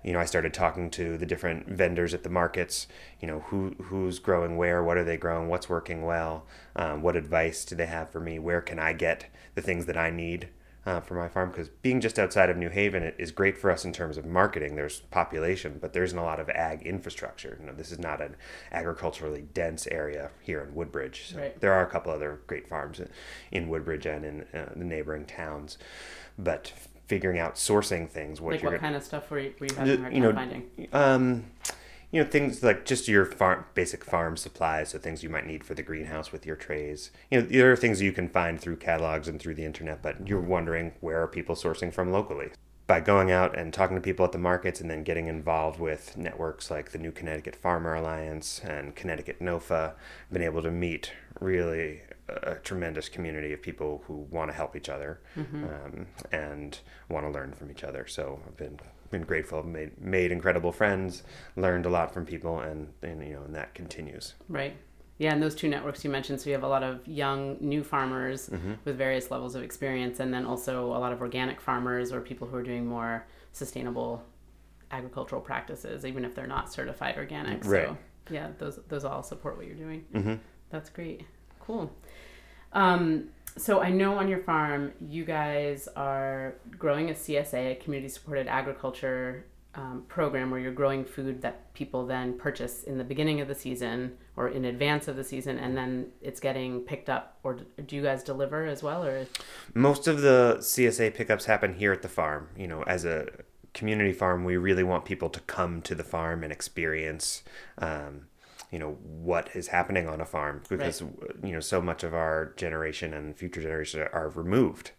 you 0.03 0.13
know, 0.13 0.19
I 0.19 0.25
started 0.25 0.53
talking 0.53 0.91
to 0.91 1.17
the 1.17 1.25
different 1.25 1.67
vendors 1.67 2.13
at 2.13 2.21
the 2.21 2.29
markets. 2.29 2.87
You 3.19 3.27
know, 3.27 3.39
who 3.47 3.75
who's 3.85 4.19
growing 4.19 4.55
where, 4.55 4.83
what 4.83 4.97
are 4.97 5.03
they 5.03 5.17
growing, 5.17 5.47
what's 5.47 5.67
working 5.67 6.03
well, 6.03 6.45
um, 6.75 7.01
what 7.01 7.15
advice 7.15 7.65
do 7.65 7.75
they 7.75 7.87
have 7.87 8.11
for 8.11 8.19
me, 8.19 8.37
where 8.37 8.61
can 8.61 8.77
I 8.77 8.93
get 8.93 9.25
the 9.55 9.63
things 9.63 9.87
that 9.87 9.97
I 9.97 10.11
need 10.11 10.49
uh, 10.85 10.99
for 11.01 11.15
my 11.15 11.27
farm? 11.27 11.49
Because 11.49 11.69
being 11.69 11.99
just 12.01 12.19
outside 12.19 12.49
of 12.49 12.57
New 12.57 12.69
Haven 12.69 13.03
it 13.03 13.15
is 13.17 13.31
great 13.31 13.57
for 13.57 13.71
us 13.71 13.85
in 13.85 13.91
terms 13.93 14.17
of 14.17 14.25
marketing. 14.25 14.75
There's 14.75 14.99
population, 15.11 15.77
but 15.81 15.93
there 15.93 16.03
isn't 16.03 16.17
a 16.17 16.23
lot 16.23 16.39
of 16.39 16.49
ag 16.49 16.83
infrastructure. 16.83 17.57
You 17.59 17.67
know, 17.67 17.73
this 17.73 17.91
is 17.91 17.99
not 17.99 18.21
an 18.21 18.35
agriculturally 18.71 19.45
dense 19.53 19.87
area 19.87 20.29
here 20.41 20.61
in 20.61 20.75
Woodbridge. 20.75 21.27
So 21.31 21.39
Right. 21.39 21.59
there 21.59 21.73
are 21.73 21.83
a 21.85 21.89
couple 21.89 22.11
other 22.11 22.39
great 22.47 22.67
farms 22.67 23.01
in 23.51 23.67
Woodbridge 23.69 24.05
and 24.05 24.25
in 24.25 24.41
uh, 24.53 24.69
the 24.75 24.85
neighboring 24.85 25.25
towns, 25.25 25.77
but 26.37 26.71
figuring 27.07 27.37
out 27.39 27.55
sourcing 27.55 28.09
things, 28.09 28.41
what 28.41 28.53
like 28.53 28.63
what 28.63 28.69
gonna- 28.71 28.79
kind 28.79 28.95
of 28.95 29.03
stuff 29.03 29.29
were 29.29 29.39
you, 29.39 29.53
were 29.59 29.67
you 29.67 29.75
having 29.75 30.01
hard 30.01 30.13
you 30.13 30.19
know, 30.21 30.33
finding? 30.33 30.69
um, 30.91 31.45
you 32.11 32.23
know, 32.23 32.29
things 32.29 32.63
like 32.63 32.85
just 32.85 33.07
your 33.07 33.25
farm, 33.25 33.65
basic 33.73 34.03
farm 34.03 34.37
supplies, 34.37 34.89
so 34.89 34.97
things 34.99 35.23
you 35.23 35.29
might 35.29 35.45
need 35.47 35.63
for 35.63 35.73
the 35.73 35.83
greenhouse 35.83 36.31
with 36.31 36.45
your 36.45 36.55
trays. 36.55 37.11
You 37.29 37.41
know, 37.41 37.47
there 37.47 37.71
are 37.71 37.75
things 37.75 38.01
you 38.01 38.11
can 38.11 38.29
find 38.29 38.59
through 38.59 38.77
catalogs 38.77 39.27
and 39.27 39.39
through 39.39 39.55
the 39.55 39.65
internet, 39.65 40.01
but 40.01 40.27
you're 40.27 40.39
wondering 40.39 40.93
where 41.01 41.21
are 41.21 41.27
people 41.27 41.55
sourcing 41.55 41.93
from 41.93 42.11
locally. 42.11 42.51
By 42.87 42.99
going 42.99 43.31
out 43.31 43.57
and 43.57 43.73
talking 43.73 43.95
to 43.95 44.01
people 44.01 44.25
at 44.25 44.31
the 44.31 44.37
markets 44.37 44.79
and 44.79 44.91
then 44.91 45.03
getting 45.03 45.27
involved 45.27 45.79
with 45.79 46.15
networks 46.15 46.69
like 46.69 46.91
the 46.91 46.99
New 46.99 47.11
Connecticut 47.11 47.55
Farmer 47.55 47.95
Alliance 47.95 48.61
and 48.63 48.95
Connecticut 48.95 49.39
NOFA, 49.39 49.93
I've 49.93 50.31
been 50.33 50.43
able 50.43 50.61
to 50.61 50.69
meet 50.69 51.11
really 51.39 52.01
a 52.27 52.55
tremendous 52.55 53.09
community 53.09 53.53
of 53.53 53.61
people 53.61 54.03
who 54.05 54.27
want 54.31 54.49
to 54.51 54.55
help 54.55 54.75
each 54.75 54.89
other 54.89 55.19
Mm-hmm. 55.35 55.63
um, 55.63 56.05
and 56.31 56.79
want 57.09 57.25
to 57.25 57.31
learn 57.31 57.53
from 57.53 57.71
each 57.71 57.83
other. 57.83 58.05
So 58.07 58.39
I've 58.47 58.57
been 58.57 58.79
been 59.15 59.25
grateful, 59.25 59.63
made 59.63 59.91
made 60.01 60.31
incredible 60.31 60.71
friends, 60.71 61.23
learned 61.55 61.85
a 61.85 61.89
lot 61.89 62.13
from 62.13 62.25
people, 62.25 62.59
and, 62.59 62.89
and 63.01 63.25
you 63.25 63.33
know, 63.33 63.43
and 63.43 63.55
that 63.55 63.73
continues. 63.73 64.33
Right. 64.49 64.75
Yeah, 65.17 65.31
and 65.33 65.41
those 65.41 65.55
two 65.55 65.69
networks 65.69 66.03
you 66.03 66.09
mentioned, 66.09 66.41
so 66.41 66.49
you 66.49 66.53
have 66.55 66.63
a 66.63 66.67
lot 66.67 66.83
of 66.83 67.07
young 67.07 67.57
new 67.61 67.83
farmers 67.83 68.49
Mm-hmm. 68.49 68.73
with 68.83 68.97
various 68.97 69.31
levels 69.31 69.55
of 69.55 69.63
experience, 69.63 70.19
and 70.19 70.33
then 70.33 70.45
also 70.45 70.73
a 70.87 70.99
lot 71.05 71.13
of 71.13 71.21
organic 71.21 71.61
farmers 71.61 72.11
or 72.11 72.19
people 72.19 72.47
who 72.47 72.57
are 72.57 72.63
doing 72.63 72.85
more 72.85 73.25
sustainable 73.53 74.21
agricultural 74.91 75.41
practices, 75.41 76.05
even 76.05 76.25
if 76.25 76.35
they're 76.35 76.47
not 76.57 76.71
certified 76.71 77.15
organic. 77.17 77.63
Right. 77.65 77.87
So 77.87 77.97
yeah, 78.29 78.49
those 78.57 78.79
those 78.89 79.05
all 79.05 79.23
support 79.23 79.55
what 79.57 79.65
you're 79.67 79.75
doing. 79.87 80.03
Mhm. 80.13 80.39
That's 80.69 80.89
great. 80.89 81.25
Cool. 81.61 81.89
Um, 82.73 83.29
so 83.57 83.81
I 83.81 83.89
know 83.89 84.17
on 84.17 84.27
your 84.27 84.39
farm 84.39 84.91
you 85.07 85.25
guys 85.25 85.87
are 85.95 86.55
growing 86.77 87.09
a 87.09 87.13
CSA, 87.13 87.71
a 87.71 87.75
community 87.75 88.09
supported 88.09 88.47
agriculture 88.47 89.45
um, 89.75 90.03
program, 90.07 90.51
where 90.51 90.59
you're 90.59 90.71
growing 90.71 91.03
food 91.03 91.41
that 91.41 91.73
people 91.73 92.05
then 92.05 92.37
purchase 92.37 92.83
in 92.83 92.97
the 92.97 93.03
beginning 93.03 93.41
of 93.41 93.47
the 93.47 93.55
season 93.55 94.17
or 94.37 94.49
in 94.49 94.65
advance 94.65 95.07
of 95.07 95.15
the 95.15 95.23
season, 95.23 95.59
and 95.59 95.75
then 95.77 96.07
it's 96.21 96.39
getting 96.39 96.81
picked 96.81 97.09
up. 97.09 97.37
Or 97.43 97.55
do 97.85 97.95
you 97.95 98.01
guys 98.01 98.23
deliver 98.23 98.65
as 98.65 98.81
well, 98.81 99.03
or 99.03 99.27
Most 99.73 100.07
of 100.07 100.21
the 100.21 100.57
CSA 100.59 101.13
pickups 101.13 101.45
happen 101.45 101.73
here 101.73 101.91
at 101.91 102.01
the 102.01 102.09
farm. 102.09 102.49
You 102.57 102.67
know, 102.67 102.83
as 102.83 103.05
a 103.05 103.27
community 103.73 104.13
farm, 104.13 104.43
we 104.45 104.57
really 104.57 104.83
want 104.83 105.05
people 105.05 105.29
to 105.29 105.39
come 105.41 105.81
to 105.83 105.95
the 105.95 106.03
farm 106.03 106.43
and 106.43 106.51
experience, 106.51 107.43
um, 107.77 108.27
you 108.75 108.79
know, 108.79 108.97
what 109.29 109.45
is 109.55 109.67
happening 109.69 110.05
on 110.13 110.19
a 110.19 110.25
farm 110.25 110.61
because 110.67 110.99
you 111.47 111.53
know 111.55 111.61
so 111.61 111.79
much 111.81 112.03
of 112.03 112.13
our 112.13 112.51
generation 112.57 113.13
and 113.13 113.25
future 113.41 113.61
generations 113.61 114.05
are 114.11 114.29
removed. 114.43 114.91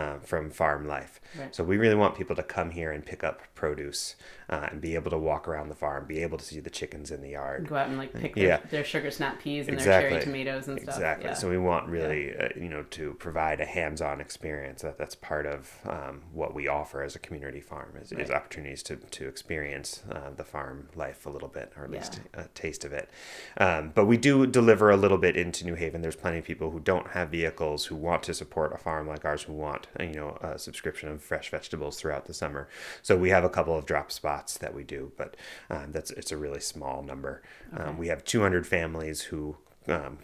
Uh, 0.00 0.18
from 0.20 0.50
farm 0.50 0.88
life, 0.88 1.20
Right. 1.38 1.54
so 1.54 1.62
we 1.62 1.76
really 1.76 1.94
want 2.02 2.14
people 2.16 2.34
to 2.36 2.42
come 2.42 2.70
here 2.70 2.90
and 2.94 3.04
pick 3.04 3.22
up 3.22 3.42
produce 3.54 4.16
uh, 4.52 4.68
and 4.70 4.82
be 4.82 4.94
able 4.94 5.10
to 5.10 5.16
walk 5.16 5.48
around 5.48 5.70
the 5.70 5.74
farm, 5.74 6.04
be 6.06 6.18
able 6.18 6.36
to 6.36 6.44
see 6.44 6.60
the 6.60 6.68
chickens 6.68 7.10
in 7.10 7.22
the 7.22 7.30
yard, 7.30 7.66
go 7.66 7.74
out 7.74 7.88
and 7.88 7.96
like 7.96 8.12
pick 8.12 8.36
Yeah. 8.36 8.58
their, 8.58 8.68
their 8.70 8.84
sugar 8.84 9.10
snap 9.10 9.40
peas 9.40 9.66
and 9.66 9.78
their 9.78 10.02
cherry 10.02 10.22
tomatoes 10.22 10.68
and 10.68 10.78
stuff? 10.78 10.94
Exactly. 10.94 11.30
Yeah. 11.30 11.34
So 11.34 11.48
we 11.48 11.56
want 11.56 11.88
really, 11.88 12.36
uh, 12.36 12.48
you 12.54 12.68
know, 12.68 12.82
to 12.90 13.14
provide 13.14 13.62
a 13.62 13.64
hands-on 13.64 14.20
experience. 14.20 14.82
That 14.82 14.98
that's 14.98 15.14
part 15.14 15.46
of 15.46 15.72
um, 15.86 16.20
what 16.34 16.54
we 16.54 16.68
offer 16.68 17.02
as 17.02 17.16
a 17.16 17.18
community 17.18 17.62
farm 17.62 17.94
is, 17.98 18.12
is 18.12 18.30
opportunities 18.30 18.82
to 18.84 18.96
to 18.96 19.26
experience 19.26 20.02
uh, 20.12 20.30
the 20.36 20.44
farm 20.44 20.90
life 20.94 21.24
a 21.24 21.30
little 21.30 21.48
bit, 21.48 21.72
or 21.74 21.84
at 21.84 21.90
least 21.90 22.20
a 22.34 22.44
taste 22.48 22.84
of 22.84 22.92
it. 22.92 23.08
Um, 23.56 23.92
but 23.94 24.04
we 24.04 24.18
do 24.18 24.46
deliver 24.46 24.90
a 24.90 24.98
little 24.98 25.18
bit 25.18 25.34
into 25.34 25.64
New 25.64 25.76
Haven. 25.76 26.02
There's 26.02 26.16
plenty 26.16 26.38
of 26.38 26.44
people 26.44 26.72
who 26.72 26.80
don't 26.80 27.08
have 27.12 27.30
vehicles 27.30 27.86
who 27.86 27.96
want 27.96 28.22
to 28.24 28.34
support 28.34 28.74
a 28.74 28.78
farm 28.78 29.08
like 29.08 29.24
ours, 29.24 29.44
who 29.44 29.54
want 29.54 29.86
uh, 29.98 30.02
you 30.02 30.14
know 30.14 30.36
a 30.42 30.58
subscription 30.58 31.08
of 31.08 31.22
fresh 31.22 31.50
vegetables 31.50 31.98
throughout 31.98 32.26
the 32.26 32.34
summer. 32.34 32.68
So 33.00 33.16
we 33.16 33.30
have 33.30 33.44
a 33.44 33.48
couple 33.48 33.74
of 33.74 33.86
drop 33.86 34.12
spots 34.12 34.41
that 34.58 34.74
we 34.74 34.84
do, 34.84 35.12
but 35.16 35.36
um, 35.70 35.92
that's 35.92 36.10
it's 36.10 36.32
a 36.32 36.36
really 36.36 36.60
small 36.60 37.02
number. 37.02 37.42
Okay. 37.74 37.82
Um, 37.82 37.98
we 37.98 38.08
have 38.08 38.24
200 38.24 38.66
families 38.66 39.22
who 39.22 39.56
um, 39.88 40.18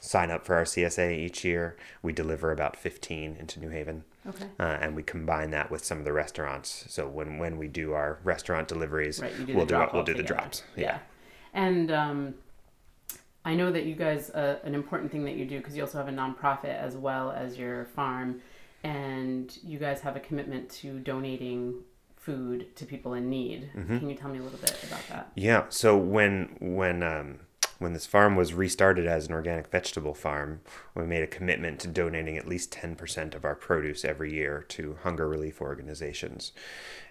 sign 0.00 0.30
up 0.30 0.44
for 0.44 0.54
our 0.54 0.64
CSA 0.64 1.16
each 1.18 1.44
year. 1.44 1.76
We 2.02 2.12
deliver 2.12 2.52
about 2.52 2.76
15 2.76 3.36
into 3.38 3.60
New 3.60 3.70
Haven. 3.70 4.04
okay. 4.26 4.46
Uh, 4.58 4.78
and 4.80 4.96
we 4.96 5.02
combine 5.02 5.50
that 5.50 5.70
with 5.70 5.84
some 5.84 5.98
of 5.98 6.04
the 6.04 6.12
restaurants. 6.12 6.84
So 6.88 7.08
when, 7.08 7.38
when 7.38 7.58
we 7.58 7.68
do 7.68 7.92
our 7.92 8.18
restaurant 8.24 8.68
deliveries, 8.68 9.20
Right, 9.20 9.46
do 9.46 9.54
we'll 9.54 9.66
do 9.66 9.86
we'll 9.92 10.04
do 10.04 10.14
the 10.14 10.22
drops. 10.22 10.62
Yeah. 10.76 10.98
And 11.54 11.90
um, 11.90 12.34
I 13.44 13.54
know 13.54 13.72
that 13.72 13.84
you 13.84 13.94
guys, 13.94 14.30
uh, 14.30 14.58
an 14.62 14.74
important 14.74 15.10
thing 15.10 15.24
that 15.24 15.34
you 15.34 15.46
do, 15.46 15.58
because 15.58 15.76
you 15.76 15.82
also 15.82 15.98
have 15.98 16.08
a 16.08 16.12
nonprofit 16.12 16.76
as 16.76 16.96
well 16.96 17.30
as 17.30 17.58
your 17.58 17.86
farm, 17.86 18.40
and 18.84 19.56
you 19.64 19.78
guys 19.78 20.00
have 20.02 20.16
a 20.16 20.20
commitment 20.20 20.70
to 20.70 20.98
donating 21.00 21.82
food 22.18 22.74
to 22.76 22.84
people 22.84 23.14
in 23.14 23.28
need. 23.30 23.70
Mm-hmm. 23.76 23.98
Can 23.98 24.10
you 24.10 24.16
tell 24.16 24.30
me 24.30 24.38
a 24.38 24.42
little 24.42 24.58
bit 24.58 24.76
about 24.84 25.08
that? 25.08 25.32
Yeah. 25.34 25.64
So 25.68 25.96
when 25.96 26.56
when 26.60 27.02
um, 27.02 27.40
when 27.78 27.92
this 27.92 28.06
farm 28.06 28.36
was 28.36 28.54
restarted 28.54 29.06
as 29.06 29.26
an 29.26 29.34
organic 29.34 29.70
vegetable 29.70 30.14
farm, 30.14 30.60
we 30.94 31.06
made 31.06 31.22
a 31.22 31.26
commitment 31.26 31.80
to 31.80 31.88
donating 31.88 32.36
at 32.36 32.48
least 32.48 32.72
ten 32.72 32.96
percent 32.96 33.34
of 33.34 33.44
our 33.44 33.54
produce 33.54 34.04
every 34.04 34.32
year 34.32 34.64
to 34.68 34.98
hunger 35.02 35.28
relief 35.28 35.60
organizations, 35.60 36.52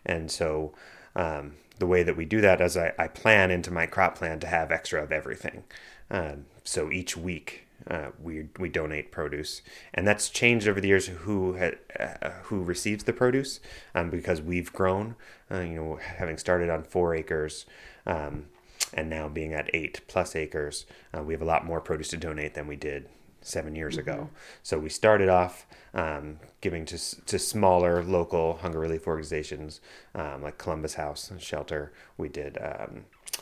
and 0.06 0.32
so. 0.32 0.74
Um, 1.16 1.54
the 1.80 1.88
way 1.88 2.04
that 2.04 2.18
we 2.18 2.26
do 2.26 2.42
that 2.42 2.62
is 2.62 2.78
I, 2.78 2.94
I 2.98 3.08
plan 3.08 3.50
into 3.50 3.72
my 3.72 3.88
crop 3.88 4.16
plan 4.16 4.40
to 4.40 4.48
have 4.48 4.72
extra 4.72 5.04
of 5.04 5.12
everything. 5.12 5.64
Um, 6.10 6.46
so 6.64 6.92
each 6.92 7.16
week 7.16 7.67
uh, 7.90 8.10
we 8.22 8.48
we 8.60 8.70
donate 8.70 9.12
produce, 9.12 9.62
and 9.94 10.08
that's 10.08 10.30
changed 10.30 10.68
over 10.68 10.82
the 10.82 10.88
years 10.88 11.08
who 11.08 11.58
ha, 11.58 11.72
uh, 12.00 12.30
who 12.44 12.64
receives 12.64 13.04
the 13.06 13.14
produce 13.14 13.60
um, 13.96 14.10
because 14.10 14.42
we've 14.42 14.72
grown. 14.74 15.16
Uh, 15.50 15.60
you 15.62 15.76
know, 15.76 16.00
having 16.18 16.38
started 16.38 16.70
on 16.70 16.84
four 16.84 17.16
acres. 17.16 17.66
Um, 18.06 18.46
and 18.94 19.10
now 19.10 19.28
being 19.28 19.54
at 19.54 19.70
eight 19.74 20.02
plus 20.08 20.36
acres, 20.36 20.86
uh, 21.16 21.22
we 21.22 21.34
have 21.34 21.42
a 21.42 21.46
lot 21.46 21.66
more 21.66 21.82
produce 21.82 22.10
to 22.10 22.18
donate 22.18 22.54
than 22.54 22.68
we 22.68 22.76
did 22.76 23.10
seven 23.42 23.76
years 23.76 23.98
ago. 23.98 24.30
So 24.64 24.78
we 24.78 24.90
started 24.90 25.30
off 25.30 25.66
um, 25.94 26.40
giving 26.62 26.86
to 26.86 27.26
to 27.26 27.40
smaller 27.40 28.04
local 28.04 28.58
hunger 28.58 28.80
relief 28.80 29.08
organizations 29.08 29.82
um, 30.16 30.44
like 30.44 30.58
Columbus 30.58 30.96
House 30.96 31.32
and 31.32 31.42
Shelter. 31.42 31.92
We 32.18 32.30
did. 32.30 32.58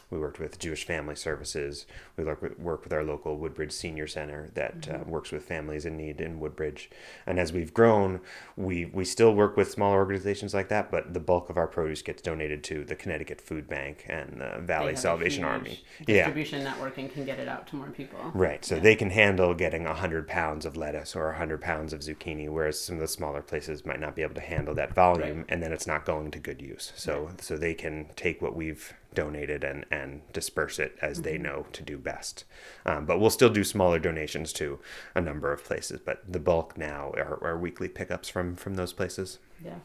We 0.10 0.20
worked 0.20 0.40
with 0.40 0.60
Jewish 0.60 0.86
Family 0.86 1.16
Services. 1.16 1.86
We 2.18 2.24
work 2.24 2.42
with, 2.42 2.60
work 2.60 2.84
with 2.84 2.94
our 2.94 3.04
local 3.04 3.38
Woodbridge 3.38 3.72
Senior 3.72 4.08
Center 4.08 4.50
that 4.54 4.88
uh, 4.90 5.00
works 5.06 5.32
with 5.32 5.44
families 5.44 5.86
in 5.86 5.98
need 5.98 6.22
in 6.22 6.40
Woodbridge. 6.40 6.90
And 7.26 7.40
as 7.40 7.52
we've 7.54 7.74
grown, 7.74 8.22
we 8.56 8.86
we 8.86 9.06
still 9.06 9.34
work 9.34 9.58
with 9.58 9.72
smaller 9.72 9.98
organizations 9.98 10.54
like 10.54 10.70
that, 10.70 10.92
but 10.92 11.14
the 11.14 11.20
bulk 11.20 11.50
of 11.50 11.58
our 11.58 11.68
produce 11.68 12.02
gets 12.02 12.22
donated 12.22 12.64
to 12.66 12.84
the 12.84 12.96
Connecticut 12.96 13.42
Food 13.42 13.68
Bank 13.68 14.06
and 14.08 14.42
the 14.42 14.60
Valley 14.62 14.96
Salvation 14.96 15.44
Army. 15.44 15.84
Yeah. 16.08 16.26
Distribution 16.26 16.64
network 16.64 16.98
and 16.98 17.12
can 17.12 17.26
get 17.26 17.40
it 17.40 17.48
out 17.48 17.68
to 17.68 17.76
more 17.76 17.88
people. 17.90 18.20
Right, 18.34 18.64
so 18.64 18.80
they 18.80 18.96
can 18.96 19.10
handle 19.10 19.54
getting 19.54 19.84
100 19.86 20.28
pounds 20.28 20.66
of 20.66 20.76
lettuce 20.76 21.16
or 21.16 21.28
100 21.28 21.62
pounds 21.62 21.94
of 21.94 22.02
zucchini, 22.02 22.50
whereas 22.50 22.80
some 22.80 22.96
of 22.96 23.02
the 23.02 23.08
smaller 23.08 23.42
places 23.42 23.86
might 23.86 24.00
not 24.00 24.16
be 24.16 24.22
able 24.22 24.36
to 24.36 24.42
handle 24.42 24.74
that 24.76 24.94
volume, 24.94 25.38
Right. 25.38 25.46
and 25.50 25.64
then 25.64 25.72
it's 25.74 25.88
not 25.88 26.06
going 26.06 26.32
to 26.32 26.40
good 26.40 26.62
use. 26.62 26.92
So, 26.96 27.30
so 27.40 27.58
they 27.58 27.74
can 27.74 28.08
take 28.16 28.42
what 28.42 28.56
we've 28.56 28.94
donated 29.16 29.64
and, 29.64 29.86
and 29.90 30.22
disperse 30.34 30.78
it 30.78 30.98
as 31.02 31.24
they 31.24 31.38
know 31.38 31.66
to 31.74 31.82
do 31.82 31.98
best. 31.98 32.44
Um, 32.86 33.06
but 33.06 33.20
we'll 33.20 33.30
still 33.30 33.50
do 33.50 33.64
smaller 33.64 33.98
donations 33.98 34.54
to 34.54 34.80
a 35.16 35.22
number 35.22 35.52
of 35.52 35.64
places, 35.64 36.00
but 36.06 36.22
the 36.32 36.40
bulk 36.40 36.78
now 36.78 37.12
are, 37.18 37.40
are 37.44 37.58
weekly 37.58 37.88
pickups 37.88 38.30
from, 38.30 38.56
from 38.56 38.76
those 38.76 38.94
places. 38.94 39.40
Yeah. 39.64 39.80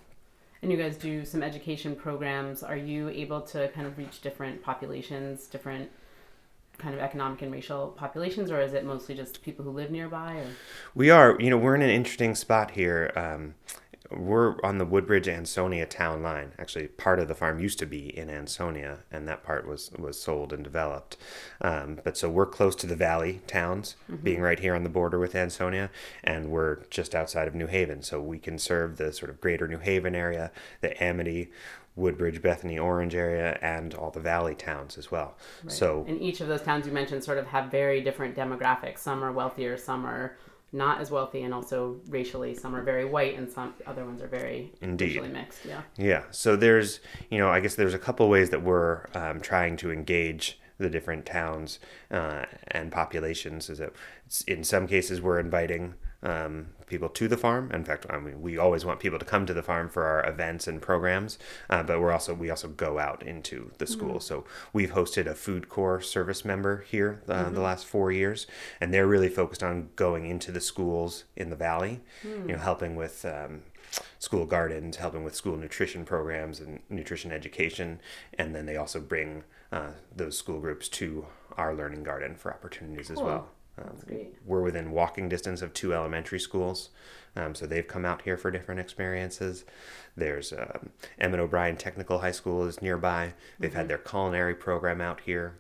And 0.62 0.70
you 0.70 0.76
guys 0.76 0.96
do 0.96 1.24
some 1.24 1.42
education 1.42 1.96
programs. 1.96 2.62
Are 2.62 2.76
you 2.76 3.08
able 3.08 3.40
to 3.42 3.68
kind 3.68 3.86
of 3.86 3.96
reach 3.96 4.20
different 4.20 4.62
populations, 4.62 5.46
different 5.46 5.90
kind 6.76 6.94
of 6.94 7.00
economic 7.00 7.42
and 7.42 7.52
racial 7.52 7.88
populations, 7.88 8.50
or 8.50 8.60
is 8.60 8.74
it 8.74 8.84
mostly 8.84 9.14
just 9.14 9.42
people 9.42 9.64
who 9.64 9.70
live 9.70 9.90
nearby? 9.90 10.34
Or 10.34 10.46
We 10.94 11.10
are, 11.10 11.36
you 11.38 11.50
know, 11.50 11.58
we're 11.58 11.74
in 11.74 11.82
an 11.82 11.90
interesting 11.90 12.34
spot 12.34 12.72
here. 12.72 13.12
Um, 13.16 13.54
we're 14.10 14.56
on 14.62 14.78
the 14.78 14.84
Woodbridge 14.84 15.28
Ansonia 15.28 15.86
town 15.86 16.22
line. 16.22 16.52
Actually, 16.58 16.88
part 16.88 17.18
of 17.18 17.28
the 17.28 17.34
farm 17.34 17.60
used 17.60 17.78
to 17.78 17.86
be 17.86 18.16
in 18.16 18.28
Ansonia, 18.28 19.00
and 19.10 19.28
that 19.28 19.42
part 19.44 19.66
was 19.66 19.90
was 19.98 20.20
sold 20.20 20.52
and 20.52 20.64
developed. 20.64 21.16
Um, 21.60 22.00
but 22.02 22.16
so 22.16 22.28
we're 22.28 22.46
close 22.46 22.74
to 22.76 22.86
the 22.86 22.96
valley 22.96 23.40
towns, 23.46 23.96
being 24.22 24.40
right 24.40 24.58
here 24.58 24.74
on 24.74 24.82
the 24.82 24.90
border 24.90 25.18
with 25.18 25.34
Ansonia, 25.34 25.90
and 26.24 26.50
we're 26.50 26.84
just 26.90 27.14
outside 27.14 27.48
of 27.48 27.54
New 27.54 27.66
Haven, 27.66 28.02
so 28.02 28.20
we 28.20 28.38
can 28.38 28.58
serve 28.58 28.96
the 28.96 29.12
sort 29.12 29.30
of 29.30 29.40
greater 29.40 29.68
New 29.68 29.78
Haven 29.78 30.14
area, 30.14 30.50
the 30.80 31.02
Amity. 31.02 31.50
Woodbridge, 31.96 32.40
Bethany, 32.40 32.78
Orange 32.78 33.16
area, 33.16 33.58
and 33.60 33.94
all 33.94 34.10
the 34.10 34.20
valley 34.20 34.54
towns 34.54 34.96
as 34.96 35.10
well. 35.10 35.36
So 35.66 36.04
and 36.08 36.22
each 36.22 36.40
of 36.40 36.48
those 36.48 36.62
towns 36.62 36.86
you 36.86 36.92
mentioned 36.92 37.22
sort 37.24 37.36
of 37.36 37.48
have 37.48 37.70
very 37.70 38.00
different 38.00 38.36
demographics. 38.36 38.98
Some 38.98 39.22
are 39.24 39.32
wealthier, 39.32 39.76
some 39.76 40.06
are 40.06 40.38
not 40.72 41.00
as 41.00 41.10
wealthy, 41.10 41.42
and 41.42 41.52
also 41.52 42.00
racially, 42.08 42.54
some 42.54 42.74
are 42.76 42.82
very 42.82 43.04
white, 43.04 43.36
and 43.36 43.50
some 43.50 43.74
other 43.86 44.04
ones 44.04 44.22
are 44.22 44.28
very 44.28 44.72
Indeed. 44.80 45.06
racially 45.06 45.28
mixed. 45.28 45.64
Yeah. 45.64 45.82
Yeah. 45.96 46.24
So 46.30 46.56
there's, 46.56 47.00
you 47.30 47.38
know, 47.38 47.48
I 47.48 47.60
guess 47.60 47.74
there's 47.74 47.94
a 47.94 47.98
couple 47.98 48.28
ways 48.28 48.50
that 48.50 48.62
we're 48.62 49.06
um, 49.14 49.40
trying 49.40 49.76
to 49.78 49.90
engage 49.90 50.58
the 50.78 50.88
different 50.88 51.26
towns 51.26 51.78
uh, 52.10 52.44
and 52.68 52.90
populations. 52.90 53.68
Is 53.68 53.78
that 53.78 53.92
in 54.46 54.64
some 54.64 54.86
cases 54.86 55.20
we're 55.20 55.38
inviting 55.40 55.94
um, 56.22 56.68
people 56.86 57.08
to 57.08 57.28
the 57.28 57.36
farm. 57.36 57.70
In 57.72 57.84
fact, 57.84 58.06
I 58.10 58.18
mean, 58.18 58.42
we 58.42 58.58
always 58.58 58.84
want 58.84 59.00
people 59.00 59.18
to 59.18 59.24
come 59.24 59.46
to 59.46 59.54
the 59.54 59.62
farm 59.62 59.88
for 59.88 60.04
our 60.04 60.26
events 60.28 60.66
and 60.66 60.82
programs, 60.82 61.38
uh, 61.70 61.82
but 61.82 62.00
we're 62.00 62.12
also 62.12 62.34
we 62.34 62.50
also 62.50 62.68
go 62.68 62.98
out 62.98 63.22
into 63.22 63.70
the 63.78 63.86
school. 63.86 64.20
So 64.20 64.44
we've 64.72 64.92
hosted 64.92 65.26
a 65.26 65.34
FoodCorps 65.34 66.04
service 66.04 66.44
member 66.44 66.84
here 66.88 67.22
uh, 67.28 67.48
the 67.50 67.60
last 67.60 67.86
four 67.86 68.12
years, 68.12 68.46
and 68.80 68.92
they're 68.92 69.06
really 69.06 69.28
focused 69.28 69.62
on 69.62 69.90
going 69.96 70.26
into 70.26 70.52
the 70.52 70.60
schools 70.60 71.24
in 71.36 71.50
the 71.50 71.56
valley, 71.56 72.00
you 72.46 72.52
know, 72.52 72.58
helping 72.58 72.96
with. 72.96 73.24
Um, 73.24 73.62
school 74.20 74.46
gardens, 74.46 74.98
helping 74.98 75.24
with 75.24 75.34
school 75.34 75.56
nutrition 75.56 76.04
programs 76.04 76.60
and 76.60 76.78
nutrition 76.88 77.32
education, 77.32 78.00
and 78.38 78.54
then 78.54 78.64
they 78.64 78.76
also 78.76 79.00
bring 79.00 79.42
uh, 79.72 79.90
those 80.14 80.38
school 80.38 80.60
groups 80.60 80.88
to 80.88 81.26
our 81.56 81.74
learning 81.74 82.04
garden 82.04 82.36
for 82.36 82.52
opportunities 82.54 83.10
as 83.10 83.18
well. 83.18 83.48
Um, 83.78 83.84
That's 83.92 84.04
great. 84.04 84.34
We're 84.46 84.62
within 84.62 84.90
walking 84.90 85.28
distance 85.28 85.62
of 85.62 85.72
two 85.72 85.94
elementary 85.94 86.40
schools, 86.40 86.90
um, 87.36 87.54
so 87.54 87.66
they've 87.66 87.86
come 87.86 88.04
out 88.04 88.22
here 88.22 88.36
for 88.36 88.50
different 88.50 88.80
experiences. 88.80 89.64
There's 90.16 90.52
um, 90.52 90.90
Emmett 91.18 91.40
O'Brien 91.40 91.76
Technical 91.76 92.18
High 92.18 92.32
School 92.32 92.64
is 92.64 92.82
nearby. 92.82 93.34
They've 93.58 93.70
Mm-hmm. 93.70 93.78
had 93.78 93.88
their 93.88 93.98
culinary 93.98 94.54
program 94.54 95.00
out 95.00 95.20
here. 95.20 95.54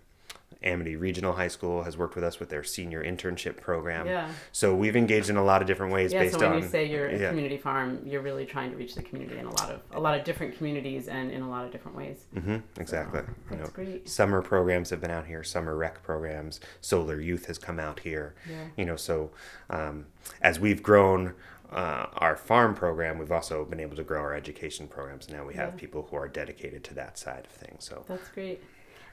Amity 0.62 0.96
Regional 0.96 1.32
High 1.32 1.48
School 1.48 1.84
has 1.84 1.96
worked 1.96 2.14
with 2.14 2.24
us 2.24 2.38
with 2.38 2.50
their 2.50 2.62
senior 2.62 3.02
internship 3.02 3.56
program. 3.56 4.06
Yeah. 4.06 4.30
So 4.52 4.74
we've 4.74 4.96
engaged 4.96 5.30
in 5.30 5.36
a 5.36 5.44
lot 5.44 5.62
of 5.62 5.66
different 5.66 5.92
ways 5.92 6.12
Yeah, 6.12 6.20
based 6.20 6.34
so 6.34 6.40
when 6.40 6.52
on 6.58 6.62
you 6.62 6.68
say 6.68 6.84
you're 6.84 7.08
a 7.08 7.18
yeah. 7.18 7.28
community 7.30 7.56
farm, 7.56 8.00
you're 8.04 8.20
really 8.20 8.44
trying 8.44 8.70
to 8.70 8.76
reach 8.76 8.94
the 8.94 9.02
community 9.02 9.38
in 9.38 9.46
a 9.46 9.50
lot 9.50 9.70
of 9.70 9.80
a 9.92 10.00
lot 10.00 10.18
of 10.18 10.24
different 10.24 10.56
communities 10.58 11.08
and 11.08 11.30
in 11.30 11.40
a 11.42 11.48
lot 11.48 11.64
of 11.64 11.72
different 11.72 11.96
ways. 11.96 12.26
Mm-hmm, 12.36 12.56
exactly. 12.78 13.20
You 13.20 13.56
That's 13.56 13.62
know, 13.68 13.72
great. 13.74 14.08
summer 14.08 14.42
programs 14.42 14.90
have 14.90 15.00
been 15.00 15.10
out 15.10 15.26
here. 15.26 15.42
Summer 15.42 15.74
rec 15.76 16.02
programs. 16.02 16.60
Solar 16.82 17.20
Youth 17.20 17.46
has 17.46 17.56
come 17.58 17.80
out 17.80 18.00
here. 18.00 18.34
Yeah. 18.48 18.64
You 18.76 18.84
know, 18.84 18.96
so 18.96 19.30
um, 19.70 20.06
as 20.42 20.60
we've 20.60 20.82
grown 20.82 21.34
uh, 21.72 22.06
our 22.16 22.36
farm 22.36 22.74
program, 22.74 23.16
we've 23.18 23.32
also 23.32 23.64
been 23.64 23.80
able 23.80 23.96
to 23.96 24.02
grow 24.04 24.20
our 24.20 24.34
education 24.34 24.88
programs. 24.88 25.30
Now 25.30 25.46
we 25.46 25.54
have 25.54 25.74
Yeah. 25.74 25.80
people 25.80 26.08
who 26.10 26.16
are 26.16 26.28
dedicated 26.28 26.84
to 26.84 26.94
that 26.94 27.16
side 27.16 27.46
of 27.46 27.52
things. 27.52 27.84
So 27.84 28.04
That's 28.08 28.28
great. 28.28 28.62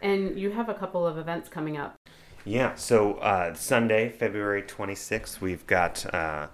And 0.01 0.39
you 0.39 0.51
have 0.51 0.69
a 0.69 0.73
couple 0.73 1.05
of 1.05 1.17
events 1.17 1.49
coming 1.49 1.77
up. 1.77 1.95
Yeah, 2.45 2.75
so 2.75 3.15
uh, 3.15 3.53
Sunday, 3.53 4.09
February 4.09 4.61
26th, 4.61 5.41
we've 5.41 5.67
got 5.67 6.05
uh, 6.13 6.47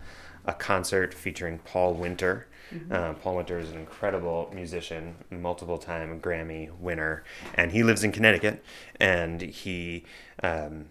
a 0.45 0.53
concert 0.53 1.13
featuring 1.13 1.59
Paul 1.59 1.93
Winter. 1.93 2.47
Uh, 2.89 3.13
Paul 3.13 3.35
Winter 3.35 3.59
is 3.59 3.69
an 3.69 3.77
incredible 3.77 4.51
musician, 4.55 5.15
multiple 5.29 5.77
time 5.77 6.19
Grammy 6.19 6.71
winner, 6.79 7.23
and 7.53 7.71
he 7.71 7.83
lives 7.83 8.03
in 8.03 8.11
Connecticut. 8.11 8.63
And 8.99 9.41
he 9.41 10.05
um, 10.41 10.87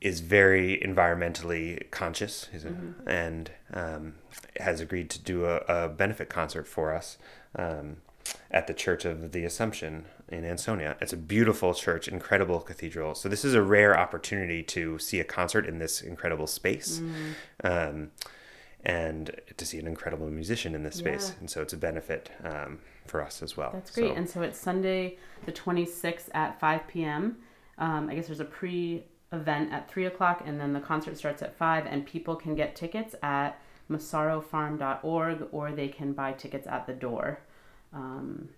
is 0.00 0.20
very 0.20 0.80
environmentally 0.84 1.90
conscious 1.90 2.48
a, 2.64 2.94
and 3.06 3.50
um, 3.74 4.14
has 4.60 4.80
agreed 4.80 5.10
to 5.10 5.18
do 5.18 5.44
a, 5.44 5.56
a 5.68 5.88
benefit 5.88 6.28
concert 6.28 6.66
for 6.66 6.94
us 6.94 7.18
um, 7.56 7.98
at 8.50 8.66
the 8.66 8.74
Church 8.74 9.04
of 9.04 9.32
the 9.32 9.44
Assumption 9.44 10.06
in 10.28 10.44
Ansonia. 10.44 10.96
It's 11.00 11.12
a 11.12 11.16
beautiful 11.16 11.72
church, 11.74 12.08
incredible 12.08 12.60
cathedral. 12.60 13.14
So 13.14 13.28
this 13.28 13.44
is 13.44 13.54
a 13.54 13.62
rare 13.62 13.98
opportunity 13.98 14.62
to 14.64 14.98
see 14.98 15.20
a 15.20 15.24
concert 15.24 15.66
in 15.66 15.78
this 15.78 16.00
incredible 16.02 16.46
space. 16.46 17.00
Um, 17.62 18.10
and 18.84 19.30
to 19.56 19.66
see 19.66 19.78
an 19.80 19.86
incredible 19.88 20.28
musician 20.30 20.72
in 20.74 20.84
this 20.84 20.94
space, 20.96 21.34
and 21.40 21.50
so 21.50 21.60
it's 21.60 21.72
a 21.72 21.76
benefit 21.76 22.30
um, 22.44 22.78
for 23.06 23.20
us 23.20 23.42
as 23.42 23.56
well. 23.56 23.70
That's 23.72 23.90
great. 23.90 24.10
So- 24.10 24.14
And 24.14 24.28
so 24.30 24.42
it's 24.42 24.58
Sunday, 24.58 25.18
the 25.44 25.50
26th 25.52 26.28
at 26.34 26.60
5 26.60 26.86
p.m. 26.86 27.38
Um, 27.78 28.08
I 28.08 28.14
guess 28.14 28.26
there's 28.28 28.38
a 28.38 28.44
pre 28.44 29.04
event 29.32 29.72
at 29.72 29.90
3 29.90 30.06
o'clock, 30.06 30.42
and 30.46 30.60
then 30.60 30.72
the 30.72 30.78
concert 30.80 31.18
starts 31.18 31.42
at 31.42 31.56
5, 31.56 31.84
and 31.86 32.06
people 32.06 32.36
can 32.36 32.54
get 32.54 32.76
tickets 32.76 33.16
at 33.24 33.60
massarofarm.org 33.90 35.48
or 35.52 35.72
they 35.72 35.88
can 35.88 36.12
buy 36.12 36.32
tickets 36.32 36.66
at 36.66 36.86
the 36.86 36.92
door. 36.92 37.40
Um, 37.92 38.50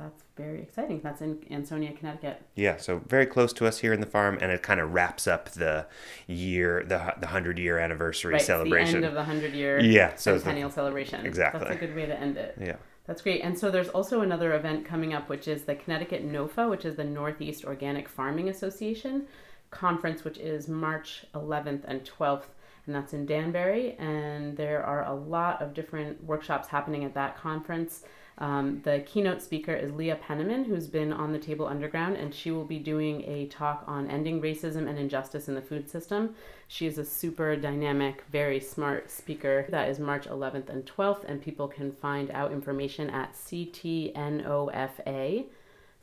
that's 0.00 0.24
very 0.36 0.62
exciting. 0.62 1.00
That's 1.02 1.20
in 1.20 1.38
Ansonia, 1.50 1.92
Connecticut. 1.92 2.42
Yeah, 2.56 2.78
so 2.78 2.98
very 3.06 3.26
close 3.26 3.52
to 3.54 3.66
us 3.66 3.78
here 3.78 3.92
in 3.92 4.00
the 4.00 4.06
farm, 4.06 4.38
and 4.40 4.50
it 4.50 4.62
kind 4.62 4.80
of 4.80 4.92
wraps 4.92 5.26
up 5.26 5.50
the 5.50 5.86
year, 6.26 6.82
the 6.86 7.14
the 7.20 7.26
hundred 7.28 7.58
year 7.58 7.78
anniversary 7.78 8.32
Right, 8.34 8.42
celebration. 8.42 8.82
It's 8.82 8.92
the 8.92 8.96
end 8.96 9.04
of 9.06 9.12
the 9.12 9.18
100 9.20 9.52
year 9.52 9.78
Yeah, 9.80 10.14
so 10.16 10.34
it's 10.34 10.42
the- 10.42 10.48
centennial 10.48 10.70
celebration. 10.70 11.26
Exactly. 11.26 11.60
That's 11.60 11.76
a 11.76 11.78
good 11.78 11.94
way 11.94 12.06
to 12.06 12.18
end 12.18 12.36
it. 12.36 12.56
yeah, 12.60 12.76
That's 13.06 13.22
great. 13.22 13.42
And 13.42 13.58
so 13.58 13.70
there's 13.70 13.88
also 13.90 14.22
another 14.22 14.54
event 14.54 14.84
coming 14.86 15.12
up, 15.12 15.28
which 15.28 15.46
is 15.46 15.64
the 15.64 15.74
Connecticut 15.74 16.26
NOFA, 16.26 16.68
which 16.70 16.84
is 16.84 16.96
the 16.96 17.04
Northeast 17.04 17.64
Organic 17.64 18.08
Farming 18.08 18.48
Association 18.48 19.26
conference, 19.70 20.24
which 20.24 20.38
is 20.38 20.66
March 20.66 21.24
11th 21.34 21.84
and 21.86 22.04
12th, 22.04 22.46
and 22.86 22.94
that's 22.94 23.12
in 23.12 23.24
Danbury. 23.26 23.92
And 23.98 24.56
there 24.56 24.82
are 24.84 25.04
a 25.04 25.14
lot 25.14 25.60
of 25.62 25.74
different 25.74 26.24
workshops 26.24 26.68
happening 26.68 27.04
at 27.04 27.14
that 27.14 27.36
conference. 27.36 28.02
Um, 28.40 28.80
the 28.84 29.00
keynote 29.00 29.42
speaker 29.42 29.74
is 29.74 29.92
Leah 29.92 30.16
Penniman, 30.16 30.64
who's 30.64 30.86
been 30.86 31.12
on 31.12 31.32
the 31.32 31.38
Table 31.38 31.66
Underground, 31.66 32.16
and 32.16 32.34
she 32.34 32.50
will 32.50 32.64
be 32.64 32.78
doing 32.78 33.22
a 33.26 33.46
talk 33.48 33.84
on 33.86 34.10
ending 34.10 34.40
racism 34.40 34.88
and 34.88 34.98
injustice 34.98 35.46
in 35.46 35.54
the 35.54 35.60
food 35.60 35.90
system. 35.90 36.34
She 36.66 36.86
is 36.86 36.96
a 36.96 37.04
super 37.04 37.54
dynamic, 37.54 38.24
very 38.32 38.58
smart 38.58 39.10
speaker. 39.10 39.66
That 39.68 39.90
is 39.90 39.98
March 39.98 40.26
11th 40.26 40.70
and 40.70 40.86
12th, 40.86 41.24
and 41.24 41.42
people 41.42 41.68
can 41.68 41.92
find 41.92 42.30
out 42.30 42.50
information 42.50 43.10
at 43.10 43.34
CTNOFA, 43.34 44.14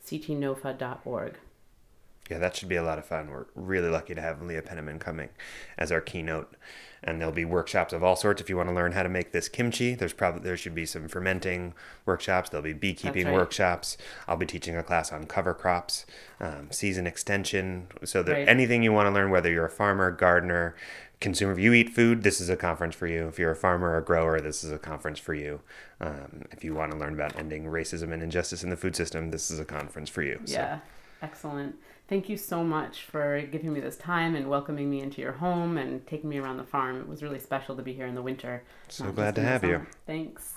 ctnofa.org. 0.06 1.38
yeah, 2.30 2.38
that 2.38 2.54
should 2.54 2.68
be 2.68 2.76
a 2.76 2.82
lot 2.84 2.98
of 2.98 3.04
fun. 3.04 3.30
We're 3.30 3.46
really 3.56 3.88
lucky 3.88 4.14
to 4.14 4.20
have 4.20 4.42
Leah 4.42 4.62
Penniman 4.62 5.00
coming 5.00 5.30
as 5.76 5.90
our 5.90 6.00
keynote, 6.00 6.54
and 7.02 7.20
there'll 7.20 7.32
be 7.34 7.44
workshops 7.44 7.92
of 7.92 8.02
all 8.02 8.16
sorts. 8.16 8.40
If 8.40 8.48
you 8.48 8.56
want 8.56 8.68
to 8.68 8.74
learn 8.74 8.92
how 8.92 9.02
to 9.02 9.08
make 9.08 9.32
this 9.32 9.48
kimchi, 9.48 9.94
there's 9.94 10.12
probably 10.12 10.40
there 10.42 10.56
should 10.56 10.74
be 10.74 10.86
some 10.86 11.08
fermenting 11.08 11.74
workshops. 12.06 12.50
There'll 12.50 12.64
be 12.64 12.72
beekeeping 12.72 13.26
right. 13.26 13.34
workshops. 13.34 13.96
I'll 14.26 14.36
be 14.36 14.46
teaching 14.46 14.76
a 14.76 14.82
class 14.82 15.12
on 15.12 15.26
cover 15.26 15.54
crops, 15.54 16.06
um, 16.40 16.68
season 16.70 17.06
extension. 17.06 17.88
So 18.04 18.22
that 18.22 18.32
Right. 18.32 18.48
anything 18.48 18.82
you 18.82 18.92
want 18.92 19.06
to 19.06 19.10
learn, 19.12 19.30
whether 19.30 19.50
you're 19.50 19.66
a 19.66 19.70
farmer, 19.70 20.10
gardener, 20.10 20.74
consumer, 21.20 21.52
if 21.52 21.58
you 21.58 21.72
eat 21.72 21.90
food, 21.90 22.22
this 22.22 22.40
is 22.40 22.48
a 22.48 22.56
conference 22.56 22.94
for 22.94 23.06
you. 23.06 23.26
If 23.28 23.38
you're 23.38 23.50
a 23.50 23.56
farmer 23.56 23.96
or 23.96 24.00
grower, 24.00 24.40
this 24.40 24.62
is 24.62 24.70
a 24.70 24.78
conference 24.78 25.18
for 25.18 25.34
you. 25.34 25.60
Um, 26.00 26.44
if 26.52 26.62
you 26.62 26.74
want 26.74 26.92
to 26.92 26.98
learn 26.98 27.14
about 27.14 27.36
ending 27.36 27.64
racism 27.64 28.12
and 28.12 28.22
injustice 28.22 28.62
in 28.62 28.70
the 28.70 28.76
food 28.76 28.94
system, 28.94 29.30
this 29.30 29.50
is 29.50 29.58
a 29.58 29.64
conference 29.64 30.08
for 30.10 30.22
you. 30.22 30.40
So- 30.44 30.54
Yeah, 30.54 30.78
excellent. 31.22 31.76
Thank 32.08 32.30
you 32.30 32.38
so 32.38 32.64
much 32.64 33.02
for 33.02 33.42
giving 33.42 33.70
me 33.70 33.80
this 33.80 33.98
time 33.98 34.34
and 34.34 34.48
welcoming 34.48 34.88
me 34.88 35.02
into 35.02 35.20
your 35.20 35.32
home 35.32 35.76
and 35.76 36.06
taking 36.06 36.30
me 36.30 36.38
around 36.38 36.56
the 36.56 36.64
farm. 36.64 36.98
It 36.98 37.06
was 37.06 37.22
really 37.22 37.38
special 37.38 37.76
to 37.76 37.82
be 37.82 37.92
here 37.92 38.06
in 38.06 38.14
the 38.14 38.22
winter. 38.22 38.62
So 38.88 39.12
glad 39.12 39.34
to 39.34 39.42
have 39.42 39.62
you. 39.62 39.84
Thanks. 40.06 40.54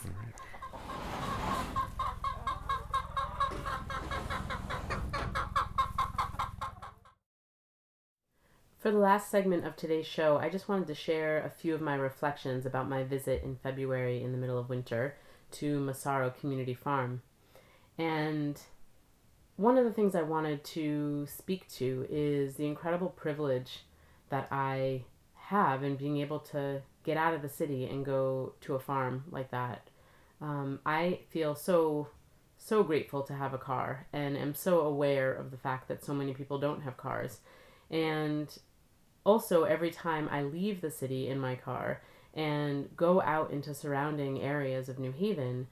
For 8.80 8.90
the 8.90 8.98
last 8.98 9.30
segment 9.30 9.66
of 9.66 9.76
today's 9.76 10.08
show, 10.08 10.38
I 10.38 10.48
just 10.48 10.70
wanted 10.70 10.88
to 10.88 10.96
share 10.96 11.44
a 11.44 11.50
few 11.50 11.76
of 11.76 11.82
my 11.82 11.96
reflections 11.96 12.66
about 12.66 12.88
my 12.88 13.04
visit 13.04 13.44
in 13.44 13.58
February 13.58 14.24
in 14.24 14.32
the 14.32 14.38
middle 14.38 14.58
of 14.58 14.70
winter 14.70 15.18
to 15.52 15.82
Massaro 15.82 16.30
Community 16.30 16.74
Farm. 16.74 17.24
And 17.98 18.58
one 19.62 19.78
of 19.78 19.86
the 19.86 19.94
things 19.94 20.16
I 20.16 20.24
wanted 20.24 20.64
to 20.64 21.28
speak 21.28 21.70
to 21.74 22.08
is 22.10 22.56
the 22.56 22.66
incredible 22.66 23.10
privilege 23.10 23.82
that 24.30 24.48
I 24.50 25.04
have 25.36 25.84
in 25.84 25.98
being 25.98 26.18
able 26.18 26.40
to 26.40 26.82
get 27.04 27.16
out 27.16 27.36
of 27.36 27.44
the 27.44 27.50
city 27.50 27.86
and 27.86 28.04
go 28.04 28.54
to 28.62 28.74
a 28.74 28.80
farm 28.80 29.26
like 29.30 29.52
that. 29.52 29.90
Um, 30.42 30.80
I 30.84 31.20
feel 31.30 31.54
so 31.54 32.08
so 32.58 32.84
grateful 32.84 33.24
to 33.24 33.34
have 33.34 33.54
a 33.54 33.58
car 33.60 34.08
and 34.14 34.36
am 34.36 34.54
so 34.56 34.82
aware 34.82 35.32
of 35.32 35.52
the 35.52 35.58
fact 35.58 35.88
that 35.88 36.04
so 36.04 36.14
many 36.14 36.34
people 36.34 36.60
don't 36.60 36.82
have 36.82 36.98
cars. 36.98 37.40
And 37.90 38.56
also, 39.24 39.64
every 39.64 39.92
time 39.92 40.28
I 40.32 40.42
leave 40.42 40.82
the 40.82 40.92
city 40.92 41.28
in 41.28 41.40
my 41.40 41.56
car 41.56 42.02
and 42.34 42.96
go 42.96 43.22
out 43.22 43.52
into 43.52 43.76
surrounding 43.76 44.42
areas 44.42 44.90
of 44.90 44.98
New 44.98 45.12
Haven, 45.12 45.68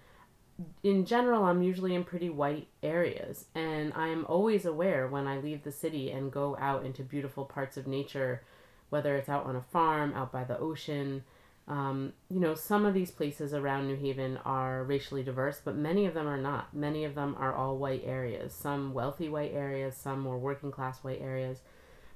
in 0.83 1.05
general, 1.05 1.43
I'm 1.43 1.61
usually 1.61 1.95
in 1.95 2.03
pretty 2.03 2.29
white 2.29 2.67
areas, 2.83 3.45
and 3.55 3.93
I 3.95 4.07
am 4.07 4.25
always 4.25 4.65
aware 4.65 5.07
when 5.07 5.27
I 5.27 5.39
leave 5.39 5.63
the 5.63 5.71
city 5.71 6.11
and 6.11 6.31
go 6.31 6.57
out 6.59 6.85
into 6.85 7.03
beautiful 7.03 7.45
parts 7.45 7.77
of 7.77 7.87
nature, 7.87 8.43
whether 8.89 9.15
it's 9.15 9.29
out 9.29 9.45
on 9.45 9.55
a 9.55 9.61
farm, 9.61 10.13
out 10.13 10.31
by 10.31 10.43
the 10.43 10.59
ocean. 10.59 11.23
Um, 11.67 12.13
you 12.29 12.39
know, 12.39 12.55
some 12.55 12.85
of 12.85 12.93
these 12.93 13.11
places 13.11 13.53
around 13.53 13.87
New 13.87 13.95
Haven 13.95 14.37
are 14.43 14.83
racially 14.83 15.23
diverse, 15.23 15.61
but 15.63 15.75
many 15.75 16.05
of 16.05 16.13
them 16.13 16.27
are 16.27 16.41
not. 16.41 16.73
Many 16.73 17.05
of 17.05 17.15
them 17.15 17.35
are 17.37 17.53
all 17.53 17.77
white 17.77 18.03
areas, 18.05 18.53
some 18.53 18.93
wealthy 18.93 19.29
white 19.29 19.53
areas, 19.53 19.95
some 19.95 20.19
more 20.19 20.37
working 20.37 20.71
class 20.71 21.03
white 21.03 21.21
areas. 21.21 21.59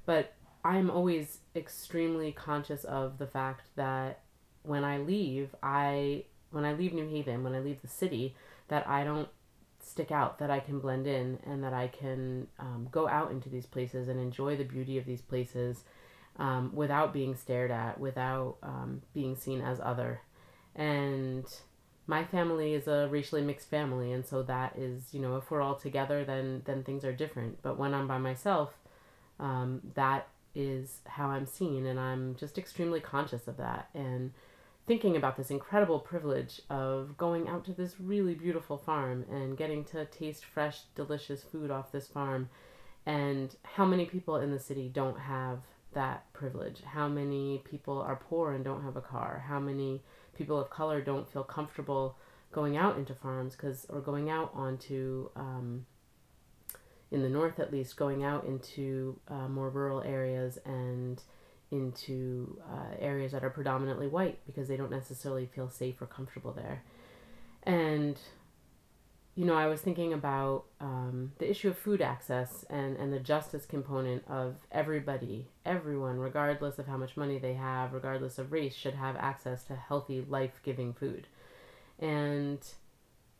But 0.05 0.33
I'm 0.65 0.89
always 0.89 1.39
extremely 1.55 2.31
conscious 2.31 2.83
of 2.83 3.19
the 3.19 3.27
fact 3.27 3.67
that 3.75 4.21
when 4.63 4.83
I 4.83 4.97
leave, 4.97 5.55
I 5.61 6.23
when 6.53 6.65
I 6.65 6.73
leave 6.73 6.93
New 6.93 7.07
Haven, 7.07 7.43
when 7.43 7.55
I 7.55 7.59
leave 7.59 7.81
the 7.81 7.87
city, 7.87 8.35
that 8.67 8.87
I 8.87 9.03
don't 9.03 9.27
stick 9.81 10.11
out, 10.11 10.39
that 10.39 10.49
I 10.49 10.59
can 10.59 10.79
blend 10.79 11.07
in, 11.07 11.39
and 11.45 11.63
that 11.63 11.73
I 11.73 11.87
can 11.87 12.47
um, 12.59 12.87
go 12.91 13.07
out 13.07 13.31
into 13.31 13.49
these 13.49 13.65
places 13.65 14.07
and 14.07 14.19
enjoy 14.19 14.55
the 14.55 14.63
beauty 14.63 14.97
of 14.97 15.05
these 15.05 15.21
places 15.21 15.83
um, 16.37 16.71
without 16.73 17.13
being 17.13 17.35
stared 17.35 17.71
at, 17.71 17.99
without 17.99 18.57
um, 18.63 19.01
being 19.13 19.35
seen 19.35 19.61
as 19.61 19.79
other. 19.81 20.21
And 20.75 21.45
my 22.07 22.23
family 22.23 22.73
is 22.73 22.87
a 22.87 23.07
racially 23.09 23.41
mixed 23.41 23.69
family, 23.69 24.11
and 24.11 24.25
so 24.25 24.43
that 24.43 24.77
is, 24.77 25.13
you 25.13 25.19
know, 25.19 25.37
if 25.37 25.49
we're 25.51 25.61
all 25.61 25.75
together, 25.75 26.23
then 26.23 26.61
then 26.65 26.83
things 26.83 27.05
are 27.05 27.13
different. 27.13 27.61
But 27.61 27.77
when 27.77 27.93
I'm 27.93 28.07
by 28.07 28.17
myself, 28.17 28.73
um, 29.39 29.81
that 29.95 30.27
is 30.55 30.99
how 31.05 31.29
I'm 31.29 31.45
seen, 31.45 31.85
and 31.85 31.99
I'm 31.99 32.35
just 32.35 32.57
extremely 32.57 32.99
conscious 32.99 33.47
of 33.47 33.57
that. 33.57 33.89
And 33.93 34.31
thinking 34.85 35.15
about 35.15 35.37
this 35.37 35.49
incredible 35.49 35.99
privilege 35.99 36.61
of 36.69 37.17
going 37.17 37.47
out 37.47 37.63
to 37.65 37.73
this 37.73 37.99
really 37.99 38.35
beautiful 38.35 38.77
farm 38.77 39.25
and 39.31 39.57
getting 39.57 39.83
to 39.85 40.05
taste 40.05 40.43
fresh, 40.43 40.81
delicious 40.95 41.41
food 41.43 41.71
off 41.71 41.91
this 41.91 42.07
farm, 42.07 42.49
and 43.05 43.55
how 43.63 43.85
many 43.85 44.05
people 44.05 44.37
in 44.37 44.51
the 44.51 44.59
city 44.59 44.89
don't 44.93 45.19
have 45.19 45.59
that 45.93 46.31
privilege? 46.33 46.81
How 46.85 47.07
many 47.07 47.61
people 47.63 48.01
are 48.01 48.15
poor 48.15 48.53
and 48.53 48.63
don't 48.63 48.83
have 48.83 48.97
a 48.97 49.01
car? 49.01 49.45
How 49.47 49.59
many 49.59 50.01
people 50.35 50.59
of 50.59 50.69
color 50.69 51.01
don't 51.01 51.31
feel 51.31 51.43
comfortable 51.43 52.17
going 52.51 52.77
out 52.77 52.97
into 52.97 53.13
farms 53.13 53.55
because 53.55 53.85
or 53.89 53.99
going 53.99 54.29
out 54.29 54.51
onto 54.53 55.29
um, 55.35 55.85
in 57.11 57.21
the 57.21 57.29
north 57.29 57.59
at 57.59 57.71
least 57.71 57.95
going 57.95 58.23
out 58.23 58.45
into 58.45 59.19
uh, 59.27 59.47
more 59.47 59.69
rural 59.69 60.01
areas 60.01 60.57
and 60.65 61.21
into 61.73 62.59
uh, 62.71 62.95
areas 62.99 63.31
that 63.31 63.43
are 63.43 63.49
predominantly 63.49 64.07
white 64.07 64.39
because 64.45 64.67
they 64.67 64.77
don't 64.77 64.91
necessarily 64.91 65.45
feel 65.45 65.69
safe 65.69 66.01
or 66.01 66.05
comfortable 66.05 66.53
there 66.53 66.83
and 67.63 68.17
you 69.35 69.45
know, 69.45 69.55
I 69.55 69.65
was 69.65 69.81
thinking 69.81 70.13
about 70.13 70.65
um, 70.79 71.31
the 71.39 71.49
issue 71.49 71.69
of 71.69 71.77
food 71.77 72.01
access 72.01 72.65
and, 72.69 72.95
and 72.97 73.11
the 73.11 73.19
justice 73.19 73.65
component 73.65 74.23
of 74.27 74.57
everybody, 74.71 75.47
everyone, 75.65 76.19
regardless 76.19 76.77
of 76.77 76.85
how 76.85 76.97
much 76.97 77.17
money 77.17 77.39
they 77.39 77.55
have, 77.55 77.93
regardless 77.93 78.37
of 78.37 78.51
race, 78.51 78.75
should 78.75 78.93
have 78.93 79.15
access 79.15 79.63
to 79.65 79.75
healthy, 79.75 80.23
life 80.29 80.59
giving 80.63 80.93
food. 80.93 81.25
And 81.97 82.59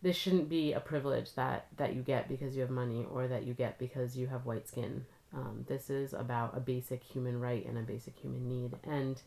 this 0.02 0.16
shouldn't 0.16 0.50
be 0.50 0.74
a 0.74 0.80
privilege 0.80 1.36
that, 1.36 1.68
that 1.78 1.96
you 1.96 2.02
get 2.02 2.28
because 2.28 2.56
you 2.56 2.62
have 2.62 2.72
money 2.72 3.06
or 3.12 3.28
that 3.28 3.46
you 3.46 3.54
get 3.54 3.78
because 3.78 4.18
you 4.18 4.28
have 4.28 4.48
white 4.48 4.68
skin. 4.68 5.06
Um, 5.36 5.66
this 5.68 5.90
is 5.90 6.14
about 6.14 6.56
a 6.56 6.60
basic 6.60 7.04
human 7.04 7.40
right 7.40 7.66
and 7.66 7.78
a 7.78 7.82
basic 7.82 8.16
human 8.18 8.48
need. 8.48 8.78
And 8.84 9.22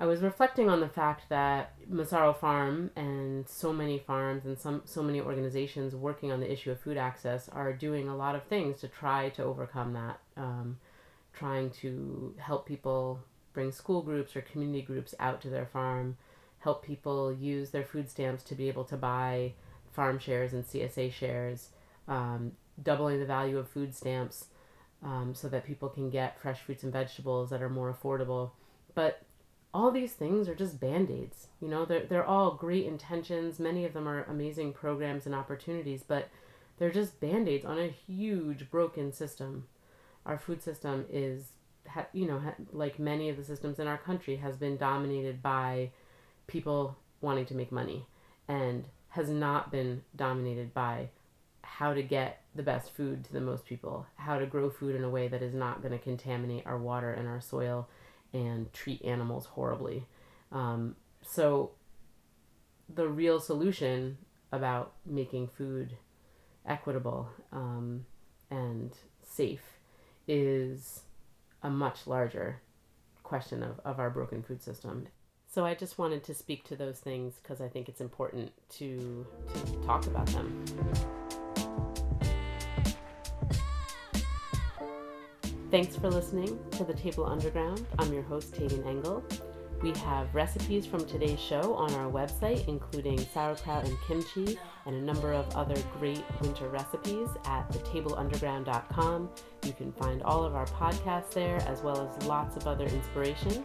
I 0.00 0.06
was 0.06 0.20
reflecting 0.20 0.68
on 0.68 0.80
the 0.80 0.88
fact 0.88 1.28
that 1.28 1.74
Massaro 1.88 2.32
Farm 2.32 2.90
and 2.96 3.48
so 3.48 3.72
many 3.72 3.98
farms 3.98 4.46
and 4.46 4.58
some 4.58 4.82
so 4.84 5.02
many 5.02 5.20
organizations 5.20 5.94
working 5.94 6.32
on 6.32 6.40
the 6.40 6.50
issue 6.50 6.70
of 6.70 6.80
food 6.80 6.96
access 6.96 7.48
are 7.48 7.72
doing 7.72 8.08
a 8.08 8.16
lot 8.16 8.34
of 8.34 8.42
things 8.44 8.80
to 8.80 8.88
try 8.88 9.28
to 9.30 9.44
overcome 9.44 9.92
that. 9.92 10.18
Um, 10.36 10.78
trying 11.32 11.70
to 11.70 12.34
help 12.38 12.66
people 12.66 13.20
bring 13.52 13.72
school 13.72 14.02
groups 14.02 14.36
or 14.36 14.42
community 14.42 14.82
groups 14.82 15.14
out 15.18 15.40
to 15.42 15.48
their 15.48 15.66
farm, 15.66 16.16
help 16.60 16.84
people 16.84 17.32
use 17.32 17.70
their 17.70 17.84
food 17.84 18.10
stamps 18.10 18.42
to 18.44 18.54
be 18.54 18.68
able 18.68 18.84
to 18.84 18.96
buy 18.96 19.52
farm 19.92 20.18
shares 20.18 20.52
and 20.52 20.64
CSA 20.64 21.12
shares, 21.12 21.68
um, 22.08 22.52
doubling 22.80 23.20
the 23.20 23.26
value 23.26 23.58
of 23.58 23.68
food 23.68 23.94
stamps 23.94 24.46
um, 25.02 25.34
so 25.34 25.48
that 25.48 25.66
people 25.66 25.88
can 25.88 26.10
get 26.10 26.40
fresh 26.40 26.60
fruits 26.60 26.82
and 26.82 26.92
vegetables 26.92 27.50
that 27.50 27.62
are 27.62 27.68
more 27.68 27.92
affordable. 27.92 28.52
But 28.94 29.22
all 29.74 29.90
these 29.90 30.12
things 30.12 30.48
are 30.48 30.54
just 30.54 30.78
band-aids 30.80 31.48
you 31.62 31.68
know? 31.68 31.84
They're, 31.84 32.04
they're 32.04 32.26
all 32.26 32.54
great 32.54 32.84
intentions. 32.84 33.58
Many 33.58 33.84
of 33.84 33.94
them 33.94 34.08
are 34.08 34.24
amazing 34.24 34.72
programs 34.74 35.24
and 35.26 35.34
opportunities 35.34 36.02
but 36.02 36.28
they're 36.78 36.90
just 36.90 37.20
band-aids 37.20 37.64
on 37.64 37.78
a 37.78 37.86
huge 37.86 38.70
broken 38.70 39.12
system. 39.12 39.68
Our 40.26 40.38
food 40.38 40.62
system 40.62 41.06
is 41.10 41.52
you 42.12 42.26
know 42.26 42.40
like 42.72 42.98
many 42.98 43.28
of 43.28 43.36
the 43.36 43.44
systems 43.44 43.78
in 43.80 43.88
our 43.88 43.98
country 43.98 44.36
has 44.36 44.56
been 44.56 44.76
dominated 44.76 45.42
by 45.42 45.90
people 46.46 46.96
wanting 47.20 47.44
to 47.44 47.54
make 47.54 47.72
money 47.72 48.06
and 48.48 48.84
has 49.08 49.28
not 49.28 49.70
been 49.70 50.02
dominated 50.14 50.72
by 50.72 51.08
how 51.62 51.92
to 51.92 52.02
get 52.02 52.41
the 52.54 52.62
best 52.62 52.92
food 52.94 53.24
to 53.24 53.32
the 53.32 53.40
most 53.40 53.64
people 53.64 54.06
how 54.16 54.38
to 54.38 54.46
grow 54.46 54.68
food 54.68 54.94
in 54.94 55.04
a 55.04 55.10
way 55.10 55.26
that 55.28 55.42
is 55.42 55.54
not 55.54 55.80
going 55.80 55.92
to 55.92 55.98
contaminate 55.98 56.66
our 56.66 56.78
water 56.78 57.12
and 57.12 57.26
our 57.26 57.40
soil 57.40 57.88
and 58.32 58.72
treat 58.72 59.02
animals 59.04 59.46
horribly. 59.46 60.06
Um, 60.50 60.96
so, 61.22 61.72
the 62.92 63.08
real 63.08 63.40
solution 63.40 64.18
about 64.50 64.92
making 65.06 65.48
food 65.48 65.96
equitable 66.66 67.30
um, 67.52 68.04
and 68.50 68.92
safe 69.22 69.78
is 70.28 71.02
a 71.62 71.70
much 71.70 72.06
larger 72.06 72.60
question 73.22 73.62
of, 73.62 73.80
of 73.84 73.98
our 73.98 74.10
broken 74.10 74.42
food 74.42 74.62
system. 74.62 75.06
So 75.48 75.64
I 75.64 75.74
just 75.74 75.98
wanted 75.98 76.24
to 76.24 76.34
speak 76.34 76.64
to 76.64 76.76
those 76.76 76.98
things 76.98 77.34
because 77.42 77.60
I 77.60 77.68
think 77.68 77.88
it's 77.88 78.00
important 78.00 78.52
to, 78.78 79.26
to 79.54 79.86
talk 79.86 80.06
about 80.06 80.26
them. 80.28 80.64
Thanks 85.72 85.96
for 85.96 86.10
listening 86.10 86.58
to 86.72 86.84
The 86.84 86.92
Table 86.92 87.24
Underground. 87.24 87.86
I'm 87.98 88.12
your 88.12 88.24
host, 88.24 88.52
Tagan 88.52 88.86
Engel. 88.86 89.24
We 89.80 89.92
have 90.00 90.34
recipes 90.34 90.84
from 90.84 91.06
today's 91.06 91.40
show 91.40 91.72
on 91.76 91.90
our 91.94 92.10
website, 92.12 92.68
including 92.68 93.18
sauerkraut 93.18 93.86
and 93.86 93.96
kimchi, 94.06 94.58
and 94.84 94.96
a 94.96 95.00
number 95.00 95.32
of 95.32 95.48
other 95.56 95.74
great 95.98 96.22
winter 96.42 96.68
recipes 96.68 97.30
at 97.46 97.66
thetableunderground.com. 97.70 99.30
You 99.64 99.72
can 99.72 99.92
find 99.92 100.22
all 100.24 100.44
of 100.44 100.54
our 100.54 100.66
podcasts 100.66 101.30
there, 101.30 101.56
as 101.66 101.80
well 101.80 102.06
as 102.06 102.26
lots 102.26 102.54
of 102.56 102.66
other 102.66 102.84
inspiration. 102.84 103.64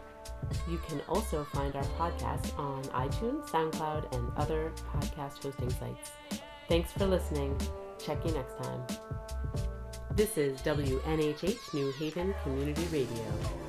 You 0.66 0.78
can 0.88 1.02
also 1.10 1.44
find 1.52 1.76
our 1.76 1.84
podcast 1.98 2.58
on 2.58 2.84
iTunes, 2.84 3.50
SoundCloud, 3.50 4.16
and 4.16 4.32
other 4.38 4.72
podcast 4.94 5.42
hosting 5.42 5.68
sites. 5.68 6.12
Thanks 6.70 6.90
for 6.90 7.04
listening. 7.04 7.60
Check 7.98 8.24
you 8.24 8.32
next 8.32 8.56
time. 8.56 8.86
This 10.18 10.36
is 10.36 10.60
WNHH 10.62 11.74
New 11.74 11.92
Haven 11.92 12.34
Community 12.42 12.82
Radio. 12.90 13.67